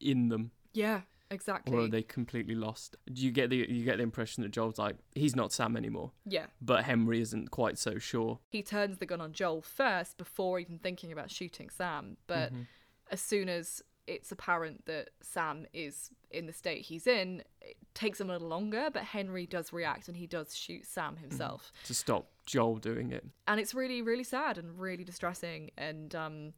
in 0.00 0.28
them? 0.28 0.50
Yeah, 0.72 1.02
exactly. 1.34 1.76
Or 1.76 1.80
are 1.82 1.88
they 1.88 2.02
completely 2.02 2.54
lost? 2.54 2.96
Do 3.12 3.22
you 3.22 3.30
get 3.30 3.50
the 3.50 3.56
you 3.68 3.84
get 3.84 3.98
the 3.98 4.02
impression 4.02 4.42
that 4.42 4.50
Joel's 4.52 4.78
like 4.78 4.96
he's 5.14 5.36
not 5.36 5.52
Sam 5.52 5.76
anymore? 5.76 6.12
Yeah. 6.24 6.46
But 6.62 6.84
Henry 6.84 7.20
isn't 7.20 7.50
quite 7.50 7.76
so 7.76 7.98
sure. 7.98 8.38
He 8.48 8.62
turns 8.62 8.98
the 8.98 9.06
gun 9.06 9.20
on 9.20 9.32
Joel 9.32 9.60
first 9.60 10.16
before 10.16 10.58
even 10.60 10.78
thinking 10.78 11.12
about 11.12 11.30
shooting 11.30 11.68
Sam. 11.68 12.16
But 12.26 12.52
Mhm. 12.54 12.66
as 13.10 13.20
soon 13.20 13.48
as 13.50 13.82
it's 14.06 14.30
apparent 14.30 14.84
that 14.86 15.10
Sam 15.22 15.66
is 15.72 16.10
in 16.30 16.46
the 16.46 16.52
state 16.52 16.82
he's 16.82 17.06
in, 17.06 17.42
it 17.62 17.76
takes 17.94 18.20
him 18.20 18.28
a 18.28 18.34
little 18.34 18.48
longer, 18.48 18.90
but 18.92 19.02
Henry 19.02 19.46
does 19.46 19.72
react 19.72 20.08
and 20.08 20.16
he 20.16 20.26
does 20.26 20.54
shoot 20.54 20.84
Sam 20.84 21.16
himself. 21.16 21.72
To 21.84 21.94
stop 21.94 22.30
Joel 22.44 22.76
doing 22.76 23.12
it. 23.12 23.24
and 23.48 23.58
it's 23.58 23.72
really 23.74 24.02
really 24.02 24.24
sad 24.24 24.58
and 24.58 24.78
really 24.78 25.04
distressing 25.04 25.70
and 25.78 26.14
um 26.14 26.52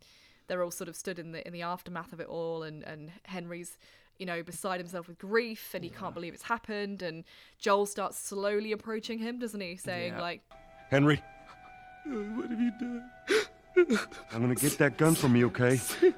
they're 0.49 0.63
all 0.63 0.71
sort 0.71 0.89
of 0.89 0.97
stood 0.97 1.19
in 1.19 1.33
the 1.33 1.47
in 1.47 1.53
the 1.53 1.63
aftermath 1.63 2.13
of 2.13 2.21
it 2.21 2.27
all 2.29 2.63
and 2.63 2.83
and 2.85 3.11
henry's 3.25 3.79
you 4.19 4.27
know 4.27 4.43
beside 4.43 4.79
himself 4.81 5.09
with 5.09 5.19
grief 5.19 5.73
and 5.75 5.85
he 5.85 5.91
can't 5.91 6.15
believe 6.15 6.33
it's 6.35 6.43
happened 6.45 7.03
and 7.03 7.25
joel 7.59 7.85
starts 7.87 8.19
slowly 8.19 8.73
approaching 8.73 9.19
him 9.19 9.39
doesn't 9.39 9.61
he 9.61 9.77
saying 9.77 10.13
Yeah. 10.15 10.21
like 10.21 10.43
Henry? 10.91 11.23
What 12.07 12.49
have 12.51 12.61
you 12.61 12.73
done? 12.79 13.11
I'm 14.33 14.41
gonna 14.41 14.55
get 14.55 14.79
that 14.79 14.97
gun 14.97 15.15
from 15.17 15.35
you, 15.37 15.47
okay? 15.49 15.81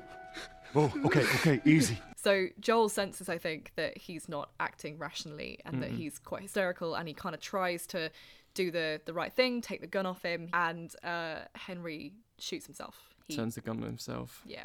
Oh, 0.74 0.92
okay, 1.06 1.22
okay, 1.36 1.60
easy. 1.64 1.98
So 2.14 2.48
Joel 2.60 2.90
senses, 2.90 3.30
I 3.30 3.38
think, 3.38 3.72
that 3.76 3.96
he's 3.96 4.28
not 4.28 4.50
acting 4.60 4.98
rationally 4.98 5.58
and 5.64 5.82
that 5.82 5.90
Mm-mm. 5.90 5.96
he's 5.96 6.18
quite 6.18 6.42
hysterical, 6.42 6.94
and 6.94 7.08
he 7.08 7.14
kind 7.14 7.34
of 7.34 7.40
tries 7.40 7.86
to 7.88 8.10
do 8.52 8.70
the 8.70 9.00
the 9.06 9.14
right 9.14 9.32
thing, 9.32 9.62
take 9.62 9.80
the 9.80 9.86
gun 9.86 10.04
off 10.04 10.20
him, 10.22 10.50
and 10.52 10.94
uh, 11.02 11.36
Henry 11.54 12.12
shoots 12.38 12.66
himself. 12.66 13.14
He, 13.28 13.36
Turns 13.36 13.54
the 13.54 13.60
gun 13.60 13.76
on 13.78 13.82
himself. 13.84 14.42
Yeah, 14.46 14.64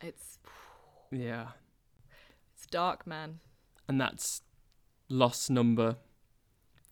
it's 0.00 0.38
Yeah. 1.10 1.48
it's 2.54 2.66
dark, 2.66 3.06
man. 3.06 3.40
And 3.88 4.00
that's 4.00 4.42
loss 5.08 5.50
number 5.50 5.96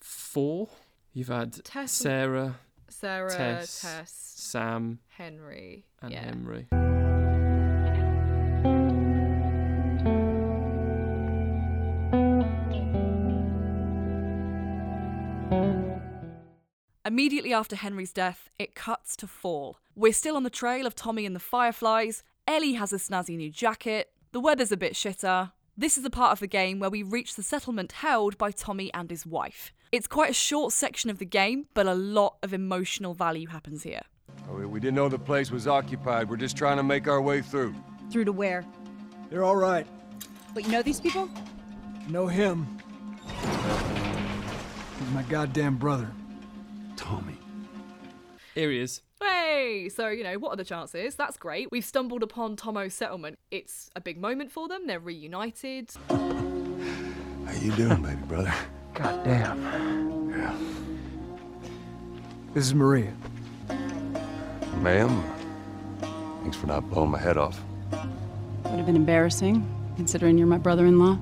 four. 0.01 0.69
You've 1.13 1.29
had 1.29 1.65
Tess- 1.65 1.93
Sarah, 1.93 2.57
Sarah, 2.89 3.31
Tess, 3.31 3.81
Tess, 3.81 4.13
Sam, 4.13 4.99
Henry, 5.09 5.87
and 6.03 6.13
yeah. 6.13 6.25
Henry. 6.25 6.67
Immediately 17.15 17.55
after 17.55 17.77
Henry's 17.77 18.13
death, 18.13 18.51
it 18.59 18.75
cuts 18.75 19.15
to 19.19 19.29
fall. 19.29 19.79
We're 19.95 20.13
still 20.13 20.35
on 20.35 20.43
the 20.43 20.51
trail 20.51 20.85
of 20.85 20.97
Tommy 20.97 21.25
and 21.25 21.37
the 21.37 21.39
Fireflies. 21.39 22.25
Ellie 22.49 22.73
has 22.73 22.93
a 22.93 22.97
snazzy 22.97 23.37
new 23.37 23.53
jacket. 23.53 24.11
The 24.33 24.41
weather's 24.41 24.73
a 24.73 24.77
bit 24.77 24.95
shitter. 24.95 25.53
This 25.77 25.97
is 25.97 26.03
the 26.03 26.11
part 26.11 26.33
of 26.33 26.41
the 26.41 26.49
game 26.49 26.81
where 26.81 26.91
we 26.91 27.05
reach 27.05 27.37
the 27.37 27.45
settlement 27.45 27.93
held 27.93 28.37
by 28.37 28.51
Tommy 28.51 28.93
and 28.93 29.09
his 29.09 29.25
wife. 29.25 29.73
It's 29.93 30.09
quite 30.09 30.31
a 30.31 30.35
short 30.35 30.73
section 30.73 31.09
of 31.09 31.21
the 31.21 31.25
game, 31.25 31.67
but 31.73 31.87
a 31.87 31.95
lot 31.95 32.39
of 32.43 32.53
emotional 32.53 33.15
value 33.15 33.47
happens 33.47 33.85
here. 33.85 34.03
Oh, 34.51 34.67
we 34.67 34.81
didn't 34.81 34.97
know 34.97 35.09
the 35.09 35.17
place 35.17 35.53
was 35.53 35.69
occupied. 35.69 36.29
We're 36.29 36.37
just 36.37 36.57
trying 36.57 36.79
to 36.79 36.83
make 36.83 37.07
our 37.07 37.23
way 37.23 37.43
through. 37.43 37.77
Through 38.11 38.25
to 38.25 38.33
where? 38.33 38.65
They're 39.31 39.45
all 39.45 39.55
right. 39.55 39.87
But 40.53 40.65
you 40.65 40.73
know 40.73 40.83
these 40.83 41.01
people? 41.01 41.31
Know 42.09 42.27
him. 42.27 42.67
He's 44.99 45.11
my 45.13 45.23
goddamn 45.29 45.77
brother. 45.77 46.11
Tommy. 46.97 47.39
Here 48.55 48.71
he 48.71 48.81
is. 48.81 49.03
Hey! 49.21 49.89
So, 49.89 50.09
you 50.09 50.23
know, 50.23 50.39
what 50.39 50.51
are 50.51 50.57
the 50.57 50.65
chances? 50.65 51.15
That's 51.17 51.37
great. 51.37 51.71
We've 51.71 51.85
stumbled 51.85 52.23
upon 52.23 52.57
Tommy's 52.57 52.95
settlement. 52.95 53.39
It's 53.51 53.91
a 53.97 54.01
big 54.01 54.21
moment 54.21 54.53
for 54.53 54.69
them. 54.69 54.87
They're 54.87 55.01
reunited. 55.01 55.91
How 56.09 57.53
you 57.61 57.73
doing, 57.73 58.03
baby 58.03 58.23
brother? 58.27 58.55
Goddamn. 58.95 60.31
Yeah. 60.31 60.57
This 62.53 62.67
is 62.67 62.75
Maria. 62.75 63.13
Ma'am, 64.81 65.25
thanks 66.43 66.57
for 66.57 66.67
not 66.67 66.89
blowing 66.91 67.11
my 67.11 67.19
head 67.19 67.37
off. 67.37 67.61
Would 68.65 68.77
have 68.77 68.87
been 68.87 68.97
embarrassing, 68.97 69.67
considering 69.97 70.37
you're 70.37 70.47
my 70.47 70.59
brother-in-law. 70.59 71.19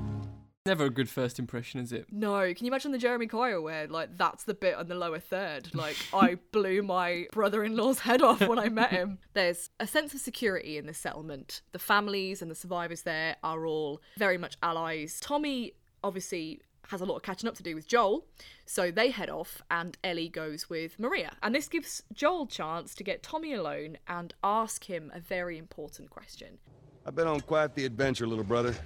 Never 0.65 0.85
a 0.85 0.91
good 0.91 1.09
first 1.09 1.41
impression, 1.41 1.81
is 1.81 1.93
it? 1.93 2.07
No, 2.13 2.55
can 2.55 2.65
you 2.65 2.71
imagine 2.71 2.93
the 2.93 2.99
Jeremy 2.99 3.27
Kyle 3.27 3.61
where, 3.61 3.89
like, 3.89 4.17
that's 4.17 4.45
the 4.45 4.55
bit 4.55 4.77
on 4.77 4.87
the 4.87 4.95
lower 4.95 5.19
third? 5.19 5.75
Like, 5.75 5.97
I 6.15 6.37
blew 6.53 6.83
my 6.83 7.27
brother 7.33 7.65
in 7.65 7.77
law's 7.77 7.99
head 7.99 8.23
off 8.23 8.41
when 8.41 8.61
I 8.61 8.69
met 8.69 8.91
him. 8.91 9.19
There's 9.35 9.71
a 9.81 9.89
sense 9.89 10.15
of 10.15 10.21
security 10.21 10.79
in 10.79 10.87
this 10.87 10.99
settlement. 10.99 11.63
The 11.73 11.81
families 11.81 12.43
and 12.43 12.49
the 12.51 12.55
survivors 12.55 13.03
there 13.03 13.35
are 13.43 13.67
all 13.67 14.01
very 14.17 14.39
much 14.39 14.57
allies. 14.63 15.19
Tommy, 15.21 15.73
obviously, 16.05 16.61
has 16.91 17.01
a 17.01 17.07
lot 17.07 17.17
of 17.17 17.23
catching 17.23 17.49
up 17.49 17.57
to 17.57 17.65
do 17.65 17.75
with 17.75 17.89
Joel, 17.89 18.25
so 18.65 18.93
they 18.93 19.11
head 19.11 19.31
off, 19.31 19.63
and 19.69 19.99
Ellie 20.05 20.29
goes 20.29 20.71
with 20.71 20.97
Maria. 20.97 21.33
And 21.43 21.53
this 21.53 21.67
gives 21.67 22.05
Joel 22.13 22.47
chance 22.47 22.95
to 22.95 23.03
get 23.03 23.25
Tommy 23.25 23.53
alone 23.53 23.99
and 24.07 24.33
ask 24.45 24.85
him 24.85 25.11
a 25.13 25.19
very 25.19 25.59
important 25.59 26.11
question. 26.11 26.59
I've 27.05 27.17
been 27.17 27.27
on 27.27 27.41
quite 27.41 27.75
the 27.75 27.85
adventure, 27.85 28.29
little 28.29 28.45
brother. 28.45 28.77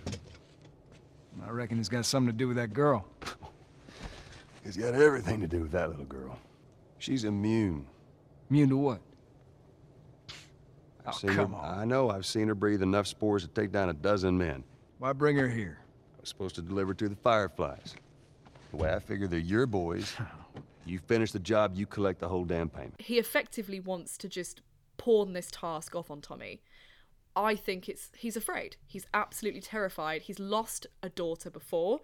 I 1.44 1.50
reckon 1.50 1.78
it's 1.78 1.88
got 1.88 2.04
something 2.06 2.32
to 2.32 2.36
do 2.36 2.48
with 2.48 2.56
that 2.56 2.72
girl. 2.72 3.06
It's 4.64 4.76
got 4.76 4.94
everything 4.94 5.40
to 5.42 5.46
do 5.46 5.60
with 5.60 5.70
that 5.70 5.90
little 5.90 6.04
girl. 6.06 6.36
She's 6.98 7.22
immune. 7.22 7.86
Immune 8.50 8.68
to 8.70 8.76
what? 8.76 9.00
I've 11.06 11.14
Oh, 11.14 11.18
seen 11.18 11.30
come 11.30 11.52
her, 11.52 11.58
on. 11.58 11.78
I 11.78 11.84
know. 11.84 12.10
I've 12.10 12.26
seen 12.26 12.48
her 12.48 12.54
breathe 12.56 12.82
enough 12.82 13.06
spores 13.06 13.42
to 13.42 13.48
take 13.48 13.70
down 13.70 13.90
a 13.90 13.92
dozen 13.92 14.36
men. 14.36 14.64
Why 14.98 15.12
bring 15.12 15.36
her 15.36 15.48
here? 15.48 15.78
I 16.18 16.20
was 16.20 16.28
supposed 16.30 16.56
to 16.56 16.62
deliver 16.62 16.94
to 16.94 17.08
the 17.08 17.14
Fireflies. 17.14 17.94
The 18.72 18.76
way 18.78 18.92
I 18.92 18.98
figure 18.98 19.28
they're 19.28 19.38
your 19.38 19.66
boys. 19.66 20.14
You 20.84 21.00
finish 21.00 21.32
the 21.32 21.40
job, 21.40 21.72
you 21.76 21.84
collect 21.84 22.20
the 22.20 22.28
whole 22.28 22.44
damn 22.44 22.68
payment. 22.68 22.94
he 23.00 23.18
effectively 23.18 23.80
wants 23.80 24.16
to 24.18 24.28
just 24.28 24.60
pawn 24.98 25.32
this 25.32 25.48
task 25.50 25.96
off 25.96 26.12
on 26.12 26.20
Tommy. 26.20 26.60
I 27.36 27.54
think 27.54 27.88
it's 27.88 28.08
he's 28.16 28.36
afraid. 28.36 28.76
He's 28.86 29.06
absolutely 29.14 29.60
terrified. 29.60 30.22
He's 30.22 30.38
lost 30.40 30.86
a 31.02 31.08
daughter 31.10 31.50
before, 31.50 32.00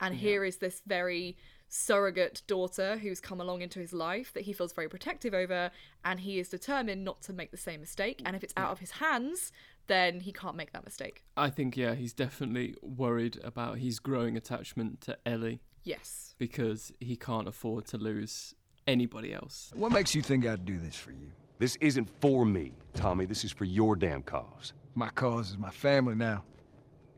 and 0.00 0.14
here 0.14 0.44
is 0.44 0.58
this 0.58 0.80
very 0.86 1.36
surrogate 1.68 2.42
daughter 2.46 2.96
who's 2.98 3.20
come 3.20 3.40
along 3.40 3.60
into 3.60 3.80
his 3.80 3.92
life 3.92 4.32
that 4.34 4.44
he 4.44 4.52
feels 4.52 4.72
very 4.72 4.88
protective 4.88 5.34
over, 5.34 5.70
and 6.04 6.20
he 6.20 6.38
is 6.38 6.48
determined 6.48 7.04
not 7.04 7.20
to 7.22 7.32
make 7.32 7.50
the 7.50 7.56
same 7.56 7.80
mistake. 7.80 8.22
And 8.24 8.36
if 8.36 8.44
it's 8.44 8.54
out 8.56 8.70
of 8.70 8.78
his 8.78 8.92
hands, 8.92 9.50
then 9.88 10.20
he 10.20 10.32
can't 10.32 10.54
make 10.56 10.72
that 10.72 10.84
mistake. 10.84 11.24
I 11.36 11.50
think, 11.50 11.76
yeah, 11.76 11.94
he's 11.94 12.12
definitely 12.12 12.76
worried 12.82 13.38
about 13.42 13.78
his 13.78 13.98
growing 13.98 14.36
attachment 14.36 15.00
to 15.02 15.18
Ellie 15.26 15.60
Yes. 15.82 16.34
because 16.38 16.92
he 17.00 17.16
can't 17.16 17.48
afford 17.48 17.86
to 17.86 17.98
lose 17.98 18.54
anybody 18.86 19.32
else. 19.32 19.72
What 19.74 19.90
makes 19.90 20.14
you 20.14 20.22
think 20.22 20.46
I'd 20.46 20.64
do 20.64 20.78
this 20.78 20.94
for 20.96 21.10
you? 21.10 21.32
This 21.58 21.76
isn't 21.80 22.08
for 22.20 22.44
me, 22.44 22.72
Tommy. 22.92 23.24
This 23.24 23.44
is 23.44 23.50
for 23.50 23.64
your 23.64 23.96
damn 23.96 24.22
cause. 24.22 24.74
My 24.94 25.08
cause 25.08 25.50
is 25.50 25.58
my 25.58 25.70
family 25.70 26.14
now. 26.14 26.44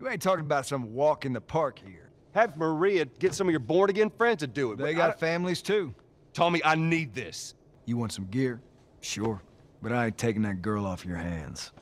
You 0.01 0.09
ain't 0.09 0.23
talking 0.23 0.45
about 0.45 0.65
some 0.65 0.95
walk 0.95 1.27
in 1.27 1.33
the 1.33 1.41
park 1.41 1.81
here. 1.85 2.11
Have 2.35 2.57
Maria 2.57 3.05
get 3.05 3.35
some 3.35 3.49
of 3.49 3.51
your 3.51 3.61
born 3.61 3.91
again 3.91 4.11
friends 4.11 4.41
to 4.41 4.47
do 4.47 4.71
it. 4.73 4.79
They 4.79 4.95
got 4.95 5.19
families 5.19 5.61
too. 5.61 5.93
Tommy, 6.33 6.63
I 6.65 6.77
need 6.77 7.15
this. 7.15 7.55
You 7.85 7.97
want 7.97 8.13
some 8.13 8.27
gear? 8.27 8.61
Sure. 9.01 9.43
But 9.83 9.93
I 9.93 10.07
ain't 10.07 10.19
taking 10.19 10.43
that 10.43 10.63
girl 10.63 10.87
off 10.87 11.05
your 11.05 11.17
hands. 11.17 11.73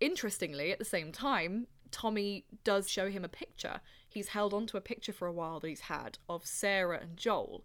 Interestingly, 0.00 0.70
at 0.70 0.78
the 0.78 0.84
same 0.84 1.10
time, 1.10 1.66
Tommy 1.90 2.44
does 2.62 2.88
show 2.88 3.10
him 3.10 3.24
a 3.24 3.28
picture. 3.28 3.80
He's 4.08 4.28
held 4.28 4.54
onto 4.54 4.76
a 4.76 4.80
picture 4.80 5.12
for 5.12 5.26
a 5.26 5.32
while 5.32 5.58
that 5.60 5.68
he's 5.68 5.80
had 5.80 6.18
of 6.28 6.46
Sarah 6.46 7.00
and 7.00 7.16
Joel. 7.16 7.64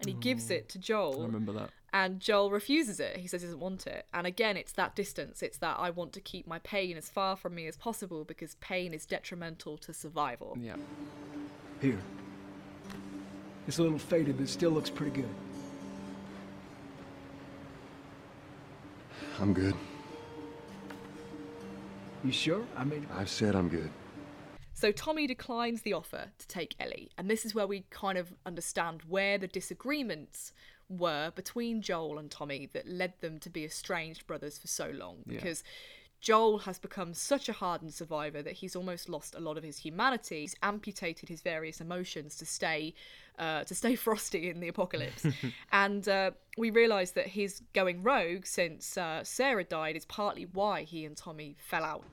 And 0.00 0.08
he 0.08 0.14
gives 0.14 0.48
mm. 0.48 0.52
it 0.52 0.68
to 0.70 0.78
Joel. 0.78 1.22
I 1.22 1.26
remember 1.26 1.52
that. 1.52 1.70
And 1.92 2.20
Joel 2.20 2.50
refuses 2.50 3.00
it. 3.00 3.16
He 3.16 3.26
says 3.26 3.40
he 3.40 3.46
doesn't 3.46 3.60
want 3.60 3.86
it. 3.86 4.06
And 4.12 4.26
again, 4.26 4.56
it's 4.56 4.72
that 4.72 4.94
distance. 4.94 5.42
It's 5.42 5.56
that 5.58 5.76
I 5.78 5.88
want 5.88 6.12
to 6.14 6.20
keep 6.20 6.46
my 6.46 6.58
pain 6.58 6.96
as 6.96 7.08
far 7.08 7.36
from 7.36 7.54
me 7.54 7.66
as 7.66 7.76
possible 7.76 8.24
because 8.24 8.56
pain 8.56 8.92
is 8.92 9.06
detrimental 9.06 9.78
to 9.78 9.94
survival. 9.94 10.58
Yeah. 10.60 10.76
Here. 11.80 11.98
It's 13.66 13.78
a 13.78 13.82
little 13.82 13.98
faded, 13.98 14.36
but 14.36 14.44
it 14.44 14.48
still 14.48 14.70
looks 14.70 14.90
pretty 14.90 15.22
good. 15.22 15.28
I'm 19.40 19.52
good. 19.52 19.74
You 22.24 22.32
sure? 22.32 22.64
I 22.76 22.84
mean, 22.84 23.06
I've 23.14 23.28
said 23.28 23.54
I'm 23.54 23.68
good. 23.68 23.90
So 24.76 24.92
Tommy 24.92 25.26
declines 25.26 25.80
the 25.80 25.94
offer 25.94 26.26
to 26.36 26.48
take 26.48 26.74
Ellie, 26.78 27.10
and 27.16 27.30
this 27.30 27.46
is 27.46 27.54
where 27.54 27.66
we 27.66 27.86
kind 27.88 28.18
of 28.18 28.34
understand 28.44 29.00
where 29.08 29.38
the 29.38 29.46
disagreements 29.46 30.52
were 30.90 31.32
between 31.34 31.80
Joel 31.80 32.18
and 32.18 32.30
Tommy 32.30 32.68
that 32.74 32.86
led 32.86 33.14
them 33.22 33.38
to 33.38 33.48
be 33.48 33.64
estranged 33.64 34.26
brothers 34.26 34.58
for 34.58 34.66
so 34.66 34.90
long. 34.90 35.22
Yeah. 35.24 35.36
Because 35.36 35.64
Joel 36.20 36.58
has 36.58 36.78
become 36.78 37.14
such 37.14 37.48
a 37.48 37.54
hardened 37.54 37.94
survivor 37.94 38.42
that 38.42 38.52
he's 38.52 38.76
almost 38.76 39.08
lost 39.08 39.34
a 39.34 39.40
lot 39.40 39.56
of 39.56 39.64
his 39.64 39.78
humanity. 39.78 40.42
He's 40.42 40.54
amputated 40.62 41.30
his 41.30 41.40
various 41.40 41.80
emotions 41.80 42.36
to 42.36 42.44
stay, 42.44 42.92
uh, 43.38 43.64
to 43.64 43.74
stay 43.74 43.94
frosty 44.06 44.50
in 44.50 44.60
the 44.60 44.68
apocalypse. 44.68 45.24
and 45.72 46.06
uh, 46.06 46.32
we 46.58 46.68
realise 46.68 47.12
that 47.12 47.28
his 47.28 47.62
going 47.72 48.02
rogue 48.02 48.44
since 48.44 48.98
uh, 48.98 49.24
Sarah 49.24 49.64
died 49.64 49.96
is 49.96 50.04
partly 50.04 50.44
why 50.52 50.82
he 50.82 51.06
and 51.06 51.16
Tommy 51.16 51.56
fell 51.58 51.82
out. 51.82 52.04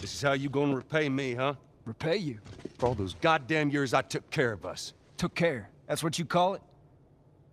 This 0.00 0.14
is 0.14 0.22
how 0.22 0.32
you 0.32 0.48
gonna 0.48 0.76
repay 0.76 1.10
me, 1.10 1.34
huh? 1.34 1.54
Repay 1.86 2.16
you. 2.16 2.38
For 2.78 2.86
all 2.86 2.94
those 2.94 3.14
goddamn 3.14 3.70
years 3.70 3.94
I 3.94 4.02
took 4.02 4.28
care 4.30 4.52
of 4.52 4.66
us. 4.66 4.92
Took 5.16 5.34
care. 5.34 5.70
That's 5.88 6.02
what 6.02 6.18
you 6.18 6.26
call 6.26 6.54
it? 6.54 6.62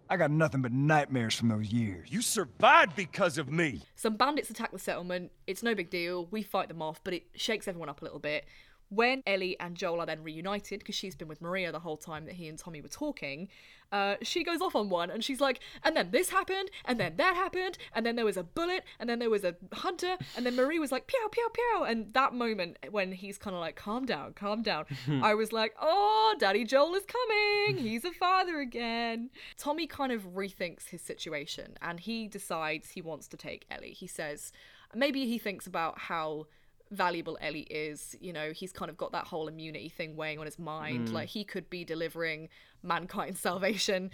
I 0.09 0.17
got 0.17 0.31
nothing 0.31 0.61
but 0.61 0.71
nightmares 0.73 1.33
from 1.33 1.47
those 1.47 1.71
years. 1.71 2.09
You 2.11 2.21
survived 2.21 2.95
because 2.95 3.37
of 3.37 3.49
me. 3.49 3.81
Some 3.95 4.15
bandits 4.17 4.49
attack 4.49 4.71
the 4.71 4.79
settlement. 4.79 5.31
It's 5.47 5.63
no 5.63 5.73
big 5.73 5.89
deal. 5.89 6.27
We 6.29 6.43
fight 6.43 6.67
them 6.67 6.81
off, 6.81 7.01
but 7.03 7.13
it 7.13 7.23
shakes 7.35 7.67
everyone 7.67 7.89
up 7.89 8.01
a 8.01 8.05
little 8.05 8.19
bit. 8.19 8.45
When 8.93 9.23
Ellie 9.25 9.59
and 9.59 9.75
Joel 9.75 10.01
are 10.01 10.05
then 10.05 10.23
reunited, 10.23 10.79
because 10.79 10.95
she's 10.95 11.15
been 11.15 11.27
with 11.27 11.41
Maria 11.41 11.71
the 11.71 11.79
whole 11.79 11.97
time 11.97 12.25
that 12.25 12.35
he 12.35 12.47
and 12.47 12.57
Tommy 12.57 12.81
were 12.81 12.87
talking, 12.87 13.47
uh, 13.91 14.15
she 14.23 14.43
goes 14.43 14.59
off 14.59 14.75
on 14.75 14.89
one 14.89 15.11
and 15.11 15.23
she's 15.23 15.39
like, 15.39 15.59
and 15.83 15.95
then 15.95 16.09
this 16.11 16.29
happened, 16.29 16.71
and 16.85 16.99
then 16.99 17.15
that 17.17 17.35
happened, 17.35 17.77
and 17.93 18.05
then 18.05 18.15
there 18.15 18.25
was 18.25 18.37
a 18.37 18.43
bullet, 18.43 18.83
and 18.99 19.07
then 19.07 19.19
there 19.19 19.29
was 19.29 19.43
a 19.43 19.55
hunter, 19.71 20.17
and 20.35 20.45
then 20.45 20.55
Marie 20.55 20.79
was 20.79 20.91
like, 20.91 21.05
pew, 21.05 21.27
pew, 21.31 21.47
pew. 21.53 21.83
And 21.83 22.11
that 22.13 22.33
moment 22.33 22.77
when 22.89 23.11
he's 23.11 23.37
kind 23.37 23.55
of 23.55 23.59
like, 23.59 23.75
calm 23.75 24.05
down, 24.05 24.33
calm 24.33 24.63
down, 24.63 24.85
I 25.21 25.35
was 25.35 25.53
like, 25.53 25.75
oh, 25.79 26.35
Daddy 26.39 26.65
Joel 26.65 26.95
is 26.95 27.03
coming. 27.05 27.77
He's 27.77 28.03
a 28.03 28.11
father 28.11 28.59
again. 28.59 29.29
Tommy 29.57 29.85
kind 29.85 30.11
of 30.11 30.33
rethinks 30.33 30.89
his 30.89 31.01
situation 31.01 31.77
and 31.81 31.99
he 31.99 32.27
decides 32.27 32.89
he 32.89 33.01
wants 33.01 33.27
to 33.27 33.37
take 33.37 33.65
Ellie. 33.69 33.91
He 33.91 34.07
says, 34.07 34.51
maybe 34.95 35.25
he 35.25 35.37
thinks 35.37 35.67
about 35.67 35.99
how 35.99 36.47
valuable 36.93 37.37
Ellie 37.41 37.67
is. 37.69 38.15
You 38.21 38.33
know, 38.33 38.51
he's 38.51 38.71
kind 38.71 38.89
of 38.89 38.97
got 38.97 39.11
that 39.11 39.25
whole 39.27 39.47
immunity 39.47 39.89
thing 39.89 40.15
weighing 40.15 40.39
on 40.39 40.45
his 40.45 40.59
mind. 40.59 41.09
Mm. 41.09 41.13
Like 41.13 41.29
he 41.29 41.43
could 41.43 41.69
be 41.69 41.83
delivering 41.83 42.49
mankind's 42.83 43.39
salvation. 43.49 44.11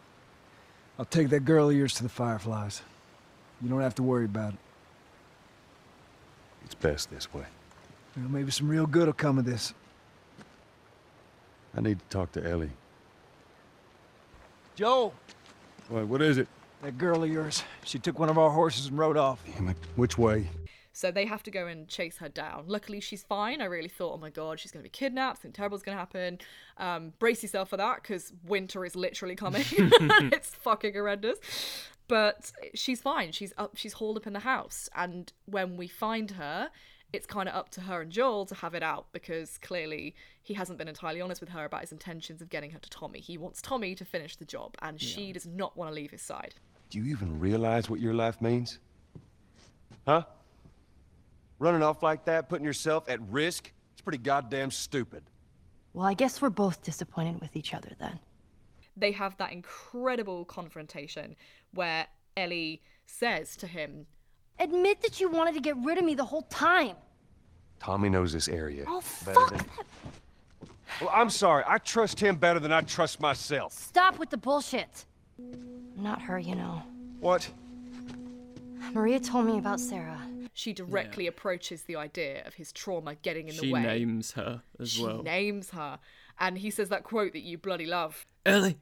I'll 0.97 1.05
take 1.05 1.29
that 1.29 1.45
girl 1.45 1.69
of 1.69 1.75
yours 1.75 1.93
to 1.95 2.03
the 2.03 2.09
Fireflies. 2.09 2.81
You 3.61 3.69
don't 3.69 3.81
have 3.81 3.95
to 3.95 4.03
worry 4.03 4.25
about 4.25 4.53
it. 4.53 4.59
It's 6.65 6.75
best 6.75 7.09
this 7.09 7.33
way. 7.33 7.45
You 8.15 8.23
know, 8.23 8.29
maybe 8.29 8.51
some 8.51 8.67
real 8.67 8.85
good 8.85 9.05
will 9.07 9.13
come 9.13 9.37
of 9.37 9.45
this. 9.45 9.73
I 11.75 11.81
need 11.81 11.99
to 11.99 12.05
talk 12.05 12.31
to 12.33 12.49
Ellie. 12.49 12.71
Joel, 14.75 15.13
What, 15.89 16.07
what 16.07 16.21
is 16.21 16.37
it? 16.37 16.47
that 16.81 16.97
girl 16.97 17.23
of 17.23 17.29
yours, 17.29 17.63
she 17.83 17.99
took 17.99 18.17
one 18.19 18.29
of 18.29 18.37
our 18.37 18.49
horses 18.49 18.85
and 18.87 18.97
rode 18.97 19.17
off. 19.17 19.43
Damn 19.45 19.67
it. 19.69 19.77
Which 19.97 20.17
way? 20.17 20.47
So 20.99 21.11
they 21.11 21.25
have 21.27 21.43
to 21.43 21.51
go 21.51 21.65
and 21.65 21.87
chase 21.87 22.17
her 22.17 22.27
down. 22.27 22.65
Luckily, 22.67 22.99
she's 22.99 23.23
fine. 23.23 23.61
I 23.61 23.65
really 23.65 23.87
thought, 23.87 24.15
oh 24.15 24.17
my 24.17 24.29
god, 24.29 24.59
she's 24.59 24.73
going 24.73 24.81
to 24.81 24.83
be 24.83 24.89
kidnapped. 24.89 25.37
Something 25.37 25.53
terrible's 25.53 25.81
going 25.81 25.95
to 25.95 25.99
happen. 25.99 26.39
Um, 26.75 27.13
brace 27.19 27.41
yourself 27.41 27.69
for 27.69 27.77
that 27.77 28.01
because 28.01 28.33
winter 28.45 28.83
is 28.83 28.97
literally 28.97 29.37
coming. 29.37 29.63
it's 29.71 30.53
fucking 30.55 30.91
horrendous. 30.91 31.39
But 32.09 32.51
she's 32.73 32.99
fine. 32.99 33.31
She's 33.31 33.53
up. 33.57 33.77
She's 33.77 33.93
hauled 33.93 34.17
up 34.17 34.27
in 34.27 34.33
the 34.33 34.41
house. 34.41 34.89
And 34.93 35.31
when 35.45 35.77
we 35.77 35.87
find 35.87 36.31
her, 36.31 36.69
it's 37.13 37.25
kind 37.25 37.47
of 37.47 37.55
up 37.55 37.69
to 37.69 37.81
her 37.81 38.01
and 38.01 38.11
Joel 38.11 38.45
to 38.47 38.55
have 38.55 38.75
it 38.75 38.83
out 38.83 39.05
because 39.13 39.57
clearly 39.59 40.15
he 40.43 40.53
hasn't 40.53 40.77
been 40.77 40.89
entirely 40.89 41.21
honest 41.21 41.39
with 41.39 41.51
her 41.51 41.63
about 41.63 41.79
his 41.79 41.93
intentions 41.93 42.41
of 42.41 42.49
getting 42.49 42.71
her 42.71 42.79
to 42.79 42.89
Tommy. 42.89 43.21
He 43.21 43.37
wants 43.37 43.61
Tommy 43.61 43.95
to 43.95 44.03
finish 44.03 44.35
the 44.35 44.43
job, 44.43 44.75
and 44.81 44.99
she 44.99 45.31
does 45.31 45.45
not 45.45 45.77
want 45.77 45.91
to 45.91 45.95
leave 45.95 46.11
his 46.11 46.21
side. 46.21 46.55
Do 46.89 46.99
you 46.99 47.05
even 47.05 47.39
realize 47.39 47.89
what 47.89 48.01
your 48.01 48.13
life 48.13 48.41
means? 48.41 48.79
Huh? 50.05 50.23
Running 51.59 51.83
off 51.83 52.01
like 52.01 52.25
that, 52.25 52.47
putting 52.49 52.65
yourself 52.65 53.09
at 53.09 53.19
risk? 53.29 53.71
It's 53.93 54.01
pretty 54.01 54.17
goddamn 54.17 54.71
stupid. 54.71 55.23
Well, 55.93 56.05
I 56.05 56.13
guess 56.13 56.41
we're 56.41 56.49
both 56.49 56.81
disappointed 56.83 57.41
with 57.41 57.55
each 57.55 57.73
other 57.73 57.91
then. 57.99 58.19
they 58.95 59.11
have 59.11 59.35
that 59.37 59.51
incredible 59.51 60.45
confrontation 60.45 61.35
where 61.73 62.07
Ellie 62.37 62.81
says 63.05 63.55
to 63.57 63.67
him, 63.67 64.05
Admit 64.59 65.01
that 65.01 65.19
you 65.21 65.29
wanted 65.29 65.53
to 65.55 65.61
get 65.61 65.75
rid 65.77 65.97
of 65.97 66.03
me 66.03 66.15
the 66.15 66.25
whole 66.25 66.41
time. 66.43 66.95
Tommy 67.79 68.09
knows 68.09 68.33
this 68.33 68.47
area. 68.49 68.83
Oh, 68.87 68.99
fuck 68.99 69.49
than... 69.51 69.61
Well, 70.99 71.09
I'm 71.13 71.29
sorry. 71.29 71.63
I 71.65 71.77
trust 71.77 72.19
him 72.19 72.35
better 72.35 72.59
than 72.59 72.73
I 72.73 72.81
trust 72.81 73.21
myself. 73.21 73.71
Stop 73.71 74.19
with 74.19 74.29
the 74.29 74.37
bullshit. 74.37 75.05
Not 75.95 76.21
her, 76.21 76.37
you 76.37 76.55
know. 76.55 76.83
What? 77.21 77.49
Maria 78.91 79.19
told 79.19 79.45
me 79.45 79.59
about 79.59 79.79
Sarah. 79.79 80.19
She 80.53 80.73
directly 80.73 81.27
approaches 81.27 81.83
the 81.83 81.95
idea 81.95 82.43
of 82.45 82.55
his 82.55 82.71
trauma 82.71 83.15
getting 83.15 83.47
in 83.47 83.55
the 83.55 83.61
way. 83.61 83.67
She 83.67 83.73
way. 83.73 83.81
names 83.81 84.31
her 84.33 84.61
as 84.79 84.89
she 84.91 85.03
well. 85.03 85.23
names 85.23 85.71
her. 85.71 85.99
And 86.39 86.57
he 86.57 86.69
says 86.69 86.89
that 86.89 87.03
quote 87.03 87.33
that 87.33 87.41
you 87.41 87.57
bloody 87.57 87.85
love. 87.85 88.25
Ellie, 88.45 88.77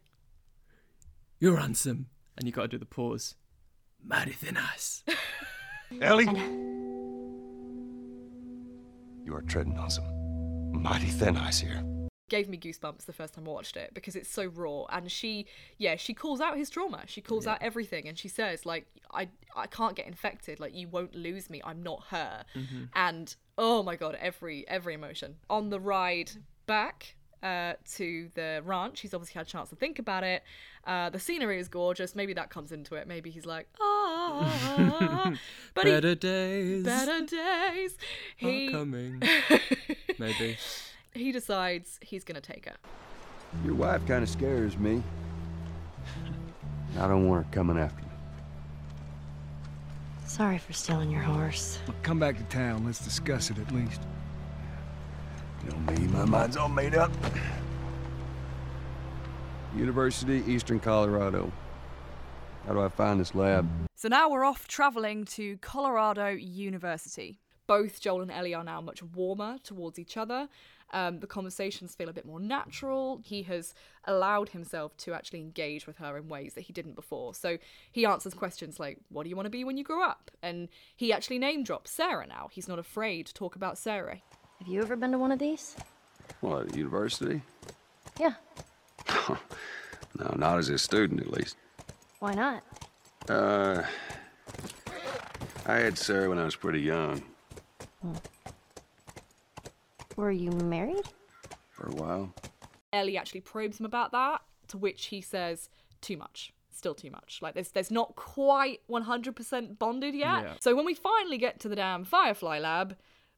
you're 1.39 1.57
handsome. 1.57 2.07
And 2.38 2.45
you 2.45 2.51
got 2.51 2.63
to 2.63 2.68
do 2.68 2.78
the 2.78 2.86
pause. 2.86 3.36
Mighty 4.03 4.32
thin 4.32 4.57
ice. 4.57 5.03
Ellie? 6.01 6.26
You 9.26 9.36
are 9.36 9.41
treading 9.41 9.78
on 9.78 9.89
some 9.89 10.05
mighty 10.82 11.07
thin 11.07 11.36
ice 11.36 11.59
here. 11.59 11.84
Gave 12.30 12.49
me 12.49 12.57
goosebumps 12.57 13.05
the 13.05 13.13
first 13.13 13.34
time 13.34 13.47
I 13.47 13.51
watched 13.51 13.78
it 13.78 13.91
because 13.93 14.15
it's 14.15 14.30
so 14.30 14.47
raw. 14.47 14.84
And 14.89 15.09
she, 15.11 15.45
yeah, 15.78 15.95
she 15.95 16.13
calls 16.13 16.41
out 16.41 16.57
his 16.57 16.69
trauma. 16.69 17.03
She 17.07 17.21
calls 17.21 17.47
out 17.47 17.57
everything. 17.61 18.07
And 18.07 18.17
she 18.17 18.28
says, 18.28 18.65
like, 18.65 18.86
I, 19.13 19.30
I 19.55 19.67
can't 19.67 19.95
get 19.95 20.07
infected. 20.07 20.59
Like, 20.59 20.75
you 20.75 20.89
won't 20.89 21.15
lose 21.15 21.49
me. 21.49 21.61
I'm 21.63 21.82
not 21.84 22.03
her. 22.09 22.43
Mhm. 22.53 22.89
And 22.95 23.34
oh 23.57 23.82
my 23.82 23.95
God, 23.95 24.17
every, 24.19 24.67
every 24.67 24.93
emotion. 24.93 25.36
On 25.49 25.69
the 25.69 25.80
ride 25.80 26.32
back, 26.65 27.15
uh, 27.43 27.73
to 27.93 28.30
the 28.34 28.61
ranch. 28.65 29.01
He's 29.01 29.13
obviously 29.13 29.38
had 29.39 29.45
a 29.45 29.49
chance 29.49 29.69
to 29.69 29.75
think 29.75 29.99
about 29.99 30.23
it. 30.23 30.43
Uh, 30.86 31.09
the 31.11 31.19
scenery 31.19 31.59
is 31.59 31.67
gorgeous. 31.67 32.15
Maybe 32.15 32.34
that 32.34 32.49
comes 32.49 32.71
into 32.71 32.95
it. 32.95 33.07
Maybe 33.07 33.30
he's 33.30 33.45
like, 33.45 33.67
ah. 33.80 35.34
but 35.75 35.86
he- 35.86 35.91
Better 35.91 36.15
days 36.15 36.84
better 36.84 37.21
days. 37.25 37.95
He 38.38 38.67
are 38.69 38.71
coming. 38.71 39.21
Maybe. 40.19 40.57
He 41.14 41.32
decides 41.32 41.99
he's 42.01 42.24
gonna 42.24 42.41
take 42.41 42.66
her. 42.66 42.76
Your 43.66 43.76
wife 43.76 44.05
kind 44.08 44.24
of 44.24 44.30
scares 44.30 44.78
me. 44.78 45.01
I 46.99 47.08
don't 47.08 47.28
want 47.28 47.45
her 47.45 47.51
coming 47.51 47.78
after 47.78 48.01
me. 48.01 48.10
Sorry 50.26 50.58
for 50.58 50.74
stealing 50.74 51.10
your 51.10 51.22
horse. 51.22 51.80
Well, 51.88 51.95
come 52.03 52.20
back 52.20 52.38
to 52.38 52.43
town. 52.43 52.86
Let's 52.86 53.03
discuss 53.03 53.49
it 53.49 53.58
at 53.58 53.72
least. 53.72 54.01
You 55.64 55.72
know 55.72 55.91
me, 55.91 56.08
my 56.08 56.26
mind's 56.26 56.58
all 56.58 56.70
made 56.70 56.95
up. 56.95 57.12
University, 59.76 60.43
Eastern 60.47 60.80
Colorado. 60.80 61.51
How 62.66 62.74
do 62.74 62.82
I 62.82 62.89
find 62.89 63.20
this 63.20 63.34
lab? 63.34 63.68
So 63.95 64.08
now 64.10 64.30
we're 64.30 64.43
off 64.43 64.68
traveling 64.68 65.26
to 65.26 65.58
Colorado 65.58 66.30
University. 66.30 67.39
Both 67.66 67.99
Joel 68.01 68.22
and 68.22 68.32
Ellie 68.32 68.53
are 68.53 68.64
now 68.64 68.82
much 68.82 69.01
warmer 69.01 69.58
towards 69.64 69.99
each 69.99 70.18
other. 70.18 70.47
Um, 70.93 71.19
the 71.19 71.27
conversations 71.27 71.95
feel 71.95 72.09
a 72.09 72.13
bit 72.13 72.25
more 72.25 72.39
natural. 72.39 73.19
He 73.23 73.43
has 73.43 73.73
allowed 74.05 74.49
himself 74.49 74.95
to 74.97 75.13
actually 75.13 75.39
engage 75.39 75.85
with 75.85 75.97
her 75.97 76.17
in 76.17 76.29
ways 76.29 76.53
that 76.53 76.61
he 76.61 76.73
didn't 76.73 76.95
before. 76.95 77.33
So 77.33 77.57
he 77.91 78.05
answers 78.05 78.33
questions 78.33 78.79
like, 78.79 78.99
What 79.09 79.23
do 79.23 79.29
you 79.29 79.35
want 79.35 79.47
to 79.47 79.51
be 79.51 79.63
when 79.63 79.77
you 79.77 79.83
grow 79.83 80.03
up? 80.03 80.31
And 80.41 80.69
he 80.95 81.11
actually 81.11 81.39
name 81.39 81.63
drops 81.63 81.91
Sarah 81.91 82.27
now. 82.27 82.49
He's 82.51 82.67
not 82.67 82.79
afraid 82.79 83.25
to 83.27 83.33
talk 83.33 83.55
about 83.55 83.77
Sarah. 83.77 84.21
Have 84.59 84.67
you 84.67 84.81
ever 84.81 84.95
been 84.95 85.11
to 85.11 85.17
one 85.17 85.31
of 85.31 85.39
these? 85.39 85.75
What, 86.41 86.75
university? 86.75 87.41
Yeah. 88.19 88.33
No, 90.19 90.33
not 90.35 90.57
as 90.57 90.69
a 90.69 90.77
student, 90.77 91.21
at 91.21 91.31
least. 91.31 91.57
Why 92.19 92.33
not? 92.33 92.63
Uh, 93.29 93.83
I 95.65 95.75
had 95.75 95.97
Sarah 95.97 96.29
when 96.29 96.39
I 96.39 96.45
was 96.45 96.55
pretty 96.55 96.81
young. 96.81 97.21
Were 100.18 100.32
you 100.32 100.51
married? 100.51 101.05
For 101.70 101.88
a 101.88 101.91
while. 101.95 102.34
Ellie 102.91 103.18
actually 103.18 103.41
probes 103.41 103.80
him 103.80 103.86
about 103.86 104.11
that, 104.11 104.41
to 104.70 104.78
which 104.78 105.05
he 105.05 105.22
says, 105.22 105.70
Too 106.01 106.18
much. 106.18 106.51
Still 106.72 106.93
too 106.95 107.09
much. 107.09 107.39
Like 107.41 107.53
there's 107.55 107.70
there's 107.70 107.89
not 107.91 108.15
quite 108.15 108.82
100% 108.89 109.80
bonded 109.80 110.13
yet. 110.13 110.43
Yeah. 110.43 110.53
So 110.59 110.76
when 110.76 110.86
we 110.86 110.93
finally 110.93 111.38
get 111.38 111.59
to 111.61 111.70
the 111.70 111.76
damn 111.76 112.03
Firefly 112.03 112.59
lab, 112.59 112.95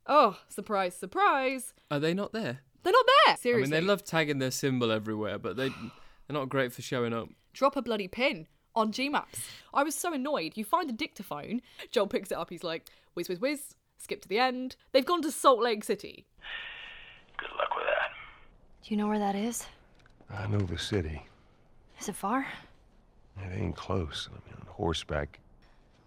oh, 0.08 0.38
surprise, 0.50 0.96
surprise, 0.96 1.74
Are 1.92 2.00
they 2.00 2.14
not 2.14 2.34
there? 2.34 2.60
they're 2.84 2.94
not 2.94 3.06
there. 3.26 3.36
Seriously. 3.36 3.36
I 3.36 3.36
Seriously. 3.36 3.62
mean, 3.62 3.82
they 3.82 3.88
love 3.88 4.04
tagging 4.04 4.40
their 4.40 4.52
symbol 4.52 4.92
everywhere, 4.92 5.38
but 5.38 5.56
they 5.58 5.70
they're 5.70 6.34
not 6.40 6.50
great 6.50 6.74
for 6.74 6.82
showing 6.82 7.14
up. 7.14 7.30
Drop 7.54 7.76
a 7.78 7.82
bloody 7.82 8.08
pin 8.08 8.48
on 8.76 8.92
Gmaps. 8.92 9.40
I 9.74 9.84
was 9.84 9.96
so 9.96 10.14
annoyed. 10.14 10.54
You 10.56 10.64
find 10.66 10.90
a 10.90 10.94
dictaphone, 10.94 11.62
Joel 11.92 12.08
picks 12.08 12.32
it 12.32 12.38
up, 12.38 12.50
he's 12.50 12.64
like, 12.64 12.88
whiz, 13.16 13.28
whiz, 13.30 13.40
whiz, 13.40 13.76
skip 13.98 14.22
to 14.22 14.28
the 14.30 14.40
end. 14.40 14.76
They've 14.92 15.06
gone 15.06 15.22
to 15.24 15.32
Salt 15.32 15.60
Lake 15.62 15.84
City. 15.84 16.26
Good 17.40 17.50
luck 17.58 17.76
with 17.76 17.86
that. 17.86 18.12
Do 18.84 18.92
you 18.92 18.98
know 18.98 19.08
where 19.08 19.20
that 19.20 19.36
is? 19.36 19.66
I 20.30 20.48
know 20.48 20.60
the 20.60 20.78
city. 20.78 21.24
Is 22.00 22.10
it 22.10 22.16
far? 22.16 22.46
It 23.38 23.58
ain't 23.58 23.76
close. 23.76 24.30
I 24.32 24.36
mean, 24.50 24.56
on 24.60 24.68
horseback. 24.68 25.40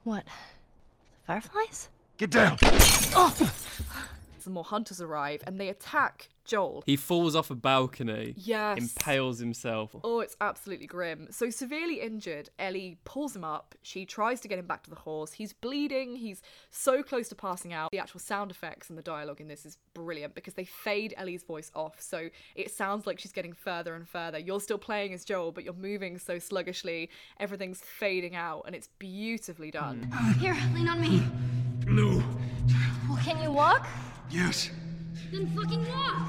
What? 0.05 0.25
The 0.25 1.27
fireflies? 1.27 1.89
Get 2.19 2.31
down! 2.31 2.59
Oh! 2.63 3.35
Some 4.43 4.55
more 4.55 4.65
hunters 4.65 5.01
arrive 5.01 5.43
and 5.47 5.61
they 5.61 5.69
attack 5.69 6.29
Joel. 6.45 6.83
He 6.85 6.97
falls 6.97 7.37
off 7.37 7.51
a 7.51 7.55
balcony. 7.55 8.35
Yes. 8.37 8.79
Impales 8.79 9.39
himself. 9.39 9.95
Oh, 10.03 10.19
it's 10.19 10.37
absolutely 10.41 10.87
grim. 10.87 11.29
So, 11.31 11.51
severely 11.51 12.01
injured, 12.01 12.51
Ellie 12.59 12.99
pulls 13.05 13.37
him 13.37 13.45
up. 13.45 13.77
She 13.83 14.05
tries 14.05 14.41
to 14.41 14.49
get 14.49 14.59
him 14.59 14.67
back 14.67 14.83
to 14.83 14.91
the 14.91 14.97
horse. 14.97 15.33
He's 15.33 15.53
bleeding. 15.53 16.17
He's 16.17 16.43
so 16.71 17.03
close 17.05 17.29
to 17.29 17.37
passing 17.37 17.73
out. 17.73 17.93
The 17.93 18.01
actual 18.01 18.19
sound 18.19 18.51
effects 18.51 18.89
and 18.91 18.99
the 18.99 19.03
dialogue 19.03 19.41
in 19.41 19.47
this 19.47 19.65
is 19.65 19.79
brilliant 19.95 20.35
because 20.35 20.55
they 20.55 20.65
fade 20.65 21.15
Ellie's 21.17 21.45
voice 21.45 21.71
off. 21.75 22.01
So, 22.01 22.29
it 22.57 22.73
sounds 22.73 23.07
like 23.07 23.21
she's 23.21 23.33
getting 23.33 23.53
further 23.53 23.95
and 23.95 24.09
further. 24.09 24.39
You're 24.39 24.61
still 24.61 24.79
playing 24.79 25.15
as 25.15 25.25
Joel, 25.25 25.53
but 25.53 25.63
you're 25.63 25.75
moving 25.75 26.19
so 26.19 26.41
sluggishly. 26.41 27.09
Everything's 27.39 27.81
fading 27.81 28.35
out, 28.35 28.65
and 28.67 28.75
it's 28.75 28.89
beautifully 28.99 29.71
done. 29.71 30.11
Here, 30.41 30.57
lean 30.75 30.89
on 30.89 31.01
me. 31.01 31.23
No. 31.87 32.23
Well, 33.09 33.19
can 33.23 33.41
you 33.41 33.53
walk? 33.53 33.87
Yes. 34.33 34.71
Then 35.31 35.47
fucking 35.55 35.87
walk. 35.89 36.29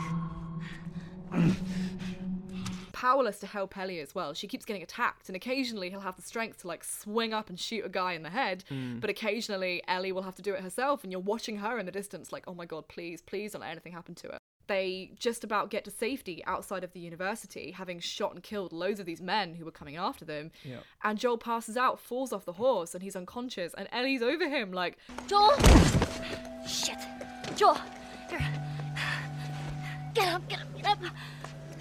Powerless 2.92 3.40
to 3.40 3.48
help 3.48 3.78
Ellie 3.78 4.00
as 4.00 4.14
well. 4.14 4.34
She 4.34 4.48
keeps 4.48 4.66
getting 4.66 4.84
attacked, 4.84 5.30
and 5.30 5.36
occasionally 5.36 5.90
he'll 5.90 6.02
have 6.02 6.16
the 6.16 6.22
strength 6.22 6.62
to 6.62 6.68
like 6.68 6.84
swing 6.84 7.34
up 7.34 7.50
and 7.50 7.60
shoot 7.60 7.86
a 7.86 7.90
guy 7.90 8.14
in 8.14 8.24
the 8.24 8.30
head. 8.30 8.64
Mm. 8.70 9.02
But 9.02 9.10
occasionally 9.10 9.82
Ellie 9.88 10.12
will 10.12 10.22
have 10.24 10.36
to 10.36 10.42
do 10.42 10.54
it 10.54 10.62
herself, 10.62 11.04
and 11.04 11.12
you're 11.12 11.22
watching 11.22 11.58
her 11.58 11.80
in 11.80 11.86
the 11.86 11.92
distance, 11.92 12.32
like, 12.32 12.44
oh 12.48 12.54
my 12.54 12.66
god, 12.66 12.88
please, 12.88 13.22
please 13.22 13.54
don't 13.54 13.62
let 13.62 13.72
anything 13.72 13.94
happen 13.94 14.16
to 14.16 14.28
her. 14.30 14.38
They 14.68 15.12
just 15.20 15.44
about 15.44 15.70
get 15.70 15.84
to 15.86 15.92
safety 15.92 16.42
outside 16.46 16.86
of 16.86 16.94
the 16.94 17.00
university, 17.02 17.72
having 17.72 18.00
shot 18.00 18.34
and 18.34 18.42
killed 18.42 18.72
loads 18.72 19.02
of 19.02 19.06
these 19.06 19.22
men 19.22 19.56
who 19.56 19.66
were 19.66 19.72
coming 19.72 19.98
after 19.98 20.24
them. 20.24 20.52
Yeah. 20.64 20.78
And 21.04 21.20
Joel 21.20 21.38
passes 21.38 21.76
out, 21.76 22.00
falls 22.00 22.32
off 22.32 22.46
the 22.46 22.54
horse, 22.54 22.94
and 22.94 23.04
he's 23.04 23.16
unconscious. 23.16 23.74
And 23.78 23.90
Ellie's 23.92 24.22
over 24.22 24.48
him, 24.48 24.72
like, 24.72 24.98
Joel! 25.28 25.58
Shit. 26.66 26.98
Joel! 27.56 27.78
Here. 28.30 28.40
Get 30.16 30.28
up, 30.34 30.48
get 30.50 30.60
up, 30.60 30.76
get 30.76 30.88
up. 30.88 30.98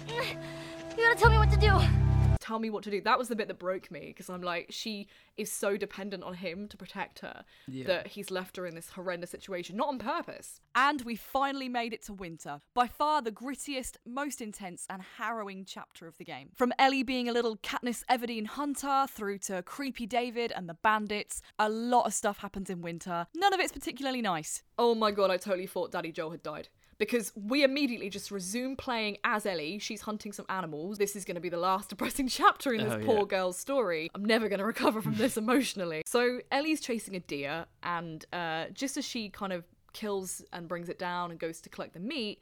You 0.07 1.03
gotta 1.03 1.19
tell 1.19 1.31
me 1.31 1.37
what 1.37 1.49
to 1.51 1.57
do. 1.57 2.12
Tell 2.43 2.59
me 2.59 2.69
what 2.69 2.83
to 2.83 2.91
do. 2.91 2.99
That 3.01 3.17
was 3.17 3.29
the 3.29 3.35
bit 3.35 3.47
that 3.47 3.57
broke 3.57 3.89
me 3.89 4.07
because 4.07 4.29
I'm 4.29 4.41
like, 4.41 4.67
she 4.69 5.07
is 5.37 5.51
so 5.51 5.77
dependent 5.77 6.23
on 6.23 6.33
him 6.35 6.67
to 6.67 6.77
protect 6.77 7.19
her 7.19 7.43
Yeah. 7.67 7.87
that 7.87 8.07
he's 8.07 8.29
left 8.29 8.57
her 8.57 8.65
in 8.67 8.75
this 8.75 8.89
horrendous 8.91 9.29
situation, 9.31 9.77
not 9.77 9.87
on 9.87 9.97
purpose. 9.97 10.59
And 10.75 11.01
we 11.03 11.15
finally 11.15 11.69
made 11.69 11.93
it 11.93 12.03
to 12.03 12.13
winter. 12.13 12.59
By 12.73 12.87
far 12.87 13.21
the 13.21 13.31
grittiest, 13.31 13.97
most 14.05 14.41
intense, 14.41 14.85
and 14.89 15.01
harrowing 15.17 15.65
chapter 15.65 16.05
of 16.05 16.17
the 16.17 16.25
game. 16.25 16.49
From 16.53 16.73
Ellie 16.77 17.03
being 17.03 17.29
a 17.29 17.33
little 17.33 17.55
Katniss 17.57 18.03
Everdeen 18.09 18.45
hunter 18.45 19.05
through 19.09 19.37
to 19.39 19.63
creepy 19.63 20.05
David 20.05 20.51
and 20.51 20.67
the 20.67 20.73
bandits, 20.75 21.41
a 21.57 21.69
lot 21.69 22.05
of 22.05 22.13
stuff 22.13 22.39
happens 22.39 22.69
in 22.69 22.81
winter. 22.81 23.25
None 23.33 23.53
of 23.53 23.59
it's 23.59 23.71
particularly 23.71 24.21
nice. 24.21 24.63
Oh 24.77 24.93
my 24.93 25.11
god, 25.11 25.31
I 25.31 25.37
totally 25.37 25.67
thought 25.67 25.91
Daddy 25.91 26.11
Joel 26.11 26.31
had 26.31 26.43
died 26.43 26.67
because 27.03 27.31
we 27.35 27.63
immediately 27.63 28.09
just 28.09 28.31
resume 28.31 28.75
playing 28.75 29.17
as 29.23 29.45
Ellie. 29.45 29.79
She's 29.79 30.01
hunting 30.01 30.31
some 30.31 30.45
animals. 30.49 30.97
This 30.97 31.15
is 31.15 31.25
going 31.25 31.35
to 31.35 31.41
be 31.41 31.49
the 31.49 31.57
last 31.57 31.89
depressing 31.93 32.27
chapter 32.27 32.73
in 32.73 32.83
this 32.83 32.93
Oh, 32.93 33.05
poor 33.05 33.17
yeah. 33.19 33.25
girl's 33.25 33.57
story. 33.59 34.09
I'm 34.15 34.25
never 34.25 34.47
going 34.49 34.59
to 34.59 34.65
recover 34.65 35.01
from 35.01 35.15
this 35.15 35.37
emotionally. 35.45 36.03
So 36.05 36.39
Ellie's 36.51 36.81
chasing 36.81 37.15
a 37.15 37.19
deer, 37.19 37.65
and 37.83 38.25
uh, 38.33 38.65
just 38.73 38.97
as 38.97 39.05
she 39.05 39.29
kind 39.29 39.53
of 39.53 39.63
kills 39.93 40.43
and 40.51 40.67
brings 40.67 40.89
it 40.89 40.97
down 40.97 41.29
and 41.31 41.39
goes 41.39 41.61
to 41.61 41.69
collect 41.69 41.93
the 41.93 41.99
meat. 41.99 42.39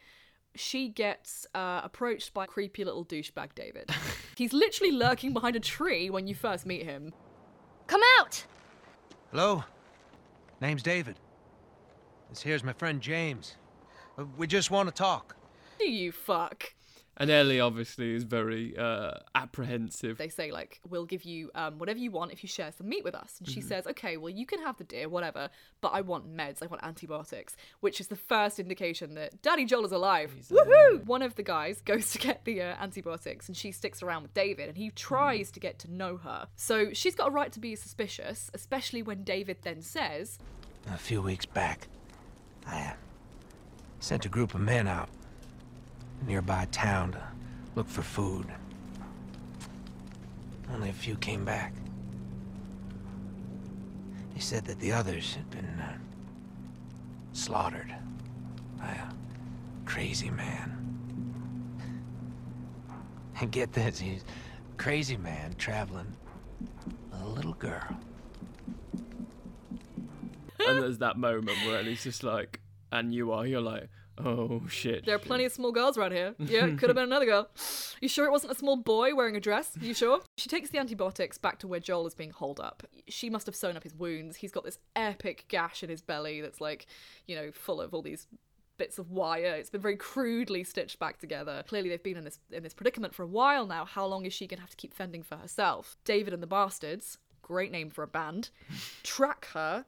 She 0.54 0.90
gets 0.90 1.46
uh, 1.56 1.80
approached 1.82 2.34
by 2.34 2.46
creepy 2.46 2.84
little 2.84 3.06
douchebag 3.06 3.56
David. 3.56 3.90
He's 4.36 4.52
literally 4.52 4.92
lurking 4.92 5.32
behind 5.32 5.56
a 5.56 5.62
tree 5.62 6.10
when 6.10 6.28
you 6.28 6.36
first 6.36 6.66
meet 6.66 6.84
him. 6.84 7.14
Come 7.88 8.02
out! 8.20 8.44
Hello? 9.32 9.64
Name's 10.60 10.84
David. 10.84 11.16
This 12.30 12.42
here's 12.42 12.64
my 12.66 12.74
friend 12.74 13.00
James. 13.02 13.56
We 14.38 14.48
just 14.48 14.72
want 14.72 14.90
to 14.90 14.94
talk. 14.96 15.36
Do 15.80 15.90
you 15.90 16.12
fuck? 16.12 16.74
And 17.18 17.30
Ellie 17.30 17.60
obviously 17.60 18.16
is 18.16 18.24
very 18.24 18.76
uh, 18.78 19.16
apprehensive. 19.36 20.18
They 20.18 20.30
say 20.30 20.52
like, 20.52 20.80
"We'll 20.90 21.06
give 21.06 21.24
you 21.24 21.52
um, 21.54 21.78
whatever 21.78 22.00
you 22.00 22.10
want 22.10 22.32
if 22.32 22.42
you 22.42 22.48
share 22.48 22.72
some 22.72 22.88
meat 22.88 23.04
with 23.04 23.14
us." 23.14 23.36
And 23.38 23.48
she 23.50 23.60
Mhm. 23.60 23.68
says, 23.68 23.86
"Okay, 23.88 24.16
well 24.18 24.30
you 24.30 24.46
can 24.46 24.60
have 24.62 24.78
the 24.78 24.86
deer, 24.86 25.10
whatever, 25.10 25.50
but 25.82 25.90
I 25.90 26.02
want 26.02 26.26
meds. 26.36 26.64
I 26.64 26.68
want 26.68 26.84
antibiotics," 26.84 27.56
which 27.82 28.00
is 28.00 28.08
the 28.08 28.16
first 28.16 28.60
indication 28.60 29.14
that 29.16 29.42
Daddy 29.42 29.66
Joel 29.66 29.86
is 29.86 29.92
alive. 29.92 30.34
Woohoo! 30.50 31.06
One 31.06 31.22
of 31.22 31.36
the 31.36 31.44
guys 31.44 31.82
goes 31.82 32.12
to 32.14 32.18
get 32.18 32.46
the 32.46 32.62
uh, 32.62 32.76
antibiotics, 32.80 33.48
and 33.50 33.58
she 33.58 33.72
sticks 33.74 34.02
around 34.02 34.24
with 34.24 34.34
David, 34.34 34.70
and 34.70 34.78
he 34.78 34.90
tries 34.92 35.52
to 35.52 35.60
get 35.60 35.80
to 35.80 35.92
know 35.92 36.16
her. 36.18 36.48
So 36.56 36.94
she's 36.94 37.14
got 37.14 37.28
a 37.28 37.32
right 37.32 37.52
to 37.52 37.60
be 37.60 37.76
suspicious, 37.76 38.50
especially 38.54 39.04
when 39.04 39.24
David 39.24 39.58
then 39.64 39.82
says, 39.82 40.40
A 40.88 40.98
few 40.98 41.22
weeks 41.22 41.46
back, 41.46 41.88
I 42.66 42.80
uh, 42.82 42.94
sent 44.02 44.26
a 44.26 44.30
group 44.30 44.56
of 44.56 44.60
men 44.60 44.88
out 44.88 45.10
a 46.22 46.26
nearby 46.26 46.68
town 46.72 47.12
to 47.14 47.22
look 47.76 47.88
for 47.88 48.02
food. 48.02 48.48
Only 50.74 50.90
a 50.90 50.94
few 50.94 51.16
came 51.16 51.46
back. 51.46 51.74
They 54.34 54.40
said 54.40 54.66
that 54.66 54.80
the 54.80 54.92
others 54.92 55.36
had 55.36 55.50
been 55.52 55.80
uh, 55.80 55.94
slaughtered 57.34 57.94
by 58.80 58.90
a 58.90 59.86
crazy 59.86 60.32
man. 60.32 60.78
And 63.40 63.52
get 63.52 63.74
this, 63.74 64.00
he's 64.00 64.24
a 64.24 64.78
crazy 64.78 65.18
man 65.18 65.54
traveling 65.58 66.16
with 67.12 67.22
a 67.22 67.28
little 67.28 67.54
girl. 67.54 67.98
and 70.68 70.82
there's 70.82 71.00
that 71.00 71.18
moment 71.18 71.58
where 71.66 71.80
Ellie's 71.80 72.04
just 72.04 72.24
like, 72.24 72.61
and 72.92 73.14
you 73.14 73.32
are, 73.32 73.46
you're 73.46 73.62
like, 73.62 73.90
oh 74.18 74.62
shit. 74.68 75.06
There 75.06 75.16
are 75.16 75.20
plenty 75.20 75.46
of 75.46 75.52
small 75.52 75.72
girls 75.72 75.98
around 75.98 76.12
here. 76.12 76.36
Yeah, 76.40 76.68
could 76.76 76.90
have 76.90 76.96
been 76.96 77.06
another 77.06 77.26
girl. 77.26 77.50
You 78.02 78.08
sure 78.08 78.26
it 78.26 78.32
wasn't 78.32 78.54
a 78.54 78.56
small 78.56 78.78
boy 78.78 79.16
wearing 79.16 79.36
a 79.36 79.40
dress? 79.40 79.72
You 79.80 79.94
sure? 79.94 80.22
She 80.38 80.50
takes 80.50 80.70
the 80.70 80.78
antibiotics 80.78 81.38
back 81.38 81.60
to 81.60 81.68
where 81.68 81.80
Joel 81.80 82.08
is 82.08 82.16
being 82.16 82.32
holed 82.32 82.60
up. 82.60 82.84
She 83.08 83.30
must 83.30 83.46
have 83.46 83.56
sewn 83.56 83.78
up 83.78 83.84
his 83.84 83.96
wounds. 83.96 84.38
He's 84.38 84.52
got 84.52 84.64
this 84.64 84.80
epic 84.96 85.46
gash 85.48 85.84
in 85.84 85.90
his 85.90 86.02
belly 86.02 86.42
that's 86.42 86.62
like, 86.62 86.88
you 87.28 87.36
know, 87.36 87.52
full 87.52 87.82
of 87.82 87.94
all 87.94 88.02
these 88.02 88.28
bits 88.78 88.98
of 88.98 89.12
wire. 89.12 89.56
It's 89.56 89.70
been 89.70 89.82
very 89.82 89.96
crudely 89.98 90.64
stitched 90.64 90.98
back 90.98 91.20
together. 91.20 91.64
Clearly 91.68 91.90
they've 91.90 92.02
been 92.02 92.18
in 92.18 92.24
this 92.24 92.40
in 92.52 92.64
this 92.64 92.74
predicament 92.74 93.14
for 93.14 93.24
a 93.24 93.28
while 93.28 93.68
now. 93.68 93.86
How 93.86 94.06
long 94.06 94.26
is 94.26 94.34
she 94.34 94.48
going 94.48 94.58
to 94.58 94.62
have 94.62 94.72
to 94.72 94.76
keep 94.76 94.94
fending 94.94 95.24
for 95.24 95.36
herself? 95.36 95.98
David 96.04 96.34
and 96.34 96.42
the 96.42 96.48
Bastards, 96.48 97.20
great 97.44 97.72
name 97.72 97.90
for 97.92 98.04
a 98.04 98.08
band, 98.08 98.50
track 99.04 99.50
her 99.54 99.86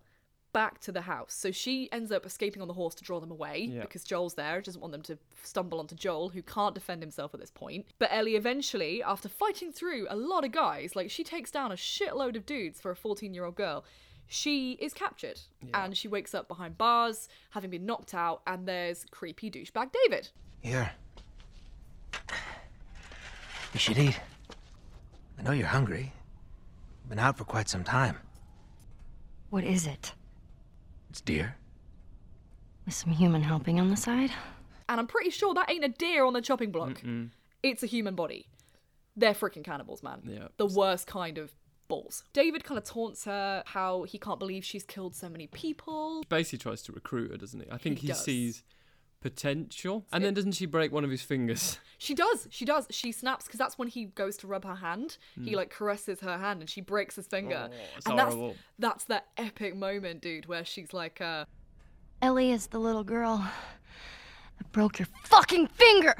back 0.54 0.80
to 0.82 0.91
the 0.91 1.01
house. 1.01 1.34
So 1.34 1.51
she 1.51 1.89
ends 1.91 2.12
up 2.12 2.26
escaping 2.26 2.62
on 2.62 2.68
the 2.68 2.74
horse 2.76 2.95
to 2.95 3.04
draw 3.04 3.20
them 3.20 3.32
away 3.32 3.68
Yeah. 3.72 3.82
because 3.82 4.04
Joel's 4.04 4.36
there, 4.36 4.62
doesn't 4.62 4.80
want 4.80 4.91
them 4.93 5.01
to 5.04 5.18
stumble 5.43 5.80
onto 5.80 5.95
Joel, 5.95 6.30
who 6.30 6.41
can't 6.41 6.74
defend 6.76 7.01
himself 7.01 7.34
at 7.34 7.39
this 7.39 7.51
point. 7.51 7.86
But 7.99 8.10
Ellie 8.12 8.36
eventually, 8.36 9.04
after 9.04 9.28
fighting 9.28 9.72
through 9.72 10.08
a 10.10 10.16
lot 10.16 10.45
of 10.45 10.51
guys, 10.51 10.95
like 10.95 11.10
she 11.10 11.24
takes 11.24 11.51
down 11.51 11.72
a 11.72 11.76
shitload 11.76 12.36
of 12.38 12.45
dudes 12.45 12.80
for 12.80 12.91
a 12.91 12.95
14 12.95 13.34
year 13.34 13.43
old 13.45 13.56
girl. 13.56 13.84
She 14.28 14.74
is 14.74 14.93
captured 14.93 15.41
and 15.74 15.97
she 15.97 16.08
wakes 16.08 16.34
up 16.34 16.47
behind 16.47 16.78
bars, 16.78 17.28
having 17.51 17.70
been 17.70 17.86
knocked 17.86 18.14
out, 18.14 18.41
and 18.47 18.66
there's 18.68 19.06
creepy 19.12 19.51
douchebag 19.51 19.89
David. 20.06 20.30
Here. 20.62 20.91
You 23.74 23.80
should 23.80 23.97
eat. 23.97 24.20
I 25.38 25.41
know 25.41 25.51
you're 25.51 25.68
hungry. 25.68 26.14
Been 27.10 27.20
out 27.20 27.38
for 27.38 27.43
quite 27.43 27.68
some 27.68 27.84
time. 27.84 28.18
What 29.49 29.64
is 29.64 29.86
it? 29.86 30.14
It's 31.14 31.22
deer. 31.22 31.55
With 32.86 32.95
some 32.95 33.11
human 33.14 33.43
helping 33.43 33.80
on 33.80 33.89
the 33.89 33.95
side? 33.95 34.32
And 34.89 34.99
I'm 34.99 35.05
pretty 35.05 35.30
sure 35.30 35.53
that 35.53 35.70
ain't 35.70 35.84
a 35.84 35.89
deer 35.89 36.26
on 36.26 36.34
the 36.34 36.41
chopping 36.41 36.72
block. 36.72 37.01
Mm-mm. 37.01 37.30
It's 37.61 37.84
a 37.84 37.86
human 37.86 38.16
body. 38.16 38.47
They're 39.16 39.36
freaking 39.36 39.64
cannibals, 39.64 40.01
man. 40.01 40.24
Yeah. 40.26 40.47
The 40.57 40.66
worst 40.66 41.05
kind 41.05 41.38
of 41.38 41.53
balls. 41.88 42.24
David 42.34 42.64
kind 42.64 42.80
of 42.80 42.84
taunts 42.84 43.26
her 43.26 43.61
how 43.68 44.01
he 44.03 44.18
can't 44.18 44.39
believe 44.39 44.66
she's 44.66 44.84
killed 44.84 45.14
so 45.14 45.30
many 45.30 45.45
people. 45.45 46.22
He 46.22 46.28
basically 46.30 46.57
tries 46.57 46.82
to 46.82 46.91
recruit 46.91 47.30
her, 47.30 47.38
doesn't 47.38 47.59
he? 47.59 47.68
I 47.70 47.78
think 47.78 47.99
He 47.99 48.07
he, 48.07 48.14
does. 48.14 48.24
sees 48.24 48.64
potential, 49.24 50.06
and 50.12 50.24
then 50.24 50.34
doesn't 50.36 50.52
she 50.52 50.66
break 50.68 50.92
one 50.92 51.04
of 51.04 51.10
his 51.10 51.22
fingers? 51.24 51.80
She 52.04 52.14
does. 52.16 52.50
She 52.52 52.66
does. 52.66 52.86
She 52.90 53.14
snaps 53.14 53.46
because 53.46 53.60
that's 53.60 53.78
when 53.78 53.88
he 53.88 54.06
goes 54.08 54.36
to 54.38 54.48
rub 54.48 54.66
her 54.66 54.76
hand. 54.76 55.18
He 55.42 55.52
Mm. 55.52 55.56
like 55.56 55.70
caresses 55.70 56.20
her 56.20 56.38
hand 56.38 56.60
and 56.60 56.70
she 56.70 56.82
breaks 56.82 57.16
his 57.16 57.28
finger. 57.28 57.70
Oh, 57.72 57.76
it's 57.96 58.06
and 58.06 58.20
that's 58.20 58.36
horrible. 58.36 58.58
that's 58.78 59.06
that 59.06 59.28
epic 59.38 59.74
moment, 59.78 60.22
dude, 60.22 60.48
where 60.48 60.66
she's 60.66 60.92
like, 60.92 61.22
uh, 61.22 61.46
Ellie 62.22 62.52
is 62.52 62.68
the 62.68 62.80
little 62.80 63.06
girl 63.06 63.38
that 64.58 64.72
broke 64.74 65.00
your 65.00 65.08
fucking 65.24 65.68
finger! 65.68 66.14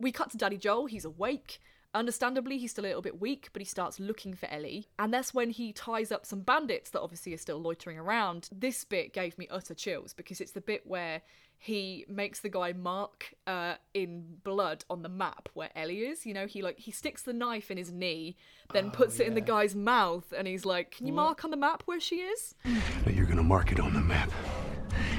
we 0.00 0.10
cut 0.10 0.30
to 0.32 0.36
Daddy 0.36 0.56
Joel. 0.56 0.86
He's 0.86 1.04
awake. 1.04 1.60
Understandably, 1.94 2.58
he's 2.58 2.72
still 2.72 2.84
a 2.84 2.86
little 2.86 3.02
bit 3.02 3.20
weak, 3.20 3.50
but 3.52 3.62
he 3.62 3.66
starts 3.66 4.00
looking 4.00 4.34
for 4.34 4.46
Ellie. 4.46 4.88
And 4.98 5.14
that's 5.14 5.32
when 5.32 5.50
he 5.50 5.72
ties 5.72 6.10
up 6.10 6.26
some 6.26 6.40
bandits 6.40 6.90
that 6.90 7.00
obviously 7.02 7.32
are 7.34 7.38
still 7.38 7.58
loitering 7.60 7.98
around. 8.00 8.48
This 8.52 8.82
bit 8.84 9.12
gave 9.12 9.38
me 9.38 9.46
utter 9.48 9.74
chills 9.74 10.12
because 10.12 10.40
it's 10.40 10.52
the 10.52 10.60
bit 10.60 10.86
where 10.88 11.22
he 11.60 12.04
makes 12.08 12.40
the 12.40 12.48
guy 12.48 12.72
mark 12.72 13.34
uh, 13.46 13.74
in 13.92 14.36
blood 14.44 14.84
on 14.88 15.02
the 15.02 15.08
map 15.08 15.48
where 15.54 15.70
Ellie 15.74 16.00
is. 16.06 16.24
You 16.24 16.32
know, 16.34 16.46
he 16.46 16.62
like 16.62 16.78
he 16.78 16.90
sticks 16.92 17.22
the 17.22 17.32
knife 17.32 17.70
in 17.70 17.76
his 17.76 17.90
knee, 17.92 18.36
then 18.72 18.90
puts 18.90 19.18
it 19.20 19.26
in 19.26 19.34
the 19.34 19.40
guy's 19.40 19.74
mouth, 19.74 20.32
and 20.36 20.46
he's 20.46 20.64
like, 20.64 20.92
"Can 20.92 21.06
you 21.06 21.12
What? 21.14 21.22
mark 21.24 21.44
on 21.44 21.50
the 21.50 21.56
map 21.56 21.82
where 21.86 22.00
she 22.00 22.16
is?" 22.16 22.54
Now 22.64 23.12
you're 23.12 23.26
gonna 23.26 23.42
mark 23.42 23.72
it 23.72 23.80
on 23.80 23.92
the 23.92 24.00
map. 24.00 24.30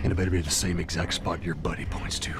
And 0.03 0.11
it 0.11 0.15
better 0.15 0.31
be 0.31 0.41
the 0.41 0.49
same 0.49 0.79
exact 0.79 1.13
spot 1.13 1.43
your 1.43 1.55
buddy 1.55 1.85
points 1.85 2.19
to. 2.19 2.33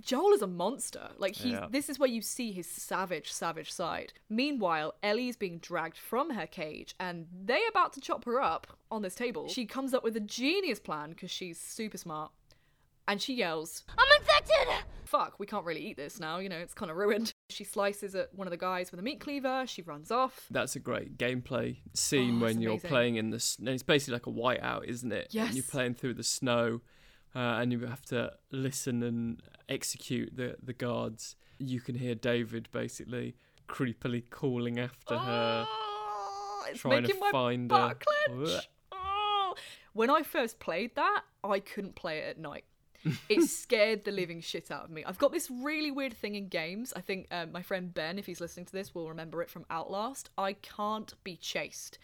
Joel 0.00 0.32
is 0.34 0.42
a 0.42 0.46
monster. 0.46 1.08
Like 1.18 1.34
he's 1.34 1.52
Yeah. 1.54 1.66
this 1.70 1.88
is 1.88 1.98
where 1.98 2.08
you 2.08 2.22
see 2.22 2.52
his 2.52 2.68
savage, 2.68 3.32
savage 3.32 3.72
side. 3.72 4.12
Meanwhile, 4.28 4.94
Ellie's 5.02 5.36
being 5.36 5.58
dragged 5.58 5.96
from 5.96 6.30
her 6.30 6.46
cage 6.46 6.94
and 7.00 7.26
they 7.44 7.62
about 7.68 7.92
to 7.94 8.00
chop 8.00 8.24
her 8.24 8.40
up 8.40 8.66
on 8.90 9.02
this 9.02 9.14
table. 9.14 9.48
She 9.48 9.64
comes 9.66 9.94
up 9.94 10.04
with 10.04 10.16
a 10.16 10.20
genius 10.20 10.78
plan 10.78 11.10
because 11.10 11.30
she's 11.30 11.58
super 11.58 11.98
smart. 11.98 12.30
And 13.08 13.20
she 13.22 13.34
yells, 13.34 13.84
I'm 13.96 14.20
infected! 14.20 14.84
Fuck, 15.04 15.38
we 15.38 15.46
can't 15.46 15.64
really 15.64 15.80
eat 15.86 15.96
this 15.96 16.18
now, 16.18 16.38
you 16.38 16.48
know, 16.48 16.56
it's 16.58 16.74
kind 16.74 16.90
of 16.90 16.96
ruined. 16.96 17.32
She 17.48 17.62
slices 17.62 18.16
at 18.16 18.34
one 18.34 18.48
of 18.48 18.50
the 18.50 18.56
guys 18.56 18.90
with 18.90 18.98
a 18.98 19.02
meat 19.04 19.20
cleaver, 19.20 19.64
she 19.66 19.82
runs 19.82 20.10
off. 20.10 20.46
That's 20.50 20.74
a 20.74 20.80
great 20.80 21.16
gameplay 21.16 21.76
scene 21.94 22.38
Oh, 22.38 22.44
when 22.46 22.60
you're 22.60 22.72
amazing. 22.72 22.88
playing 22.90 23.16
in 23.16 23.30
the. 23.30 23.36
s- 23.36 23.56
and 23.60 23.68
It's 23.68 23.84
basically 23.84 24.14
like 24.14 24.26
a 24.26 24.30
whiteout, 24.32 24.84
isn't 24.86 25.12
it? 25.12 25.32
And 25.38 25.54
you're 25.54 25.62
playing 25.62 25.94
through 25.94 26.14
the 26.14 26.24
snow, 26.24 26.80
uh, 27.36 27.38
and 27.38 27.70
you 27.70 27.86
have 27.86 28.02
to 28.06 28.32
listen 28.50 29.04
and 29.04 29.40
execute 29.68 30.36
the 30.36 30.56
the 30.62 30.72
guards. 30.72 31.36
you 31.58 31.80
can 31.80 31.94
hear 31.94 32.14
David 32.16 32.68
basically 32.72 33.36
creepily 33.68 34.28
calling 34.28 34.78
after 34.80 35.16
her, 35.16 35.66
it's 36.68 36.80
trying 36.80 37.02
to 37.04 37.08
making 37.08 37.20
my 37.20 37.30
find 37.30 37.68
butt 37.68 37.90
her. 37.90 38.34
clench. 38.34 38.68
Oh. 38.92 39.54
When 39.92 40.10
I 40.10 40.22
first 40.22 40.58
played 40.58 40.96
that, 40.96 41.22
I 41.44 41.60
couldn't 41.60 41.94
play 41.94 42.18
it 42.18 42.28
at 42.30 42.38
night. 42.38 42.64
It 43.28 43.42
scared 43.42 44.04
the 44.04 44.12
living 44.12 44.40
shit 44.40 44.70
out 44.70 44.84
of 44.84 44.90
me. 44.90 45.04
I've 45.04 45.18
got 45.18 45.32
this 45.32 45.50
really 45.50 45.90
weird 45.90 46.12
thing 46.14 46.34
in 46.34 46.48
games. 46.48 46.92
I 46.96 47.00
think 47.00 47.26
um, 47.30 47.52
my 47.52 47.62
friend 47.62 47.92
Ben, 47.92 48.18
if 48.18 48.26
he's 48.26 48.40
listening 48.40 48.66
to 48.66 48.72
this, 48.72 48.94
will 48.94 49.08
remember 49.08 49.42
it 49.42 49.50
from 49.50 49.64
Outlast. 49.70 50.30
I 50.38 50.54
can't 50.54 51.12
be 51.24 51.36
chased. 51.36 51.98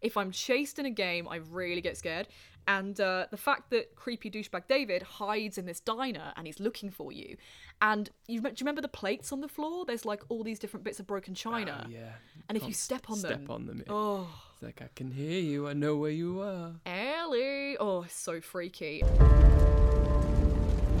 If 0.00 0.16
I'm 0.16 0.30
chased 0.30 0.78
in 0.78 0.86
a 0.86 0.90
game, 0.90 1.26
I 1.28 1.36
really 1.36 1.80
get 1.80 1.96
scared. 1.96 2.28
And 2.68 2.98
uh, 3.00 3.26
the 3.30 3.36
fact 3.36 3.70
that 3.70 3.94
creepy 3.94 4.28
douchebag 4.28 4.66
David 4.68 5.02
hides 5.02 5.56
in 5.56 5.66
this 5.66 5.78
diner 5.78 6.32
and 6.36 6.48
he's 6.48 6.58
looking 6.58 6.90
for 6.90 7.12
you, 7.12 7.36
and 7.80 8.10
you 8.26 8.40
do 8.40 8.48
you 8.48 8.54
remember 8.60 8.80
the 8.82 8.88
plates 8.88 9.30
on 9.32 9.40
the 9.40 9.46
floor? 9.46 9.84
There's 9.84 10.04
like 10.04 10.22
all 10.28 10.42
these 10.42 10.58
different 10.58 10.82
bits 10.82 10.98
of 10.98 11.06
broken 11.06 11.32
china. 11.34 11.84
Oh, 11.86 11.88
yeah. 11.88 12.14
And 12.48 12.58
if 12.58 12.66
you 12.66 12.72
step 12.72 13.08
on 13.08 13.20
them, 13.20 13.30
step 13.32 13.50
on 13.50 13.66
them. 13.66 13.84
oh, 13.88 14.28
It's 14.54 14.62
like 14.64 14.82
I 14.82 14.88
can 14.96 15.12
hear 15.12 15.38
you. 15.40 15.68
I 15.68 15.74
know 15.74 15.94
where 15.96 16.10
you 16.10 16.40
are. 16.40 16.72
Ellie, 16.86 17.76
oh, 17.78 18.04
so 18.08 18.40
freaky. 18.40 19.04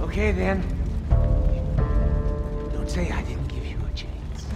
Okay 0.00 0.32
then. 0.32 0.62
Don't 2.72 2.88
say 2.88 3.10
I 3.10 3.22
didn't 3.22 3.48
give 3.48 3.66
you 3.66 3.78
a 3.78 3.92
chance. 3.94 4.46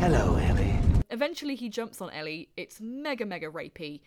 Hello, 0.00 0.36
Ellie. 0.36 0.78
Eventually, 1.10 1.54
he 1.54 1.68
jumps 1.68 2.00
on 2.00 2.10
Ellie. 2.10 2.48
It's 2.56 2.80
mega, 2.80 3.26
mega 3.26 3.48
rapey. 3.48 4.00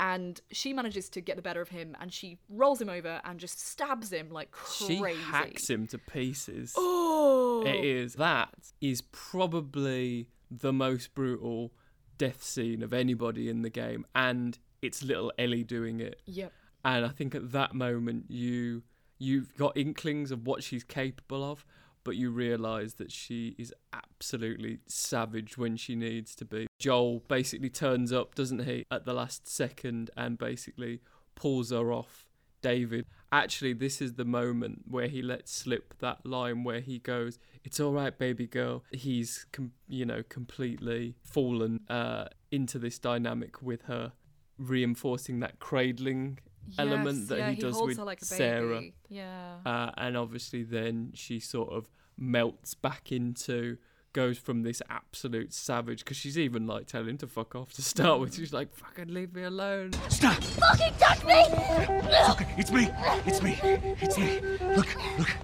And 0.00 0.40
she 0.52 0.72
manages 0.72 1.08
to 1.10 1.20
get 1.20 1.36
the 1.36 1.42
better 1.42 1.60
of 1.60 1.70
him 1.70 1.96
and 2.00 2.12
she 2.12 2.38
rolls 2.48 2.80
him 2.80 2.88
over 2.88 3.20
and 3.24 3.40
just 3.40 3.60
stabs 3.66 4.12
him 4.12 4.30
like 4.30 4.52
crazy. 4.52 4.96
She 4.96 5.14
hacks 5.16 5.68
him 5.68 5.88
to 5.88 5.98
pieces. 5.98 6.72
Oh! 6.76 7.64
It 7.66 7.84
is. 7.84 8.14
That 8.14 8.54
is 8.80 9.00
probably 9.00 10.28
the 10.50 10.72
most 10.72 11.14
brutal 11.14 11.72
death 12.16 12.44
scene 12.44 12.82
of 12.82 12.92
anybody 12.92 13.48
in 13.48 13.62
the 13.62 13.70
game. 13.70 14.06
And 14.14 14.56
it's 14.82 15.02
little 15.02 15.32
Ellie 15.36 15.64
doing 15.64 15.98
it. 16.00 16.20
Yep. 16.26 16.52
And 16.84 17.04
I 17.04 17.08
think 17.08 17.34
at 17.34 17.52
that 17.52 17.74
moment 17.74 18.26
you 18.28 18.82
you've 19.18 19.54
got 19.56 19.76
inklings 19.76 20.30
of 20.30 20.46
what 20.46 20.62
she's 20.62 20.84
capable 20.84 21.42
of, 21.42 21.64
but 22.04 22.16
you 22.16 22.30
realise 22.30 22.94
that 22.94 23.10
she 23.10 23.56
is 23.58 23.74
absolutely 23.92 24.78
savage 24.86 25.58
when 25.58 25.76
she 25.76 25.96
needs 25.96 26.34
to 26.36 26.44
be. 26.44 26.66
Joel 26.78 27.24
basically 27.28 27.70
turns 27.70 28.12
up, 28.12 28.34
doesn't 28.34 28.64
he, 28.64 28.86
at 28.90 29.04
the 29.04 29.12
last 29.12 29.48
second 29.48 30.10
and 30.16 30.38
basically 30.38 31.00
pulls 31.34 31.70
her 31.70 31.92
off 31.92 32.28
David. 32.62 33.06
Actually, 33.30 33.72
this 33.72 34.00
is 34.00 34.14
the 34.14 34.24
moment 34.24 34.82
where 34.88 35.08
he 35.08 35.22
lets 35.22 35.52
slip 35.52 35.94
that 35.98 36.24
line 36.24 36.64
where 36.64 36.80
he 36.80 36.98
goes, 36.98 37.38
"It's 37.62 37.78
all 37.78 37.92
right, 37.92 38.16
baby 38.16 38.46
girl." 38.46 38.84
He's, 38.90 39.46
com- 39.52 39.72
you 39.86 40.06
know, 40.06 40.22
completely 40.28 41.14
fallen 41.22 41.80
uh, 41.88 42.26
into 42.50 42.78
this 42.78 42.98
dynamic 42.98 43.62
with 43.62 43.82
her, 43.82 44.12
reinforcing 44.58 45.40
that 45.40 45.58
cradling 45.58 46.38
element 46.78 47.28
that 47.28 47.38
yeah, 47.38 47.48
he 47.50 47.54
he 47.56 47.60
does 47.60 47.80
with 47.80 47.98
like 47.98 48.24
Sarah. 48.24 48.82
Yeah. 49.08 49.56
Uh, 49.64 49.90
and 49.96 50.16
obviously, 50.16 50.62
then 50.62 51.12
she 51.14 51.40
sort 51.40 51.72
of 51.72 51.88
melts 52.16 52.74
back 52.74 53.12
into, 53.12 53.78
goes 54.12 54.38
from 54.38 54.62
this 54.62 54.82
absolute 54.90 55.52
savage 55.52 56.00
because 56.04 56.16
she's 56.16 56.38
even 56.38 56.66
like 56.66 56.86
telling 56.86 57.10
him 57.10 57.18
to 57.18 57.26
fuck 57.26 57.54
off 57.54 57.72
to 57.74 57.82
start 57.82 58.20
with. 58.20 58.34
She's 58.34 58.52
like, 58.52 58.74
"Fucking 58.74 59.12
leave 59.14 59.34
me 59.34 59.44
alone." 59.44 59.92
Stop! 60.08 60.42
Fucking 60.42 60.94
touch 60.98 61.24
me! 61.24 61.44
It's 61.48 62.30
okay. 62.30 62.54
It's 62.58 62.72
me. 62.72 62.90
It's 63.26 63.42
me. 63.42 63.58
It's 64.00 64.18
me. 64.18 64.40
Look, 64.76 64.96
look. 65.18 65.36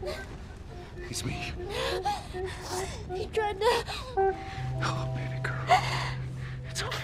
It's 1.10 1.24
me. 1.24 1.52
He 3.14 3.26
tried 3.26 3.60
to. 3.60 3.84
Oh, 4.82 5.08
baby 5.14 5.40
girl. 5.42 5.78
It's 6.70 6.82
okay. 6.82 6.98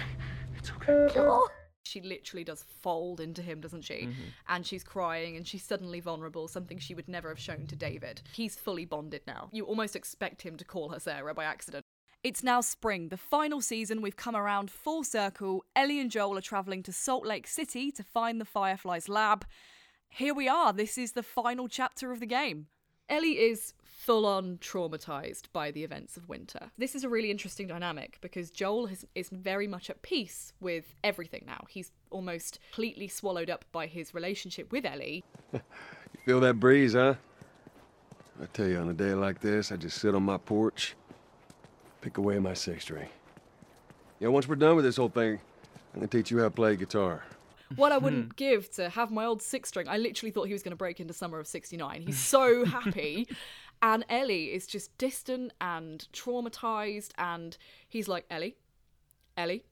It's 0.59 0.71
okay. 0.71 1.13
No. 1.15 1.47
She 1.91 2.01
literally 2.01 2.45
does 2.45 2.65
fold 2.81 3.21
into 3.21 3.43
him, 3.43 3.61
doesn't 3.61 3.83
she? 3.83 3.95
Mm-hmm. 3.95 4.23
And 4.49 4.65
she's 4.65 4.85
crying 4.85 5.37
and 5.37 5.45
she's 5.45 5.65
suddenly 5.65 5.99
vulnerable, 5.99 6.47
something 6.47 6.79
she 6.79 6.95
would 6.95 7.09
never 7.09 7.29
have 7.29 7.41
shown 7.41 7.67
to 7.67 7.75
David. 7.75 8.23
He's 8.33 8.55
fully 8.55 8.85
bonded 8.85 9.23
now. 9.27 9.49
You 9.53 9.65
almost 9.65 9.97
expect 9.97 10.43
him 10.43 10.57
to 10.59 10.65
call 10.65 10.91
her 10.91 11.01
Sarah 11.01 11.35
by 11.35 11.45
accident. 11.45 11.85
It's 12.23 12.45
now 12.45 12.61
spring, 12.61 13.09
the 13.09 13.17
final 13.17 13.61
season. 13.61 14.03
We've 14.03 14.17
come 14.17 14.37
around 14.37 14.71
full 14.71 15.03
circle. 15.03 15.65
Ellie 15.75 15.99
and 15.99 16.13
Joel 16.13 16.39
are 16.39 16.43
travelling 16.43 16.85
to 16.85 16.93
Salt 16.93 17.27
Lake 17.27 17.49
City 17.49 17.91
to 17.91 18.05
find 18.05 18.41
the 18.41 18.45
Fireflies 18.45 19.09
lab. 19.09 19.45
Here 20.09 20.35
we 20.35 20.47
are. 20.47 20.73
This 20.73 20.97
is 20.97 21.13
the 21.13 21.25
final 21.25 21.67
chapter 21.67 22.13
of 22.13 22.21
the 22.21 22.27
game. 22.27 22.67
Ellie 23.09 23.41
is 23.41 23.73
full 24.01 24.25
on 24.25 24.57
traumatized 24.63 25.43
by 25.53 25.71
the 25.71 25.85
events 25.85 26.17
of 26.17 26.27
winter. 26.27 26.71
This 26.79 26.95
is 26.95 27.05
a 27.05 27.09
really 27.09 27.31
interesting 27.31 27.67
dynamic 27.67 28.17
because 28.23 28.51
Joel 28.51 28.87
has, 28.87 29.05
is 29.15 29.29
very 29.29 29.67
much 29.67 29.91
at 29.91 30.01
peace 30.01 30.55
with 30.59 30.95
everything 31.05 31.45
now. 31.47 31.67
He's 31.69 31.93
almost 32.11 32.61
completely 32.73 33.09
swallowed 33.09 33.51
up 33.51 33.67
by 33.73 33.87
his 33.87 34.15
relationship 34.15 34.73
with 34.73 34.85
Ellie. 34.87 35.25
You 36.13 36.35
feel 36.35 36.41
that 36.41 36.61
breeze, 36.61 36.93
huh? 36.93 37.15
I 38.43 38.47
tell 38.53 38.67
you, 38.67 38.79
on 38.79 38.91
a 38.91 38.93
day 38.93 39.15
like 39.15 39.41
this, 39.41 39.73
I 39.73 39.77
just 39.77 39.99
sit 39.99 40.15
on 40.15 40.23
my 40.23 40.37
porch, 40.37 40.95
pick 42.03 42.19
away 42.19 42.39
my 42.39 42.53
six 42.53 42.85
string. 42.85 43.09
Yeah, 44.19 44.29
once 44.29 44.47
we're 44.47 44.57
done 44.57 44.77
with 44.77 44.85
this 44.85 44.97
whole 44.97 45.09
thing, 45.09 45.41
I'm 45.95 46.01
gonna 46.01 46.09
teach 46.09 46.31
you 46.31 46.39
how 46.39 46.45
to 46.45 46.51
play 46.51 46.77
guitar. 46.77 47.23
What 47.77 47.93
I 47.93 47.99
wouldn't 48.05 48.37
give 48.37 48.71
to 48.73 48.91
have 48.91 49.11
my 49.11 49.25
old 49.25 49.41
six 49.41 49.71
string, 49.71 49.89
I 49.89 49.97
literally 49.97 50.31
thought 50.31 50.47
he 50.47 50.53
was 50.53 50.63
going 50.63 50.73
to 50.73 50.77
break 50.77 51.01
into 51.01 51.15
Summer 51.15 51.39
of 51.39 51.47
69. 51.47 52.03
He's 52.03 52.19
so 52.19 52.65
happy. 52.65 53.29
And 53.83 54.05
Ellie 54.09 54.53
is 54.53 54.67
just 54.67 54.97
distant 54.99 55.53
and 55.61 56.07
traumatized. 56.13 57.11
And 57.19 57.57
he's 57.89 58.09
like, 58.09 58.27
Ellie, 58.31 58.57
Ellie, 59.37 59.65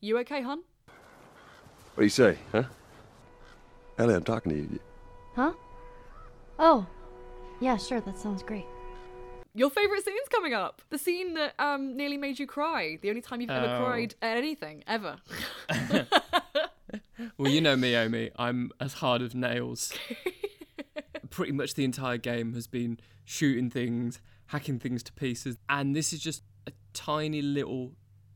you 0.00 0.18
okay, 0.18 0.42
hun? 0.42 0.62
What 1.94 1.98
do 1.98 2.02
you 2.04 2.08
say, 2.08 2.38
huh? 2.52 2.64
Ellie, 3.98 4.14
I'm 4.14 4.24
talking 4.24 4.52
to 4.52 4.58
you. 4.58 4.80
Huh? 5.36 5.52
Oh, 6.58 6.86
yeah, 7.60 7.76
sure, 7.76 8.00
that 8.00 8.18
sounds 8.18 8.42
great. 8.42 8.64
Your 9.54 9.68
favourite 9.68 10.02
scene's 10.02 10.28
coming 10.30 10.54
up. 10.54 10.80
The 10.88 10.96
scene 10.96 11.34
that 11.34 11.52
um, 11.58 11.94
nearly 11.94 12.16
made 12.16 12.38
you 12.38 12.46
cry. 12.46 12.98
The 13.02 13.10
only 13.10 13.20
time 13.20 13.42
you've 13.42 13.50
ever 13.50 13.74
Oh. 13.74 13.84
cried 13.84 14.14
at 14.22 14.36
anything, 14.38 14.82
ever. 14.86 15.16
Well, 17.38 17.50
you 17.50 17.60
know 17.60 17.76
me, 17.76 17.94
Omi. 17.96 18.30
I'm 18.36 18.70
as 18.80 18.94
hard 18.94 19.22
as 19.22 19.34
nails. 19.34 19.92
Pretty 21.32 21.52
much 21.52 21.74
the 21.74 21.84
entire 21.84 22.18
game 22.18 22.52
has 22.54 22.66
been 22.66 23.00
shooting 23.24 23.70
things, 23.70 24.20
hacking 24.46 24.78
things 24.78 25.02
to 25.02 25.12
pieces, 25.12 25.56
and 25.68 25.96
this 25.96 26.12
is 26.12 26.20
just 26.20 26.42
a 26.66 26.72
tiny 26.92 27.42
little 27.42 27.92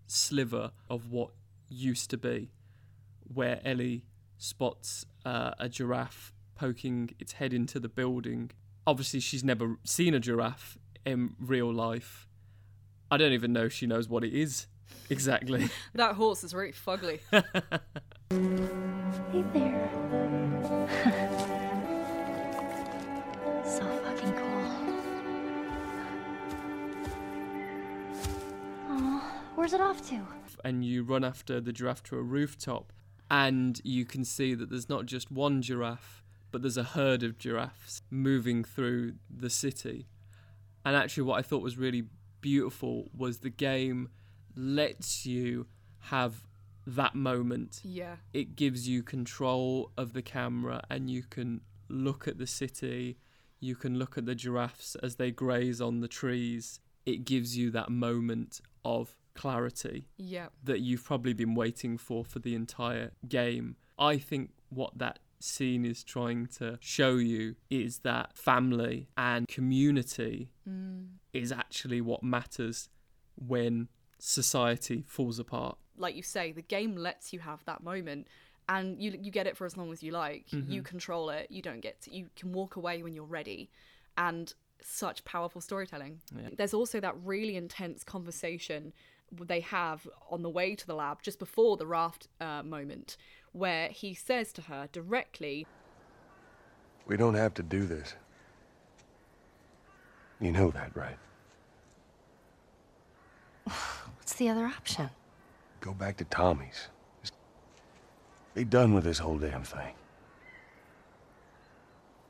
sliver 0.06 0.72
of 0.90 1.10
what 1.10 1.30
used 1.68 2.10
to 2.10 2.16
be, 2.16 2.50
where 3.22 3.60
Ellie 3.64 4.04
spots 4.38 5.06
uh, 5.24 5.52
a 5.58 5.68
giraffe 5.68 6.32
poking 6.54 7.10
its 7.18 7.32
head 7.32 7.52
into 7.52 7.78
the 7.78 7.88
building. 7.88 8.50
Obviously, 8.86 9.20
she's 9.20 9.44
never 9.44 9.76
seen 9.84 10.14
a 10.14 10.20
giraffe 10.20 10.78
in 11.04 11.34
real 11.38 11.72
life. 11.72 12.26
I 13.10 13.16
don't 13.18 13.32
even 13.32 13.52
know 13.52 13.66
if 13.66 13.72
she 13.72 13.86
knows 13.86 14.08
what 14.08 14.24
it 14.24 14.32
is 14.32 14.66
exactly. 15.10 15.68
that 15.94 16.14
horse 16.14 16.42
is 16.44 16.54
really 16.54 16.72
fugly. 16.72 17.20
Hey 19.32 19.44
there. 19.52 21.25
So 23.66 23.84
fucking 24.04 24.32
cool. 24.32 24.62
Aw, 28.88 29.42
where's 29.54 29.72
it 29.72 29.80
off 29.80 30.06
to? 30.08 30.20
and 30.66 30.84
you 30.84 31.04
run 31.04 31.22
after 31.24 31.60
the 31.60 31.72
giraffe 31.72 32.02
to 32.02 32.16
a 32.16 32.22
rooftop, 32.22 32.92
and 33.30 33.80
you 33.84 34.04
can 34.04 34.24
see 34.24 34.52
that 34.54 34.68
there's 34.68 34.88
not 34.88 35.06
just 35.06 35.30
one 35.30 35.62
giraffe, 35.62 36.24
but 36.50 36.60
there's 36.60 36.76
a 36.76 36.82
herd 36.82 37.22
of 37.22 37.38
giraffes 37.38 38.02
moving 38.10 38.64
through 38.64 39.14
the 39.30 39.50
city. 39.50 40.08
And 40.84 40.96
actually, 40.96 41.22
what 41.22 41.38
I 41.38 41.42
thought 41.42 41.62
was 41.62 41.76
really 41.76 42.04
beautiful 42.40 43.10
was 43.16 43.38
the 43.38 43.50
game 43.50 44.08
lets 44.56 45.24
you 45.24 45.66
have 45.98 46.46
that 46.86 47.14
moment. 47.14 47.80
Yeah. 47.84 48.16
It 48.32 48.56
gives 48.56 48.88
you 48.88 49.02
control 49.04 49.92
of 49.96 50.12
the 50.14 50.22
camera, 50.22 50.82
and 50.90 51.08
you 51.08 51.22
can 51.22 51.60
look 51.88 52.26
at 52.26 52.38
the 52.38 52.46
city, 52.46 53.18
you 53.66 53.74
can 53.76 53.98
look 53.98 54.16
at 54.16 54.24
the 54.26 54.34
giraffes 54.34 54.94
as 55.02 55.16
they 55.16 55.30
graze 55.30 55.80
on 55.80 56.00
the 56.00 56.08
trees. 56.08 56.80
It 57.04 57.24
gives 57.24 57.56
you 57.58 57.70
that 57.72 57.90
moment 57.90 58.60
of 58.84 59.16
clarity 59.34 60.06
Yeah. 60.16 60.48
that 60.64 60.80
you've 60.80 61.04
probably 61.04 61.34
been 61.34 61.54
waiting 61.54 61.98
for 61.98 62.24
for 62.24 62.38
the 62.38 62.54
entire 62.54 63.12
game. 63.28 63.76
I 63.98 64.18
think 64.18 64.52
what 64.70 64.96
that 64.98 65.18
scene 65.40 65.84
is 65.84 66.02
trying 66.02 66.46
to 66.46 66.78
show 66.80 67.16
you 67.16 67.56
is 67.68 67.98
that 68.00 68.36
family 68.38 69.08
and 69.16 69.46
community 69.48 70.50
Mm. 70.66 71.08
is 71.32 71.52
actually 71.52 72.00
what 72.00 72.22
matters 72.22 72.88
when 73.36 73.88
society 74.18 75.02
falls 75.06 75.38
apart. 75.38 75.76
like 75.98 76.14
you 76.14 76.22
say, 76.22 76.52
the 76.52 76.60
game 76.60 76.94
lets 76.94 77.32
you 77.32 77.40
have 77.40 77.64
that 77.64 77.82
moment, 77.82 78.28
and 78.68 79.00
you 79.00 79.18
you 79.20 79.30
get 79.30 79.46
it 79.46 79.56
for 79.56 79.64
as 79.64 79.76
long 79.76 79.92
as 79.92 80.02
you 80.02 80.12
like. 80.12 80.52
You 80.52 80.82
Mhm. 80.82 80.84
control 80.84 81.30
it. 81.30 81.50
You 81.50 81.62
don't 81.62 81.80
get 81.80 82.00
to, 82.02 82.14
you 82.14 82.28
can 82.36 82.52
walk 82.52 82.76
away 82.76 83.02
when 83.02 83.14
you're 83.14 83.24
ready, 83.24 83.70
and 84.16 84.52
such 84.82 85.24
powerful 85.24 85.60
storytelling. 85.60 86.20
Yeah. 86.34 86.50
There's 86.56 86.74
also 86.74 87.00
that 87.00 87.14
really 87.22 87.56
intense 87.56 88.04
conversation 88.04 88.92
they 89.32 89.60
have 89.60 90.08
on 90.30 90.42
the 90.42 90.50
way 90.50 90.74
to 90.76 90.86
the 90.86 90.94
lab 90.94 91.22
just 91.22 91.38
before 91.38 91.76
the 91.76 91.86
raft 91.86 92.28
uh, 92.40 92.62
moment, 92.62 93.16
where 93.52 93.88
he 93.88 94.14
says 94.14 94.52
to 94.52 94.62
her 94.62 94.88
directly, 94.92 95.66
We 97.06 97.16
don't 97.16 97.34
have 97.34 97.54
to 97.54 97.62
do 97.62 97.86
this. 97.86 98.14
You 100.40 100.52
know 100.52 100.70
that, 100.72 100.94
right? 100.96 101.18
What's 104.16 104.34
the 104.34 104.48
other 104.48 104.66
option? 104.66 105.10
Go 105.80 105.92
back 105.92 106.16
to 106.18 106.24
Tommy's. 106.24 106.88
Just 108.56 108.70
be 108.70 108.70
done 108.70 108.94
with 108.94 109.04
this 109.04 109.18
whole 109.18 109.36
damn 109.36 109.64
thing. 109.64 109.92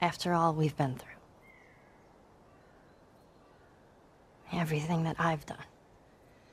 After 0.01 0.33
all 0.33 0.53
we've 0.55 0.77
been 0.77 0.97
through. 0.97 1.13
Everything 4.53 5.05
that 5.05 5.15
I've 5.21 5.47
done. 5.47 5.65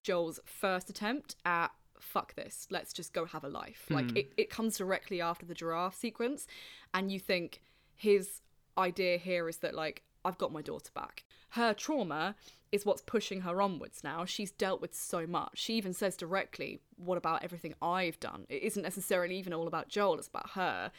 Joel's 0.04 0.40
first 0.46 0.92
attempt 0.92 1.36
at 1.44 1.72
fuck 2.00 2.36
this, 2.36 2.68
let's 2.70 2.94
just 2.94 3.14
go 3.14 3.26
have 3.26 3.44
a 3.44 3.50
life. 3.50 3.86
Like 3.90 4.12
Hmm. 4.12 4.18
it, 4.18 4.34
it 4.38 4.50
comes 4.52 4.78
directly 4.78 5.22
after 5.22 5.46
the 5.46 5.56
giraffe 5.56 5.96
sequence, 5.96 6.46
and 6.94 7.12
you 7.12 7.20
think 7.20 7.62
his 7.96 8.42
idea 8.78 9.18
here 9.18 9.50
is 9.50 9.58
that 9.58 9.74
like 9.74 10.04
I've 10.24 10.38
got 10.38 10.52
my 10.52 10.62
daughter 10.62 10.92
back. 10.94 11.24
Her 11.52 11.74
trauma 11.74 12.36
is 12.74 12.88
what's 12.88 13.04
pushing 13.04 13.42
her 13.42 13.62
onwards 13.62 14.04
now. 14.04 14.26
She's 14.26 14.50
dealt 14.50 14.82
with 14.82 14.96
so 14.96 15.28
much. 15.28 15.52
She 15.60 15.76
even 15.76 15.94
says 15.94 16.18
directly, 16.18 16.80
What 16.98 17.20
about 17.20 17.44
everything 17.44 17.76
I've 17.84 18.20
done? 18.20 18.48
It 18.50 18.64
isn't 18.64 18.82
necessarily 18.82 19.38
even 19.38 19.54
all 19.54 19.68
about 19.68 19.90
Joel, 19.90 20.18
it's 20.18 20.28
about 20.28 20.50
her. 20.52 20.92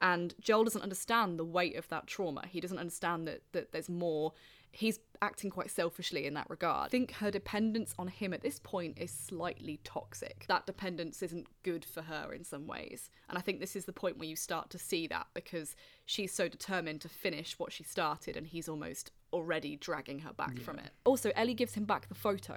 And 0.00 0.34
Joel 0.40 0.64
doesn't 0.64 0.80
understand 0.80 1.38
the 1.38 1.44
weight 1.44 1.76
of 1.76 1.86
that 1.88 2.06
trauma. 2.06 2.44
He 2.48 2.60
doesn't 2.60 2.78
understand 2.78 3.28
that, 3.28 3.42
that 3.52 3.72
there's 3.72 3.90
more. 3.90 4.32
He's 4.70 5.00
acting 5.20 5.50
quite 5.50 5.70
selfishly 5.70 6.24
in 6.24 6.34
that 6.34 6.48
regard. 6.48 6.86
I 6.86 6.88
think 6.88 7.12
her 7.12 7.30
dependence 7.30 7.94
on 7.98 8.08
him 8.08 8.32
at 8.32 8.42
this 8.42 8.58
point 8.58 8.96
is 8.98 9.10
slightly 9.10 9.80
toxic. 9.84 10.46
That 10.48 10.66
dependence 10.66 11.22
isn't 11.22 11.48
good 11.62 11.84
for 11.84 12.02
her 12.02 12.32
in 12.32 12.44
some 12.44 12.66
ways. 12.66 13.10
And 13.28 13.36
I 13.36 13.42
think 13.42 13.60
this 13.60 13.76
is 13.76 13.84
the 13.84 13.92
point 13.92 14.18
where 14.18 14.28
you 14.28 14.36
start 14.36 14.70
to 14.70 14.78
see 14.78 15.06
that 15.08 15.26
because 15.34 15.74
she's 16.06 16.32
so 16.32 16.48
determined 16.48 17.02
to 17.02 17.08
finish 17.08 17.58
what 17.58 17.72
she 17.72 17.82
started 17.82 18.36
and 18.36 18.46
he's 18.46 18.68
almost 18.68 19.10
already 19.32 19.76
dragging 19.76 20.18
her 20.20 20.32
back 20.32 20.58
from 20.60 20.78
it. 20.78 20.90
Also, 21.04 21.30
Ellie 21.36 21.54
gives 21.54 21.74
him 21.74 21.84
back 21.84 22.08
the 22.08 22.14
photo 22.14 22.56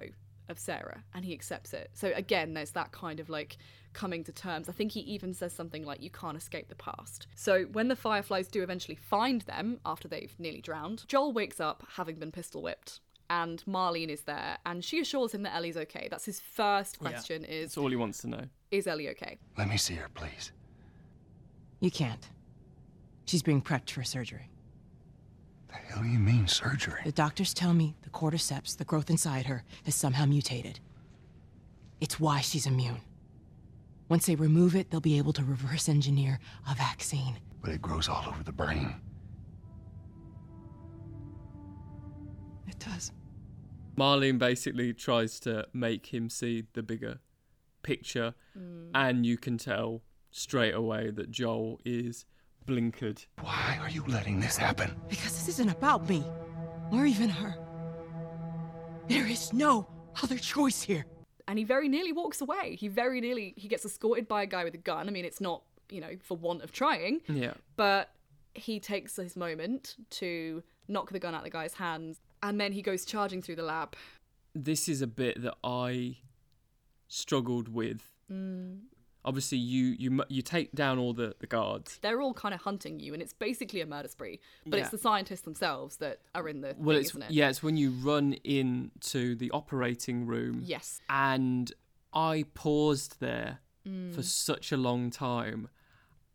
of 0.50 0.60
Sarah 0.60 1.04
and 1.14 1.24
he 1.24 1.34
accepts 1.34 1.74
it. 1.74 1.92
So 1.94 2.12
again, 2.16 2.54
there's 2.54 2.72
that 2.72 2.92
kind 2.92 3.20
of 3.20 3.30
like 3.30 3.58
coming 3.94 4.24
to 4.26 4.32
terms. 4.32 4.68
I 4.68 4.72
think 4.74 4.92
he 4.92 5.02
even 5.02 5.34
says 5.34 5.54
something 5.54 5.84
like, 5.86 6.02
You 6.02 6.10
can't 6.10 6.36
escape 6.38 6.68
the 6.70 6.76
past. 6.76 7.28
So 7.36 7.64
when 7.72 7.88
the 7.88 7.96
Fireflies 7.96 8.48
do 8.48 8.62
eventually 8.64 8.96
find 8.96 9.42
them 9.42 9.80
after 9.86 10.08
they've 10.08 10.34
nearly 10.40 10.62
drowned, 10.62 11.08
Joel 11.08 11.32
wakes 11.32 11.60
up 11.60 11.86
having 11.96 12.16
been 12.16 12.32
pistol 12.32 12.62
whipped. 12.62 13.00
And 13.30 13.64
Marlene 13.66 14.10
is 14.10 14.24
there, 14.24 14.58
and 14.66 14.84
she 14.84 15.00
assures 15.00 15.34
him 15.34 15.44
that 15.44 15.56
Ellie's 15.56 15.78
okay. 15.78 16.10
That's 16.12 16.26
his 16.26 16.42
first 16.42 16.98
Yeah. 17.02 17.08
question: 17.12 17.46
is 17.46 17.70
That's 17.70 17.78
all 17.78 17.88
he 17.90 17.96
wants 17.96 18.18
to 18.24 18.28
know. 18.28 18.44
is 18.72 18.88
Ellie 18.88 19.08
okay? 19.12 19.38
Let 19.58 19.70
me 19.70 19.78
see 19.78 19.94
her, 19.96 20.10
please. 20.14 20.52
You 21.80 21.92
can't. 21.92 22.28
She's 23.26 23.42
being 23.42 23.62
prepped 23.62 23.90
for 23.92 24.04
surgery. 24.04 24.50
The 25.72 25.78
hell 25.78 26.04
do 26.04 26.10
you 26.10 26.20
mean, 26.20 26.48
surgery? 26.48 27.02
The 27.06 27.12
doctors 27.12 27.54
tell 27.54 27.74
me 27.74 27.96
the 28.02 28.10
cordyceps, 28.10 28.78
the 28.78 28.86
growth 28.86 29.10
inside 29.10 29.46
her, 29.46 29.64
has 29.86 29.96
somehow 29.96 30.26
mutated. 30.26 30.80
It's 32.00 32.20
why 32.20 32.42
she's 32.42 32.66
immune. 32.66 33.02
Once 34.10 34.26
they 34.26 34.36
remove 34.36 34.76
it, 34.76 34.92
they'll 34.92 35.00
be 35.00 35.18
able 35.18 35.32
to 35.34 35.44
reverse 35.44 35.88
engineer 35.88 36.40
a 36.70 36.76
vaccine. 36.76 37.40
But 37.62 37.72
it 37.72 37.82
grows 37.82 38.10
all 38.10 38.26
over 38.28 38.44
the 38.44 38.52
brain. 38.52 38.96
It 42.68 42.78
does. 42.80 43.12
Marlene 43.98 44.40
basically 44.40 44.94
tries 44.94 45.40
to 45.42 45.68
make 45.74 46.08
him 46.14 46.30
see 46.30 46.66
the 46.74 46.84
bigger 46.84 47.20
picture, 47.84 48.34
mm. 48.58 48.90
and 48.94 49.26
you 49.26 49.38
can 49.38 49.58
tell 49.58 50.02
straight 50.32 50.74
away 50.74 51.12
that 51.12 51.30
Joel 51.30 51.80
is 51.86 52.26
blinkered. 52.68 53.26
Why 53.42 53.78
are 53.82 53.90
you 53.90 54.04
letting 54.08 54.40
this 54.40 54.58
happen? 54.58 54.96
Because 55.10 55.34
this 55.34 55.48
isn't 55.50 55.70
about 55.70 56.08
me, 56.10 56.24
or 56.92 57.06
even 57.06 57.30
her. 57.30 57.56
There 59.08 59.26
is 59.28 59.52
no 59.54 59.88
other 60.24 60.38
choice 60.38 60.82
here. 60.82 61.06
and 61.48 61.58
he 61.60 61.66
very 61.66 61.90
nearly 61.90 62.14
walks 62.14 62.40
away. 62.40 62.76
He 62.80 62.88
very 62.88 63.20
nearly 63.20 63.54
he 63.58 63.68
gets 63.68 63.84
escorted 63.86 64.28
by 64.28 64.44
a 64.44 64.46
guy 64.46 64.64
with 64.64 64.74
a 64.74 64.78
gun. 64.78 65.08
I 65.10 65.12
mean, 65.12 65.26
it's 65.26 65.42
not 65.42 65.64
you 65.90 66.00
know 66.00 66.12
for 66.22 66.38
want 66.38 66.62
of 66.64 66.72
trying, 66.72 67.22
Yeah. 67.28 67.54
but 67.76 68.12
he 68.56 68.80
takes 68.80 69.16
his 69.18 69.36
moment 69.36 69.96
to 70.12 70.64
knock 70.88 71.12
the 71.12 71.20
gun 71.20 71.34
out 71.34 71.40
of 71.40 71.44
the 71.46 71.50
guy's 71.50 71.74
hands, 71.74 72.22
and 72.44 72.60
then 72.62 72.72
he 72.72 72.82
goes 72.82 73.04
charging 73.06 73.42
through 73.42 73.56
the 73.58 73.64
lab. 73.64 73.96
This 74.56 74.88
is 74.88 75.02
a 75.02 75.08
bit 75.08 75.42
that 75.42 75.56
I 75.64 76.18
struggled 77.08 77.68
with. 77.70 78.02
Mm. 78.32 78.80
Obviously, 79.24 79.58
you 79.60 79.96
you 80.00 80.24
you 80.30 80.42
take 80.42 80.72
down 80.74 80.98
all 80.98 81.14
the, 81.14 81.36
the 81.40 81.48
guards. 81.48 82.00
They're 82.02 82.22
all 82.22 82.34
kind 82.34 82.54
of 82.56 82.62
hunting 82.62 83.00
you, 83.00 83.14
and 83.14 83.22
it's 83.22 83.34
basically 83.34 83.82
a 83.82 83.86
murder 83.86 84.08
spree. 84.08 84.40
But 84.66 84.78
Yeah. 84.78 84.82
it's 84.84 84.92
the 84.92 84.98
scientists 84.98 85.42
themselves 85.42 85.98
that 85.98 86.22
are 86.34 86.48
in 86.50 86.62
the 86.62 86.76
Well, 86.78 86.96
thing, 86.98 87.06
it's 87.06 87.16
it? 87.16 87.32
yeah, 87.32 87.50
it's 87.50 87.62
when 87.62 87.78
you 87.78 87.92
run 87.92 88.34
into 88.44 89.36
the 89.36 89.52
operating 89.52 90.26
room. 90.26 90.64
Yes. 90.66 91.02
And 91.10 91.72
I 92.14 92.46
paused 92.56 93.20
there 93.20 93.60
Mm. 93.88 94.14
for 94.14 94.22
such 94.22 94.72
a 94.72 94.78
long 94.78 95.10
time 95.10 95.68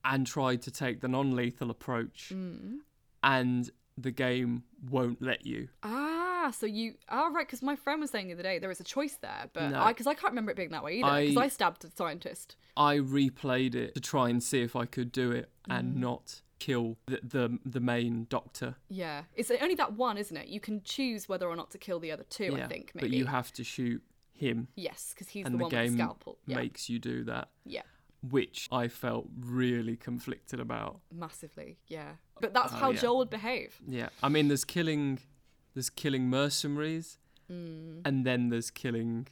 and 0.04 0.26
tried 0.26 0.62
to 0.62 0.70
take 0.70 1.00
the 1.00 1.06
non-lethal 1.08 1.70
approach, 1.70 2.32
Mm. 2.34 2.78
and 3.22 3.70
the 3.98 4.10
game 4.10 4.62
won't 4.90 5.22
let 5.22 5.46
you. 5.46 5.68
Ah, 5.82 6.52
so 6.56 6.66
you 6.66 6.94
ah 7.08 7.28
right? 7.28 7.46
Because 7.46 7.62
my 7.62 7.76
friend 7.76 8.00
was 8.00 8.10
saying 8.10 8.28
the 8.28 8.34
other 8.34 8.42
day 8.42 8.58
there 8.58 8.70
is 8.70 8.80
a 8.80 8.84
choice 8.84 9.16
there, 9.20 9.48
but 9.52 9.70
No. 9.70 9.80
I 9.80 9.92
because 9.92 10.06
I 10.06 10.14
can't 10.14 10.32
remember 10.32 10.50
it 10.50 10.56
being 10.56 10.70
that 10.70 10.84
way 10.84 11.00
either. 11.02 11.20
Because 11.22 11.36
I- 11.36 11.44
I 11.44 11.48
stabbed 11.48 11.84
a 11.84 11.90
scientist. 11.90 12.56
I 12.76 12.96
replayed 12.98 13.74
it 13.74 13.94
to 13.94 14.00
try 14.00 14.28
and 14.28 14.42
see 14.42 14.60
if 14.62 14.76
I 14.76 14.84
could 14.86 15.10
do 15.12 15.30
it 15.32 15.50
and 15.68 15.94
Mm. 15.96 16.00
not 16.00 16.42
kill 16.58 16.96
the, 17.06 17.20
the 17.22 17.58
the 17.64 17.80
main 17.80 18.26
doctor. 18.30 18.76
Yeah, 18.88 19.24
it's 19.34 19.50
only 19.50 19.74
that 19.76 19.94
one, 19.94 20.16
isn't 20.18 20.36
it? 20.36 20.48
You 20.48 20.60
can 20.60 20.82
choose 20.82 21.28
whether 21.28 21.46
or 21.48 21.56
not 21.56 21.70
to 21.72 21.78
kill 21.78 21.98
the 22.00 22.12
other 22.12 22.24
two. 22.24 22.54
I 22.56 22.66
think 22.66 22.92
maybe. 22.94 23.08
But 23.08 23.10
you 23.16 23.26
have 23.26 23.52
to 23.54 23.64
shoot 23.64 24.02
him. 24.32 24.68
Yes, 24.76 25.12
because 25.14 25.28
he's 25.28 25.46
and 25.46 25.54
the 25.54 25.58
the 25.58 25.64
one 25.64 25.72
with 25.72 25.80
the 25.80 25.88
game 25.88 25.96
scalpel. 25.96 26.38
Yeah. 26.46 26.56
makes 26.56 26.88
you 26.90 26.98
do 26.98 27.24
that. 27.24 27.48
Yeah. 27.64 27.82
Which 28.22 28.68
I 28.72 28.88
felt 28.88 29.28
really 29.38 29.96
conflicted 29.96 30.58
about. 30.60 31.00
Massively, 31.12 31.78
yeah. 31.86 32.12
But 32.40 32.54
that's 32.54 32.72
Oh, 32.72 32.76
how 32.76 32.90
yeah. 32.90 33.00
Joel 33.00 33.18
would 33.18 33.30
behave. 33.30 33.78
Yeah, 33.86 34.08
I 34.22 34.28
mean, 34.28 34.48
there's 34.48 34.64
killing, 34.64 35.20
there's 35.74 35.90
killing 35.90 36.28
mercenaries, 36.28 37.18
Mm. 37.50 38.00
and 38.04 38.26
then 38.26 38.48
there's 38.48 38.70
killing 38.72 39.28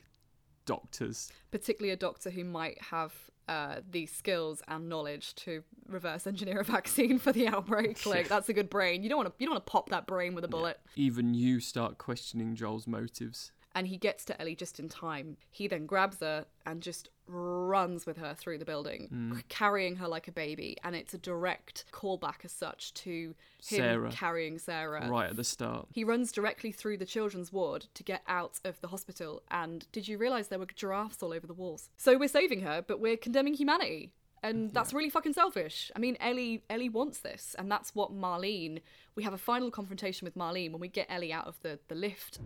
doctors. 0.66 1.30
Particularly 1.50 1.92
a 1.92 1.96
doctor 1.96 2.30
who 2.30 2.44
might 2.44 2.80
have 2.82 3.12
uh, 3.48 3.80
the 3.90 4.06
skills 4.06 4.62
and 4.68 4.88
knowledge 4.88 5.34
to 5.34 5.62
reverse 5.88 6.26
engineer 6.26 6.60
a 6.60 6.64
vaccine 6.78 7.18
for 7.18 7.32
the 7.32 7.46
outbreak. 7.46 8.00
Like 8.06 8.28
that's 8.28 8.48
a 8.48 8.52
good 8.54 8.70
brain. 8.70 9.02
You 9.02 9.08
don't 9.10 9.18
want 9.18 9.28
to 9.28 9.34
you 9.38 9.46
don't 9.46 9.54
want 9.54 9.66
to 9.66 9.70
pop 9.70 9.90
that 9.90 10.06
brain 10.06 10.34
with 10.34 10.44
a 10.44 10.48
bullet. 10.48 10.78
Even 10.96 11.34
you 11.34 11.60
start 11.60 11.98
questioning 11.98 12.54
Joel's 12.54 12.86
motives. 12.86 13.52
and 13.74 13.88
he 13.88 13.96
gets 13.98 14.24
to 14.26 14.40
Ellie 14.40 14.54
just 14.56 14.78
in 14.80 14.88
time. 14.88 15.36
He 15.50 15.66
then 15.68 15.84
grabs 15.84 16.20
her 16.20 16.46
and 16.64 16.80
just 16.80 17.10
runs 17.26 18.06
with 18.06 18.16
her 18.18 18.34
through 18.34 18.58
the 18.58 18.64
building, 18.64 19.08
Mm. 19.12 19.42
carrying 19.48 19.96
her 19.96 20.08
like 20.08 20.28
a 20.28 20.32
baby. 20.32 20.76
And 20.84 20.94
it's 20.94 21.14
a 21.14 21.18
direct 21.18 21.84
callback 21.92 22.44
as 22.44 22.52
such 22.52 22.92
to 22.94 23.10
him 23.10 23.34
Sarah. 23.60 24.10
carrying 24.12 24.58
Sarah. 24.58 25.08
Right 25.08 25.30
at 25.30 25.36
the 25.36 25.44
start. 25.44 25.88
He 25.92 26.04
runs 26.04 26.32
directly 26.32 26.72
through 26.72 26.98
the 26.98 27.06
children's 27.06 27.52
ward 27.52 27.86
to 27.94 28.02
get 28.02 28.22
out 28.26 28.60
of 28.64 28.80
the 28.80 28.88
hospital. 28.88 29.42
And 29.50 29.90
did 29.92 30.08
you 30.08 30.18
realise 30.18 30.48
there 30.48 30.58
were 30.58 30.66
giraffes 30.66 31.22
all 31.22 31.32
over 31.32 31.46
the 31.46 31.54
walls? 31.54 31.88
So 31.96 32.18
we're 32.18 32.28
saving 32.28 32.60
her, 32.60 32.82
but 32.86 33.00
we're 33.00 33.16
condemning 33.16 33.54
humanity. 33.54 34.12
And 34.42 34.72
that's 34.74 34.92
really 34.92 35.08
fucking 35.08 35.32
selfish. 35.32 35.90
I 35.96 35.98
mean, 35.98 36.18
Ellie 36.20 36.62
Ellie 36.68 36.90
wants 36.90 37.20
this, 37.20 37.56
and 37.58 37.72
that's 37.72 37.94
what 37.94 38.12
Marlene. 38.12 38.82
We 39.14 39.22
have 39.22 39.32
a 39.32 39.38
final 39.38 39.70
confrontation 39.70 40.26
with 40.26 40.34
Marlene 40.36 40.70
when 40.72 40.80
we 40.82 40.88
get 40.88 41.06
Ellie 41.08 41.32
out 41.32 41.46
of 41.46 41.58
the, 41.62 41.78
the 41.88 41.94
lift. 41.94 42.40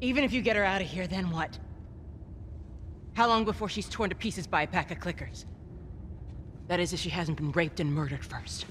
Even 0.00 0.22
if 0.22 0.32
you 0.32 0.40
get 0.40 0.54
her 0.54 0.62
out 0.64 0.80
of 0.80 0.86
here, 0.86 1.08
then 1.08 1.30
what? 1.30 1.58
How 3.14 3.28
long 3.28 3.44
before 3.44 3.68
she's 3.68 3.88
torn 3.88 4.10
to 4.10 4.16
pieces 4.16 4.46
by 4.46 4.62
a 4.62 4.66
pack 4.66 4.90
of 4.90 4.98
clickers? 4.98 5.44
That 6.68 6.80
is, 6.80 6.92
if 6.92 7.00
she 7.00 7.10
hasn't 7.10 7.36
been 7.36 7.52
raped 7.52 7.80
and 7.80 7.92
murdered 7.92 8.24
first. 8.24 8.64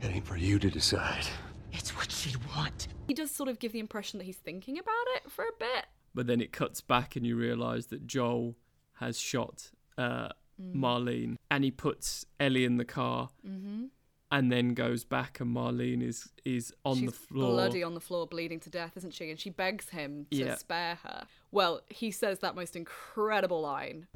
It 0.00 0.06
ain't 0.10 0.26
for 0.26 0.36
you 0.36 0.58
to 0.58 0.70
decide. 0.70 1.26
It's 1.72 1.90
what 1.96 2.10
she'd 2.10 2.38
want. 2.54 2.88
He 3.06 3.14
does 3.14 3.30
sort 3.30 3.48
of 3.48 3.58
give 3.58 3.72
the 3.72 3.78
impression 3.80 4.18
that 4.18 4.24
he's 4.24 4.36
thinking 4.36 4.78
about 4.78 4.94
it 5.16 5.30
for 5.30 5.44
a 5.44 5.52
bit. 5.58 5.86
But 6.14 6.26
then 6.26 6.40
it 6.40 6.52
cuts 6.52 6.80
back, 6.80 7.16
and 7.16 7.26
you 7.26 7.36
realise 7.36 7.86
that 7.86 8.06
Joel 8.06 8.56
has 8.94 9.18
shot 9.18 9.70
uh, 9.98 10.28
Mm. 10.58 10.74
Marlene, 10.74 11.36
and 11.50 11.64
he 11.64 11.70
puts 11.70 12.24
Ellie 12.40 12.64
in 12.64 12.78
the 12.78 12.84
car, 12.86 13.28
Mhm. 13.46 13.90
And 14.30 14.50
then 14.50 14.74
goes 14.74 15.04
back, 15.04 15.40
and 15.40 15.54
Marlene 15.54 16.02
is 16.02 16.28
is 16.44 16.72
on 16.84 16.96
She's 16.98 17.06
the 17.12 17.16
floor. 17.16 17.52
bloody 17.52 17.82
on 17.82 17.94
the 17.94 18.00
floor, 18.00 18.26
bleeding 18.26 18.60
to 18.60 18.70
death, 18.70 18.92
isn't 18.96 19.14
she? 19.14 19.30
And 19.30 19.38
she 19.38 19.50
begs 19.50 19.90
him 19.90 20.26
to 20.32 20.36
Yeah. 20.36 20.54
spare 20.56 20.96
her. 21.02 21.26
Well, 21.52 21.82
he 21.88 22.10
says 22.10 22.40
that 22.40 22.54
most 22.54 22.74
incredible 22.76 23.60
line. 23.60 24.06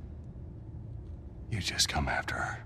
You 1.51 1.61
just 1.61 1.89
come 1.89 2.09
after 2.09 2.35
her. 2.35 2.65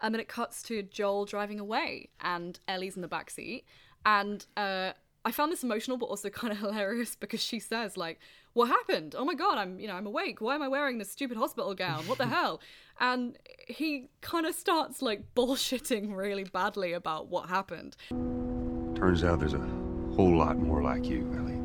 and 0.00 0.12
then 0.12 0.20
it 0.20 0.26
cuts 0.28 0.62
to 0.64 0.82
Joel 0.82 1.24
driving 1.26 1.60
away, 1.60 2.08
and 2.20 2.58
Ellie's 2.66 2.96
in 2.96 3.02
the 3.02 3.08
back 3.08 3.30
seat, 3.30 3.64
and 4.04 4.44
uh, 4.56 4.92
I 5.24 5.30
found 5.30 5.52
this 5.52 5.62
emotional 5.62 5.96
but 5.96 6.06
also 6.06 6.28
kind 6.30 6.52
of 6.52 6.58
hilarious 6.58 7.14
because 7.14 7.40
she 7.40 7.58
says 7.60 7.96
like, 7.96 8.18
"What 8.54 8.68
happened? 8.68 9.14
Oh 9.16 9.24
my 9.24 9.34
god, 9.34 9.58
I'm 9.58 9.78
you 9.80 9.88
know 9.88 9.94
I'm 9.94 10.06
awake. 10.06 10.40
Why 10.40 10.54
am 10.54 10.62
I 10.62 10.68
wearing 10.68 10.98
this 10.98 11.10
stupid 11.10 11.36
hospital 11.36 11.74
gown? 11.74 12.06
What 12.06 12.18
the 12.18 12.26
hell?" 12.38 12.60
And 13.00 13.38
he 13.66 14.08
kind 14.20 14.44
of 14.46 14.54
starts 14.54 15.00
like 15.02 15.34
bullshitting 15.34 16.14
really 16.14 16.44
badly 16.44 16.92
about 16.92 17.28
what 17.28 17.48
happened. 17.48 17.96
Turns 18.94 19.24
out 19.24 19.40
there's 19.40 19.54
a 19.54 19.68
whole 20.14 20.36
lot 20.36 20.58
more 20.58 20.82
like 20.82 21.06
you, 21.06 21.20
Ellie. 21.36 21.60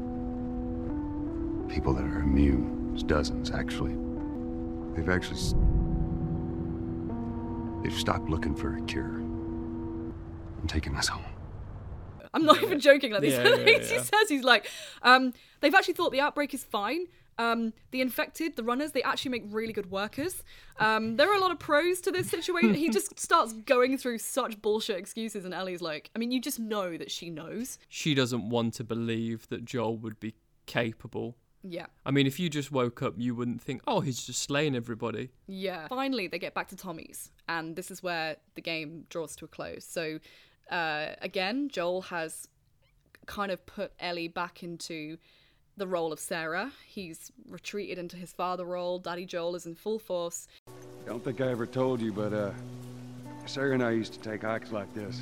People 1.74 1.94
that 1.94 2.06
are 2.06 2.20
immune. 2.20 2.90
There's 2.92 3.04
dozens, 3.04 3.52
actually. 3.52 3.96
They've 4.96 5.10
actually. 5.10 5.38
s- 5.38 5.54
They've 7.84 7.94
stopped 8.00 8.30
looking 8.30 8.56
for 8.56 8.76
a 8.78 8.82
cure. 8.82 9.06
I'm 9.18 10.68
taking 10.68 10.96
us 10.96 11.08
home. 11.08 11.24
I'm 12.38 12.46
not 12.46 12.62
even 12.64 12.80
joking. 12.80 13.12
Like 13.12 13.22
these 13.22 13.34
Yeah, 13.34 13.48
yeah, 13.48 13.56
things 13.66 13.90
he 13.90 13.96
yeah. 13.96 14.02
says, 14.04 14.30
he's 14.30 14.44
like, 14.44 14.70
um, 15.02 15.34
they've 15.62 15.74
actually 15.74 15.96
thought 15.96 16.12
the 16.12 16.22
outbreak 16.22 16.54
is 16.54 16.64
fine. 16.64 17.06
Um, 17.40 17.74
the 17.92 18.02
infected, 18.02 18.56
the 18.56 18.64
runners, 18.64 18.94
they 18.94 19.04
actually 19.04 19.30
make 19.30 19.44
really 19.50 19.72
good 19.74 19.92
workers. 19.92 20.44
Um, 20.80 21.18
there 21.18 21.30
are 21.32 21.36
a 21.36 21.40
lot 21.40 21.52
of 21.52 21.60
pros 21.60 22.02
to 22.02 22.12
this 22.12 22.30
situation. 22.30 22.74
he 22.74 22.90
just 22.90 23.20
starts 23.28 23.54
going 23.54 23.98
through 24.00 24.18
such 24.18 24.60
bullshit 24.62 24.98
excuses, 24.98 25.46
and 25.46 25.54
Ellie's 25.54 25.82
like, 25.82 26.10
I 26.16 26.20
mean, 26.20 26.32
you 26.32 26.42
just 26.42 26.60
know 26.60 26.98
that 26.98 27.12
she 27.12 27.30
knows. 27.30 27.78
She 27.90 28.16
doesn't 28.16 28.50
want 28.50 28.74
to 28.76 28.84
believe 28.84 29.48
that 29.50 29.66
Joel 29.66 29.98
would 29.98 30.20
be 30.20 30.34
capable. 30.66 31.36
Yeah. 31.64 31.88
I 32.06 32.12
mean, 32.12 32.28
if 32.28 32.40
you 32.40 32.50
just 32.50 32.72
woke 32.72 33.02
up, 33.04 33.14
you 33.18 33.36
wouldn't 33.36 33.62
think, 33.62 33.82
oh, 33.88 34.00
he's 34.00 34.26
just 34.26 34.42
slaying 34.44 34.76
everybody. 34.76 35.30
Yeah. 35.48 35.88
Finally, 35.90 36.28
they 36.28 36.40
get 36.40 36.54
back 36.54 36.68
to 36.70 36.76
Tommy's, 36.76 37.32
and 37.50 37.76
this 37.76 37.92
is 37.92 38.02
where 38.02 38.38
the 38.56 38.62
game 38.62 39.06
draws 39.10 39.36
to 39.38 39.46
a 39.46 39.48
close. 39.48 39.86
So, 39.86 40.20
uh, 40.72 41.16
again, 41.22 41.70
Joel 41.70 42.04
has 42.04 42.48
kind 43.26 43.52
of 43.52 43.66
put 43.66 43.92
Ellie 44.00 44.28
back 44.28 44.64
into 44.64 45.18
the 45.76 45.88
role 45.88 46.12
of 46.12 46.20
Sarah. 46.20 46.72
He's 46.88 47.32
retreated 47.50 47.98
into 47.98 48.18
his 48.18 48.34
father 48.34 48.66
role. 48.66 49.00
Daddy 49.00 49.26
Joel 49.26 49.56
is 49.56 49.66
in 49.66 49.76
full 49.76 50.00
force. 50.00 50.48
Don't 51.06 51.24
think 51.24 51.40
I 51.42 51.50
ever 51.50 51.66
told 51.66 52.02
you, 52.02 52.12
but, 52.12 52.34
uh, 52.34 52.52
Sarah 53.46 53.74
and 53.74 53.84
I 53.84 53.92
used 53.92 54.14
to 54.14 54.20
take 54.20 54.42
hikes 54.42 54.72
like 54.72 54.94
this. 54.94 55.22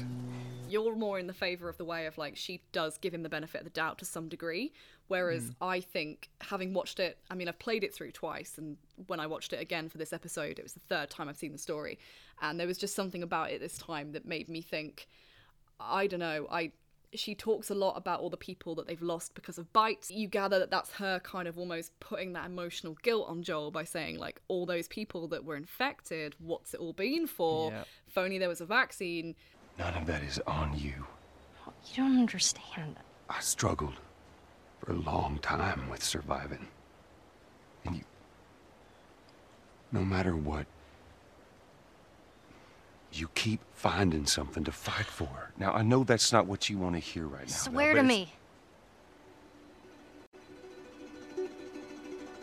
You're 0.67 0.95
more 0.95 1.19
in 1.19 1.27
the 1.27 1.33
favor 1.33 1.69
of 1.69 1.77
the 1.77 1.85
way 1.85 2.07
of 2.07 2.17
like 2.17 2.35
she 2.35 2.61
does 2.71 2.97
give 2.97 3.13
him 3.13 3.21
the 3.21 3.29
benefit 3.29 3.59
of 3.59 3.65
the 3.65 3.69
doubt 3.69 3.99
to 3.99 4.05
some 4.05 4.27
degree, 4.27 4.73
whereas 5.07 5.51
I 5.61 5.79
think 5.79 6.29
having 6.41 6.73
watched 6.73 6.99
it, 6.99 7.19
I 7.29 7.35
mean, 7.35 7.47
I've 7.47 7.59
played 7.59 7.83
it 7.83 7.93
through 7.93 8.13
twice, 8.13 8.57
and 8.57 8.77
when 9.05 9.19
I 9.19 9.27
watched 9.27 9.53
it 9.53 9.61
again 9.61 9.89
for 9.89 9.99
this 9.99 10.11
episode, 10.11 10.57
it 10.57 10.63
was 10.63 10.73
the 10.73 10.79
third 10.79 11.11
time 11.11 11.29
I've 11.29 11.37
seen 11.37 11.51
the 11.51 11.59
story, 11.59 11.99
and 12.41 12.59
there 12.59 12.65
was 12.65 12.79
just 12.79 12.95
something 12.95 13.21
about 13.21 13.51
it 13.51 13.61
this 13.61 13.77
time 13.77 14.13
that 14.13 14.25
made 14.25 14.49
me 14.49 14.61
think, 14.61 15.07
I 15.79 16.07
don't 16.07 16.19
know, 16.19 16.47
I. 16.51 16.71
She 17.13 17.33
talks 17.33 17.69
a 17.69 17.75
lot 17.75 17.95
about 17.95 18.19
all 18.19 18.29
the 18.29 18.35
people 18.35 18.75
that 18.75 18.87
they've 18.87 19.01
lost 19.01 19.35
because 19.35 19.57
of 19.57 19.71
bites. 19.71 20.11
You 20.11 20.27
gather 20.27 20.59
that 20.59 20.69
that's 20.69 20.91
her 20.93 21.19
kind 21.19 21.47
of 21.47 21.57
almost 21.57 21.97
putting 22.01 22.33
that 22.33 22.45
emotional 22.45 22.97
guilt 23.03 23.29
on 23.29 23.41
Joel 23.41 23.71
by 23.71 23.85
saying, 23.85 24.17
like, 24.17 24.41
all 24.49 24.65
those 24.65 24.89
people 24.89 25.29
that 25.29 25.45
were 25.45 25.55
infected, 25.55 26.35
what's 26.39 26.73
it 26.73 26.81
all 26.81 26.91
been 26.91 27.25
for? 27.25 27.71
Yep. 27.71 27.87
If 28.09 28.17
only 28.17 28.37
there 28.37 28.49
was 28.49 28.59
a 28.59 28.65
vaccine. 28.65 29.33
None 29.79 29.93
of 29.93 30.05
that 30.07 30.23
is 30.23 30.41
on 30.45 30.77
you. 30.77 31.05
You 31.85 31.95
don't 31.95 32.19
understand. 32.19 32.97
I 33.29 33.39
struggled 33.39 33.95
for 34.79 34.91
a 34.91 34.95
long 34.95 35.39
time 35.41 35.89
with 35.89 36.03
surviving. 36.03 36.67
And 37.85 37.95
you. 37.95 38.03
No 39.93 40.03
matter 40.03 40.35
what, 40.35 40.65
you 43.17 43.29
keep 43.35 43.61
finding 43.73 44.25
something 44.25 44.63
to 44.63 44.71
fight 44.71 45.05
for. 45.05 45.51
Now, 45.57 45.71
I 45.73 45.81
know 45.81 46.03
that's 46.03 46.31
not 46.33 46.47
what 46.47 46.69
you 46.69 46.77
want 46.77 46.95
to 46.95 46.99
hear 46.99 47.25
right 47.27 47.47
now. 47.47 47.53
Swear 47.53 47.93
Val, 47.93 48.03
to 48.03 48.07
me. 48.07 48.33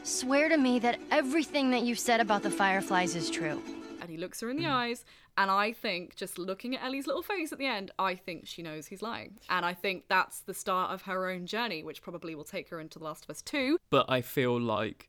Swear 0.05 0.49
to 0.49 0.57
me 0.57 0.79
that 0.81 0.99
everything 1.11 1.71
that 1.71 1.83
you've 1.83 1.99
said 1.99 2.21
about 2.21 2.43
the 2.43 2.51
Fireflies 2.51 3.15
is 3.15 3.31
true. 3.31 3.63
and 4.01 4.11
he 4.11 4.17
looks 4.17 4.41
her 4.41 4.51
in 4.51 4.57
the 4.57 4.67
eyes 4.67 5.05
and 5.39 5.49
i 5.49 5.73
think 5.73 6.17
just 6.17 6.37
looking 6.39 6.75
at 6.75 6.83
ellie's 6.83 7.07
little 7.07 7.23
face 7.23 7.53
at 7.53 7.59
the 7.59 7.65
end 7.67 7.93
i 8.01 8.17
think 8.17 8.47
she 8.49 8.61
knows 8.63 8.89
he's 8.89 9.01
lying 9.01 9.39
and 9.49 9.65
i 9.65 9.73
think 9.73 10.03
that's 10.09 10.41
the 10.41 10.53
start 10.53 10.91
of 10.91 11.03
her 11.03 11.31
own 11.31 11.47
journey 11.47 11.85
which 11.85 12.03
probably 12.03 12.35
will 12.35 12.43
take 12.45 12.69
her 12.69 12.81
into 12.81 12.99
the 12.99 13.05
last 13.05 13.23
of 13.25 13.31
us 13.31 13.41
2 13.43 13.79
But 13.91 14.07
I 14.09 14.21
feel 14.21 14.61
like 14.61 15.09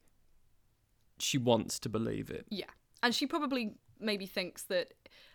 she 1.17 1.39
wants 1.39 1.79
to 1.79 1.89
believe 1.89 2.29
it. 2.29 2.45
yeah 2.51 2.69
and 3.01 3.15
she 3.15 3.25
probably 3.25 3.73
maybe 3.99 4.27
thinks 4.27 4.61
that 4.63 4.93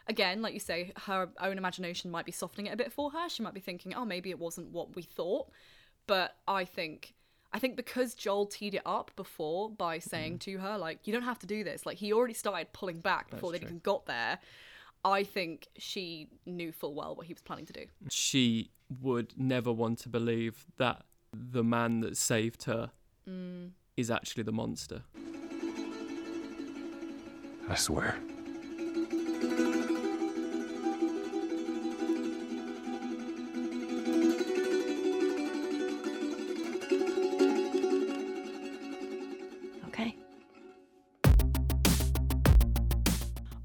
again 0.09 0.41
like 0.43 0.55
you 0.55 0.61
say 0.61 0.93
her 1.07 1.29
own 1.41 1.59
imagination 1.59 2.11
might 2.11 2.25
be 2.27 2.33
softening 2.33 2.67
it 2.67 2.73
a 2.73 2.77
bit 2.77 2.93
for 2.93 3.11
her 3.11 3.29
she 3.29 3.43
might 3.43 3.55
be 3.55 3.61
thinking 3.61 3.95
oh 3.95 4.05
maybe 4.05 4.31
it 4.31 4.39
wasn't 4.39 4.67
what 4.73 4.95
we 4.97 5.03
thought 5.03 5.51
but 6.07 6.37
i 6.49 6.65
think 6.65 7.15
I 7.51 7.59
think 7.59 7.77
because 7.77 8.15
Joel 8.15 8.45
teed 8.45 8.75
it 8.75 8.83
up 8.85 9.11
before 9.17 9.71
by 9.71 10.01
saying 10.01 10.41
to 10.41 10.59
her, 10.59 10.77
like, 10.77 11.07
you 11.07 11.15
don't 11.15 11.23
have 11.23 11.39
to 11.39 11.47
do 11.47 11.65
this, 11.65 11.87
like, 11.87 11.97
he 11.97 12.13
already 12.13 12.35
started 12.35 12.75
pulling 12.75 13.01
back 13.01 13.31
before 13.31 13.53
That's 13.53 13.61
they 13.63 13.67
true. 13.69 13.77
even 13.77 13.79
got 13.83 14.05
there. 14.05 14.39
I 15.03 15.25
think 15.25 15.69
she 15.79 16.29
knew 16.45 16.73
full 16.73 16.93
well 16.93 17.15
what 17.17 17.27
he 17.27 17.33
was 17.33 17.41
planning 17.41 17.65
to 17.65 17.73
do. 17.73 17.87
She 18.11 18.71
would 19.01 19.33
never 19.39 19.73
want 19.73 19.99
to 20.01 20.11
believe 20.11 20.67
that 20.77 21.05
the 21.33 21.65
man 21.65 22.01
that 22.01 22.19
saved 22.19 22.65
her 22.65 22.91
Mm. 23.27 23.71
is 23.97 24.11
actually 24.11 24.43
the 24.43 24.53
monster. 24.53 25.05
I 27.71 27.77
swear. 27.77 28.15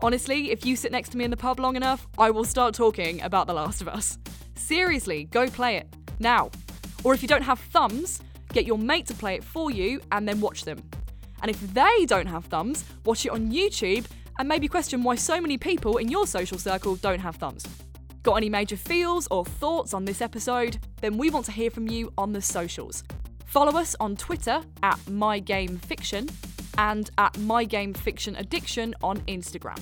Honestly, 0.03 0.51
if 0.51 0.65
you 0.65 0.75
sit 0.75 0.91
next 0.91 1.11
to 1.11 1.17
me 1.17 1.23
in 1.23 1.31
the 1.31 1.37
pub 1.37 1.61
long 1.61 1.77
enough, 1.77 2.05
I 2.17 2.29
will 2.29 2.43
start 2.43 2.75
talking 2.75 3.21
about 3.21 3.47
The 3.47 3.53
Last 3.53 3.81
of 3.81 3.87
Us. 3.87 4.17
Seriously, 4.55 5.23
go 5.31 5.47
play 5.47 5.77
it. 5.77 5.87
Now. 6.19 6.51
Or 7.05 7.13
if 7.13 7.21
you 7.21 7.27
don't 7.29 7.41
have 7.41 7.57
thumbs, 7.57 8.21
get 8.51 8.65
your 8.65 8.77
mate 8.77 9.05
to 9.05 9.13
play 9.13 9.35
it 9.35 9.45
for 9.45 9.71
you 9.71 10.01
and 10.11 10.27
then 10.27 10.41
watch 10.41 10.65
them. 10.65 10.83
And 11.41 11.49
if 11.49 11.57
they 11.73 12.05
don't 12.05 12.25
have 12.25 12.43
thumbs, 12.45 12.83
watch 13.05 13.25
it 13.25 13.31
on 13.31 13.49
YouTube 13.49 14.05
and 14.39 14.49
maybe 14.49 14.67
question 14.67 15.03
why 15.03 15.15
so 15.15 15.39
many 15.39 15.57
people 15.57 15.95
in 15.95 16.09
your 16.09 16.27
social 16.27 16.57
circle 16.57 16.97
don't 16.97 17.19
have 17.19 17.37
thumbs. 17.37 17.65
Got 18.23 18.35
any 18.35 18.49
major 18.49 18.75
feels 18.75 19.29
or 19.31 19.45
thoughts 19.45 19.93
on 19.93 20.03
this 20.03 20.21
episode? 20.21 20.79
Then 20.99 21.17
we 21.17 21.29
want 21.29 21.45
to 21.45 21.53
hear 21.53 21.71
from 21.71 21.87
you 21.87 22.11
on 22.17 22.33
the 22.33 22.41
socials. 22.41 23.05
Follow 23.45 23.79
us 23.79 23.95
on 24.01 24.17
Twitter 24.17 24.63
at 24.81 24.97
MyGameFiction 25.05 26.29
and 26.77 27.09
at 27.17 27.33
MyGameFictionAddiction 27.33 28.93
on 29.01 29.17
Instagram. 29.21 29.79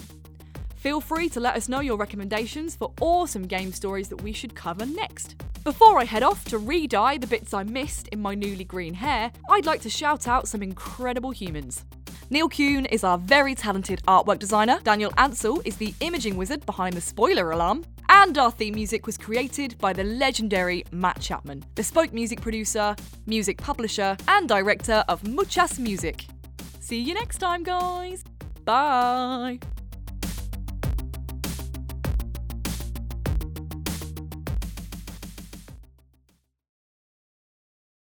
Feel 0.76 1.00
free 1.00 1.30
to 1.30 1.40
let 1.40 1.56
us 1.56 1.70
know 1.70 1.80
your 1.80 1.98
recommendations 1.98 2.76
for 2.76 2.92
awesome 3.02 3.46
game 3.46 3.72
stories 3.72 4.10
that 4.10 4.22
we 4.24 4.34
should 4.34 4.56
cover 4.56 4.86
next. 4.86 5.36
Before 5.64 6.00
I 6.00 6.06
head 6.06 6.24
off 6.24 6.44
to 6.46 6.58
re 6.58 6.88
dye 6.88 7.20
the 7.20 7.28
bits 7.28 7.54
I 7.54 7.62
missed 7.62 8.08
in 8.08 8.20
my 8.20 8.34
newly 8.34 8.64
green 8.64 8.96
hair, 8.96 9.32
I'd 9.50 9.68
like 9.68 9.82
to 9.82 9.92
shout 9.92 10.28
out 10.28 10.48
some 10.48 10.64
incredible 10.64 11.30
humans. 11.30 11.86
Neil 12.32 12.50
Kuhn 12.50 12.86
is 12.86 13.04
our 13.04 13.20
very 13.20 13.54
talented 13.54 14.02
artwork 14.08 14.40
designer, 14.40 14.80
Daniel 14.84 15.12
Ansell 15.18 15.62
is 15.66 15.76
the 15.76 15.94
imaging 16.00 16.36
wizard 16.36 16.66
behind 16.66 16.96
the 16.96 17.02
spoiler 17.02 17.52
alarm, 17.52 17.86
and 18.10 18.38
our 18.38 18.50
theme 18.50 18.74
music 18.74 19.06
was 19.06 19.18
created 19.18 19.78
by 19.78 19.94
the 19.94 20.04
legendary 20.04 20.84
Matt 20.92 21.20
Chapman, 21.20 21.64
bespoke 21.76 22.12
music 22.12 22.42
producer, 22.42 22.96
music 23.28 23.58
publisher, 23.58 24.18
and 24.28 24.50
director 24.50 25.04
of 25.08 25.28
Muchas 25.28 25.78
Music. 25.78 26.26
See 26.92 27.00
you 27.00 27.14
next 27.14 27.38
time, 27.38 27.64
guys! 27.64 28.22
Bye! 28.66 29.60